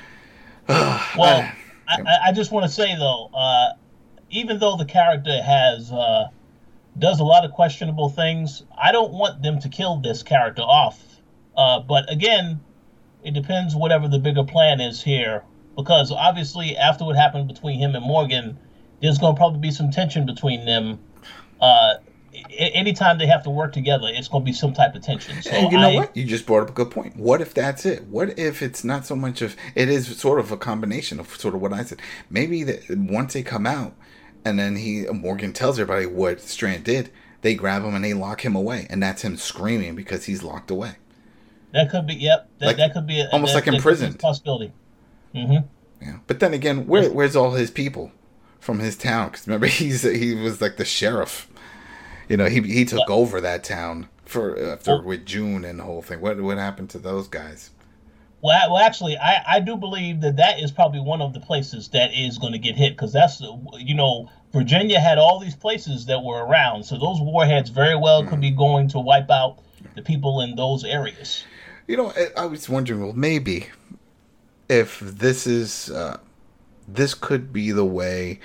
well, 0.69 1.09
I- 1.19 1.55
I, 1.89 2.01
I- 2.03 2.29
I 2.29 2.33
just 2.33 2.53
want 2.53 2.67
to 2.67 2.71
say 2.73 2.95
though, 2.97 3.31
uh, 3.35 3.71
even 4.31 4.59
though 4.59 4.77
the 4.77 4.85
character 4.85 5.43
has 5.43 5.91
uh, 5.91 6.29
does 6.99 7.21
a 7.21 7.25
lot 7.25 7.45
of 7.45 7.53
questionable 7.53 8.09
things, 8.09 8.63
I 8.81 8.93
don't 8.93 9.13
want 9.13 9.43
them 9.43 9.61
to 9.61 9.69
kill 9.69 9.97
this 9.97 10.23
character 10.23 10.63
off. 10.63 11.03
Uh, 11.57 11.81
but 11.81 12.11
again, 12.13 12.61
it 13.25 13.35
depends 13.35 13.75
whatever 13.75 14.09
the 14.09 14.19
bigger 14.19 14.45
plan 14.45 14.81
is 14.81 15.03
here, 15.03 15.45
because 15.77 16.13
obviously 16.13 16.77
after 16.77 17.05
what 17.05 17.17
happened 17.17 17.49
between 17.49 17.79
him 17.79 17.95
and 17.95 18.05
Morgan, 18.05 18.59
there's 19.01 19.19
going 19.19 19.35
to 19.35 19.39
probably 19.39 19.61
be 19.61 19.71
some 19.71 19.91
tension 19.91 20.27
between 20.27 20.65
them. 20.65 20.99
Uh, 21.61 21.95
anytime 22.57 23.19
they 23.19 23.27
have 23.27 23.43
to 23.45 23.51
work 23.51 23.73
together, 23.73 24.07
it's 24.09 24.29
going 24.29 24.45
to 24.45 24.47
be 24.47 24.53
some 24.53 24.73
type 24.73 24.95
of 24.95 25.03
tension. 25.03 25.43
So 25.43 25.51
and 25.51 25.73
you 25.73 25.79
know 25.79 25.91
I, 25.91 25.95
what? 25.97 26.17
You 26.17 26.25
just 26.25 26.47
brought 26.47 26.63
up 26.63 26.71
a 26.71 26.73
good 26.73 26.91
point. 26.91 27.17
What 27.17 27.41
if 27.41 27.55
that's 27.55 27.85
it? 27.85 28.05
What 28.05 28.39
if 28.39 28.63
it's 28.63 28.85
not 28.85 29.07
so 29.07 29.17
much 29.17 29.43
of 29.43 29.57
it 29.75 29.89
is 29.89 30.17
sort 30.17 30.39
of 30.39 30.53
a 30.53 30.57
combination 30.57 31.19
of 31.19 31.35
sort 31.37 31.55
of 31.55 31.61
what 31.61 31.73
I 31.73 31.83
said. 31.83 32.01
Maybe 32.31 32.63
that 32.65 32.85
once 32.91 33.35
they 33.35 33.43
come 33.43 33.67
out, 33.67 33.95
and 34.45 34.59
then 34.59 34.77
he 34.77 35.07
Morgan 35.07 35.53
tells 35.53 35.79
everybody 35.79 36.07
what 36.07 36.41
Strand 36.41 36.85
did, 36.85 37.11
they 37.43 37.55
grab 37.55 37.85
him 37.85 37.95
and 37.95 38.05
they 38.05 38.15
lock 38.15 38.45
him 38.45 38.57
away, 38.57 38.87
and 38.91 39.03
that's 39.03 39.23
him 39.23 39.37
screaming 39.37 39.95
because 39.95 40.25
he's 40.25 40.43
locked 40.43 40.71
away. 40.71 40.97
That 41.73 41.91
could 41.91 42.07
be. 42.07 42.15
Yep. 42.15 42.49
That, 42.59 42.67
like, 42.67 42.77
that 42.79 42.93
could 42.93 43.07
be 43.07 43.21
a, 43.21 43.29
almost 43.31 43.55
that, 43.55 43.67
like 43.67 43.75
imprisoned. 43.75 44.19
Possibility. 44.19 44.73
Mm-hmm. 45.35 45.67
Yeah, 46.03 46.19
but 46.27 46.41
then 46.41 46.55
again, 46.55 46.87
where, 46.87 47.11
where's 47.11 47.37
all 47.37 47.53
his 47.53 47.71
people 47.71 48.13
from 48.61 48.79
his 48.79 48.97
town? 48.97 49.31
Because 49.31 49.47
remember, 49.47 49.67
he's 49.69 50.03
he 50.03 50.35
was 50.35 50.61
like 50.61 50.77
the 50.77 50.85
sheriff. 50.85 51.49
You 52.29 52.37
know, 52.37 52.47
he 52.47 52.61
he 52.61 52.85
took 52.85 53.09
over 53.09 53.41
that 53.41 53.65
town 53.65 54.09
for 54.25 54.59
after 54.73 54.93
well, 54.93 55.03
with 55.03 55.27
June 55.27 55.65
and 55.65 55.79
the 55.79 55.85
whole 55.85 56.03
thing. 56.03 56.21
What 56.21 56.41
what 56.41 56.59
happened 56.59 56.91
to 56.91 56.99
those 56.99 57.29
guys? 57.29 57.71
Well, 58.41 58.73
well, 58.73 58.83
actually, 58.83 59.17
I, 59.17 59.43
I 59.57 59.61
do 59.61 59.77
believe 59.77 60.21
that 60.21 60.37
that 60.37 60.61
is 60.61 60.71
probably 60.71 61.01
one 61.01 61.21
of 61.21 61.33
the 61.33 61.41
places 61.41 61.89
that 61.89 62.13
is 62.15 62.39
going 62.39 62.53
to 62.53 62.59
get 62.59 62.77
hit 62.77 62.93
because 62.93 63.13
that's 63.13 63.41
you 63.79 63.95
know 63.95 64.31
Virginia 64.53 65.01
had 65.01 65.19
all 65.19 65.41
these 65.41 65.57
places 65.57 66.07
that 66.07 66.23
were 66.23 66.45
around, 66.45 66.85
so 66.85 66.97
those 66.97 67.21
warheads 67.21 67.71
very 67.71 67.97
well 67.97 68.23
mm. 68.23 68.29
could 68.29 68.41
be 68.41 68.51
going 68.51 68.89
to 68.89 69.01
wipe 69.01 69.31
out 69.31 69.59
the 69.97 70.03
people 70.03 70.41
in 70.41 70.55
those 70.55 70.85
areas. 70.85 71.45
You 71.89 71.97
know, 71.97 72.13
I, 72.13 72.43
I 72.43 72.47
was 72.47 72.69
wondering, 72.69 73.03
well, 73.03 73.13
maybe 73.13 73.67
if 74.69 75.01
this 75.01 75.47
is 75.47 75.91
uh, 75.91 76.19
this 76.87 77.15
could 77.15 77.53
be 77.53 77.73
the 77.73 77.85
way 77.85 78.39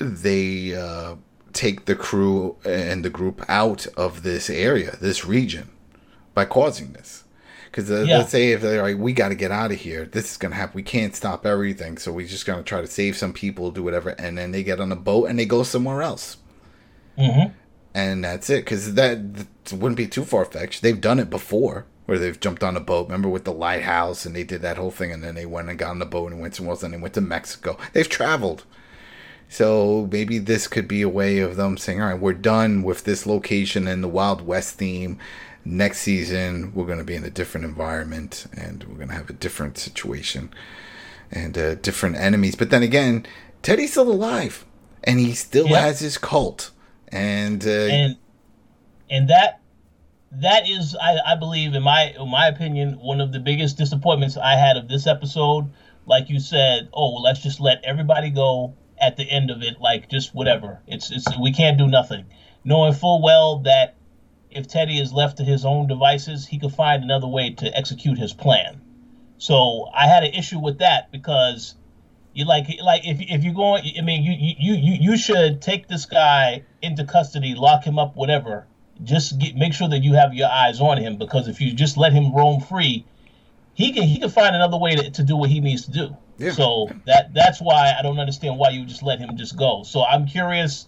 they 0.00 0.74
uh, 0.74 1.16
take 1.52 1.84
the 1.84 1.94
crew 1.94 2.56
and 2.64 3.04
the 3.04 3.10
group 3.10 3.44
out 3.48 3.86
of 3.96 4.22
this 4.22 4.50
area, 4.50 4.96
this 5.00 5.24
region, 5.24 5.70
by 6.34 6.44
causing 6.44 6.92
this. 6.92 7.24
Because 7.72 7.90
uh, 7.90 8.04
yeah. 8.06 8.18
let's 8.18 8.30
say 8.30 8.52
if 8.52 8.60
they're 8.60 8.82
like, 8.82 8.98
we 8.98 9.14
got 9.14 9.30
to 9.30 9.34
get 9.34 9.50
out 9.50 9.72
of 9.72 9.80
here, 9.80 10.04
this 10.04 10.32
is 10.32 10.36
gonna 10.36 10.54
happen. 10.54 10.74
We 10.74 10.82
can't 10.82 11.16
stop 11.16 11.46
everything, 11.46 11.96
so 11.96 12.12
we're 12.12 12.26
just 12.26 12.44
gonna 12.44 12.62
try 12.62 12.82
to 12.82 12.86
save 12.86 13.16
some 13.16 13.32
people, 13.32 13.70
do 13.70 13.82
whatever, 13.82 14.10
and 14.10 14.36
then 14.36 14.52
they 14.52 14.62
get 14.62 14.78
on 14.78 14.92
a 14.92 14.96
boat 14.96 15.30
and 15.30 15.38
they 15.38 15.46
go 15.46 15.62
somewhere 15.62 16.02
else. 16.02 16.36
Mm-hmm. 17.16 17.54
And 17.94 18.24
that's 18.24 18.50
it, 18.50 18.66
because 18.66 18.92
that, 18.94 19.34
that 19.34 19.72
wouldn't 19.72 19.96
be 19.96 20.06
too 20.06 20.24
far 20.24 20.44
fetched. 20.44 20.82
They've 20.82 21.00
done 21.00 21.18
it 21.18 21.30
before 21.30 21.86
where 22.04 22.18
they've 22.18 22.40
jumped 22.40 22.62
on 22.62 22.76
a 22.76 22.80
boat. 22.80 23.06
Remember 23.06 23.30
with 23.30 23.44
the 23.44 23.52
lighthouse, 23.52 24.26
and 24.26 24.36
they 24.36 24.44
did 24.44 24.60
that 24.60 24.76
whole 24.76 24.90
thing, 24.90 25.10
and 25.10 25.24
then 25.24 25.34
they 25.34 25.46
went 25.46 25.70
and 25.70 25.78
got 25.78 25.90
on 25.90 25.98
the 25.98 26.04
boat 26.04 26.30
and 26.30 26.42
went 26.42 26.54
somewhere 26.54 26.72
else, 26.72 26.82
and 26.82 26.92
they 26.92 26.98
went 26.98 27.14
to 27.14 27.22
Mexico. 27.22 27.78
They've 27.94 28.08
traveled. 28.08 28.64
So 29.48 30.08
maybe 30.10 30.38
this 30.38 30.66
could 30.66 30.88
be 30.88 31.02
a 31.02 31.08
way 31.08 31.38
of 31.38 31.56
them 31.56 31.76
saying, 31.76 32.00
all 32.00 32.08
right, 32.08 32.20
we're 32.20 32.32
done 32.32 32.82
with 32.82 33.04
this 33.04 33.26
location 33.26 33.86
and 33.86 34.02
the 34.02 34.08
Wild 34.08 34.46
West 34.46 34.76
theme. 34.76 35.18
Next 35.64 36.00
season, 36.00 36.72
we're 36.74 36.86
going 36.86 36.98
to 36.98 37.04
be 37.04 37.14
in 37.14 37.24
a 37.24 37.30
different 37.30 37.64
environment 37.64 38.46
and 38.56 38.82
we're 38.84 38.96
going 38.96 39.08
to 39.08 39.14
have 39.14 39.30
a 39.30 39.34
different 39.34 39.78
situation 39.78 40.52
and 41.30 41.56
uh, 41.56 41.74
different 41.76 42.16
enemies. 42.16 42.56
But 42.56 42.70
then 42.70 42.82
again, 42.82 43.26
Teddy's 43.62 43.92
still 43.92 44.10
alive 44.10 44.64
and 45.04 45.20
he 45.20 45.34
still 45.34 45.68
has 45.68 46.00
his 46.00 46.18
cult. 46.18 46.70
And, 47.08 47.64
uh, 47.64 47.70
and, 47.70 48.16
and 49.10 49.28
that 49.28 49.62
that 50.32 50.68
is, 50.68 50.96
I, 51.00 51.18
I 51.32 51.36
believe, 51.36 51.74
in 51.74 51.82
my 51.82 52.14
in 52.18 52.30
my 52.30 52.46
opinion, 52.46 52.94
one 52.94 53.20
of 53.20 53.32
the 53.32 53.38
biggest 53.38 53.76
disappointments 53.76 54.36
I 54.36 54.56
had 54.56 54.76
of 54.76 54.88
this 54.88 55.06
episode. 55.06 55.70
Like 56.06 56.30
you 56.30 56.40
said, 56.40 56.88
oh, 56.92 57.12
well, 57.12 57.22
let's 57.22 57.42
just 57.42 57.60
let 57.60 57.84
everybody 57.84 58.30
go 58.30 58.74
at 59.00 59.16
the 59.16 59.24
end 59.30 59.50
of 59.50 59.62
it, 59.62 59.80
like 59.80 60.08
just 60.08 60.34
whatever. 60.34 60.80
It's 60.86 61.10
it's 61.12 61.26
we 61.38 61.52
can't 61.52 61.76
do 61.76 61.86
nothing, 61.86 62.24
knowing 62.64 62.94
full 62.94 63.22
well 63.22 63.58
that 63.60 63.96
if 64.54 64.68
Teddy 64.68 64.98
is 64.98 65.12
left 65.12 65.38
to 65.38 65.44
his 65.44 65.64
own 65.64 65.86
devices, 65.86 66.46
he 66.46 66.58
could 66.58 66.72
find 66.72 67.02
another 67.02 67.26
way 67.26 67.50
to 67.50 67.76
execute 67.76 68.18
his 68.18 68.32
plan. 68.32 68.80
So 69.38 69.88
I 69.94 70.06
had 70.06 70.22
an 70.24 70.32
issue 70.34 70.58
with 70.58 70.78
that 70.78 71.10
because 71.10 71.74
you 72.34 72.44
like 72.44 72.66
like 72.82 73.06
if 73.06 73.20
if 73.20 73.44
you're 73.44 73.54
going, 73.54 73.84
I 73.98 74.02
mean, 74.02 74.22
you 74.22 74.32
you 74.32 74.74
you 74.74 75.10
you 75.10 75.16
should 75.16 75.60
take 75.60 75.88
this 75.88 76.06
guy 76.06 76.64
into 76.80 77.04
custody, 77.04 77.54
lock 77.54 77.84
him 77.84 77.98
up, 77.98 78.16
whatever, 78.16 78.66
just 79.02 79.38
get, 79.38 79.56
make 79.56 79.72
sure 79.72 79.88
that 79.88 80.02
you 80.02 80.14
have 80.14 80.32
your 80.34 80.48
eyes 80.48 80.80
on 80.80 80.98
him 80.98 81.16
because 81.16 81.48
if 81.48 81.60
you 81.60 81.72
just 81.72 81.96
let 81.96 82.12
him 82.12 82.34
roam 82.34 82.60
free, 82.60 83.04
he 83.74 83.92
can 83.92 84.04
he 84.04 84.18
can 84.18 84.30
find 84.30 84.54
another 84.54 84.78
way 84.78 84.94
to, 84.94 85.10
to 85.10 85.22
do 85.22 85.36
what 85.36 85.50
he 85.50 85.60
needs 85.60 85.86
to 85.86 85.90
do. 85.90 86.16
Yeah. 86.38 86.52
So 86.52 86.88
that 87.06 87.34
that's 87.34 87.60
why 87.60 87.94
I 87.98 88.02
don't 88.02 88.18
understand 88.18 88.58
why 88.58 88.70
you 88.70 88.84
just 88.84 89.02
let 89.02 89.18
him 89.18 89.36
just 89.36 89.56
go. 89.56 89.82
So 89.82 90.04
I'm 90.04 90.26
curious 90.26 90.86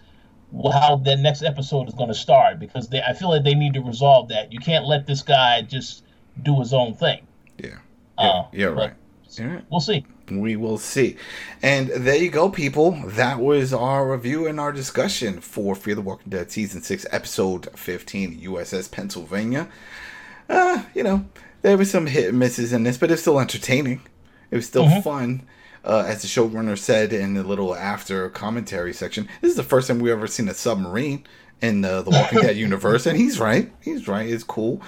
how 0.72 0.96
the 0.96 1.16
next 1.16 1.42
episode 1.42 1.88
is 1.88 1.94
going 1.94 2.08
to 2.08 2.14
start 2.14 2.58
because 2.58 2.88
they, 2.88 3.02
I 3.02 3.12
feel 3.12 3.30
like 3.30 3.44
they 3.44 3.54
need 3.54 3.74
to 3.74 3.80
resolve 3.80 4.28
that. 4.28 4.52
You 4.52 4.58
can't 4.58 4.86
let 4.86 5.06
this 5.06 5.22
guy 5.22 5.62
just 5.62 6.04
do 6.42 6.58
his 6.60 6.72
own 6.72 6.94
thing. 6.94 7.26
Yeah. 7.58 7.78
Yeah. 8.18 8.26
Uh, 8.26 8.46
yeah. 8.52 8.66
Right. 8.66 8.92
Yeah. 9.36 9.60
We'll 9.70 9.80
see 9.80 10.04
we 10.30 10.56
will 10.56 10.78
see. 10.78 11.16
And 11.62 11.88
there 11.88 12.16
you 12.16 12.30
go, 12.30 12.48
people. 12.48 12.92
That 13.04 13.40
was 13.40 13.72
our 13.72 14.10
review 14.10 14.46
and 14.46 14.58
our 14.58 14.72
discussion 14.72 15.40
for 15.40 15.74
Fear 15.74 15.96
the 15.96 16.02
Walking 16.02 16.30
Dead 16.30 16.50
Season 16.50 16.82
6, 16.82 17.06
Episode 17.10 17.68
15, 17.78 18.40
USS 18.40 18.90
Pennsylvania. 18.90 19.68
Uh, 20.48 20.82
you 20.94 21.02
know, 21.02 21.26
there 21.62 21.76
was 21.76 21.90
some 21.90 22.06
hit 22.06 22.30
and 22.30 22.38
misses 22.38 22.72
in 22.72 22.82
this, 22.82 22.98
but 22.98 23.10
it's 23.10 23.22
still 23.22 23.40
entertaining. 23.40 24.02
It 24.50 24.56
was 24.56 24.66
still 24.66 24.86
mm-hmm. 24.86 25.00
fun. 25.00 25.42
Uh, 25.84 26.04
as 26.06 26.22
the 26.22 26.28
showrunner 26.28 26.78
said 26.78 27.12
in 27.12 27.34
the 27.34 27.42
little 27.42 27.74
after 27.74 28.28
commentary 28.30 28.92
section, 28.92 29.28
this 29.40 29.50
is 29.50 29.56
the 29.56 29.62
first 29.62 29.88
time 29.88 29.98
we've 29.98 30.12
ever 30.12 30.26
seen 30.26 30.48
a 30.48 30.54
submarine 30.54 31.24
in 31.60 31.82
the, 31.82 32.02
the 32.02 32.10
Walking 32.10 32.40
Dead 32.40 32.56
universe, 32.68 33.06
and 33.06 33.18
he's 33.18 33.38
right. 33.38 33.72
He's 33.80 34.08
right. 34.08 34.28
It's 34.28 34.44
cool. 34.44 34.80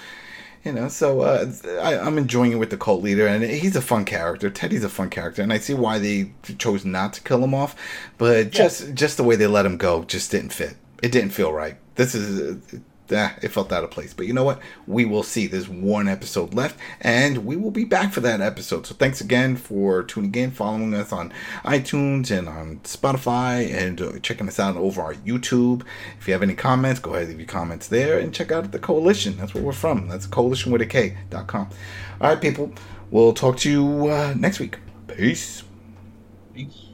You 0.65 0.73
know, 0.73 0.89
so 0.89 1.21
uh, 1.21 1.47
I, 1.81 1.95
am 1.95 2.19
enjoying 2.19 2.51
it 2.51 2.57
with 2.57 2.71
the 2.71 2.77
cult 2.77 3.01
leader, 3.01 3.27
and 3.29 3.45
he's 3.45 3.77
a 3.77 3.81
fun 3.81 4.05
character. 4.05 4.51
Teddy's 4.51 4.83
a 4.83 4.89
fun 4.89 5.11
character, 5.11 5.41
and 5.41 5.53
I 5.53 5.59
see 5.59 5.75
why 5.75 6.01
they 6.01 6.33
chose 6.59 6.85
not 6.85 7.13
to 7.13 7.21
kill 7.21 7.45
him 7.45 7.55
off. 7.55 7.77
But 8.19 8.51
just 8.51 8.95
just 8.95 9.17
the 9.17 9.23
way 9.23 9.37
they 9.37 9.47
let 9.47 9.65
him 9.65 9.77
go 9.77 10.03
just 10.03 10.33
didn't 10.33 10.53
fit. 10.53 10.77
It 11.05 11.13
didn't 11.13 11.31
feel 11.31 11.53
right. 11.53 11.77
This 11.95 12.17
is 12.17 12.81
eh, 13.13 13.31
it 13.43 13.49
felt 13.49 13.73
out 13.73 13.85
of 13.85 13.91
place. 13.91 14.15
But 14.15 14.27
you 14.27 14.33
know 14.33 14.45
what? 14.45 14.61
We 14.87 15.05
will 15.05 15.23
see. 15.23 15.47
There's 15.47 15.69
one 15.69 16.09
episode 16.09 16.55
left, 16.55 16.79
and 17.01 17.45
we 17.45 17.57
will 17.57 17.71
be 17.71 17.85
back 17.85 18.13
for 18.13 18.21
that 18.21 18.41
episode. 18.41 18.87
So 18.87 18.95
thanks 18.95 19.21
again 19.21 19.57
for 19.57 20.03
tuning 20.03 20.35
in, 20.35 20.51
following 20.51 20.95
us 20.95 21.13
on 21.13 21.33
iTunes 21.65 22.37
and 22.37 22.49
on 22.49 22.81
Spotify, 22.85 23.73
and 23.73 24.01
uh, 24.01 24.19
checking 24.21 24.49
us 24.49 24.59
out 24.59 24.77
over 24.77 25.03
our 25.03 25.15
YouTube. 25.15 25.83
If 26.19 26.27
you 26.27 26.33
have 26.33 26.43
any 26.43 26.55
comments, 26.55 27.01
go 27.01 27.15
ahead 27.15 27.29
leave 27.29 27.39
your 27.39 27.47
comments 27.47 27.89
there, 27.89 28.19
and 28.19 28.35
check 28.35 28.53
out 28.53 28.73
the 28.73 28.79
Koalition. 28.79 29.37
That's 29.37 29.55
where 29.55 29.63
we're 29.63 29.73
from. 29.73 30.09
That's 30.09 30.27
Coalition 30.27 30.73
with 30.73 30.83
a 30.83 30.87
K.com. 30.87 31.69
All 32.21 32.31
right, 32.31 32.41
people. 32.41 32.73
We'll 33.11 33.33
talk 33.33 33.59
to 33.59 33.71
you 33.71 34.09
uh, 34.09 34.35
next 34.37 34.59
week. 34.59 34.79
Peace. 35.07 35.63
Peace. 36.55 36.86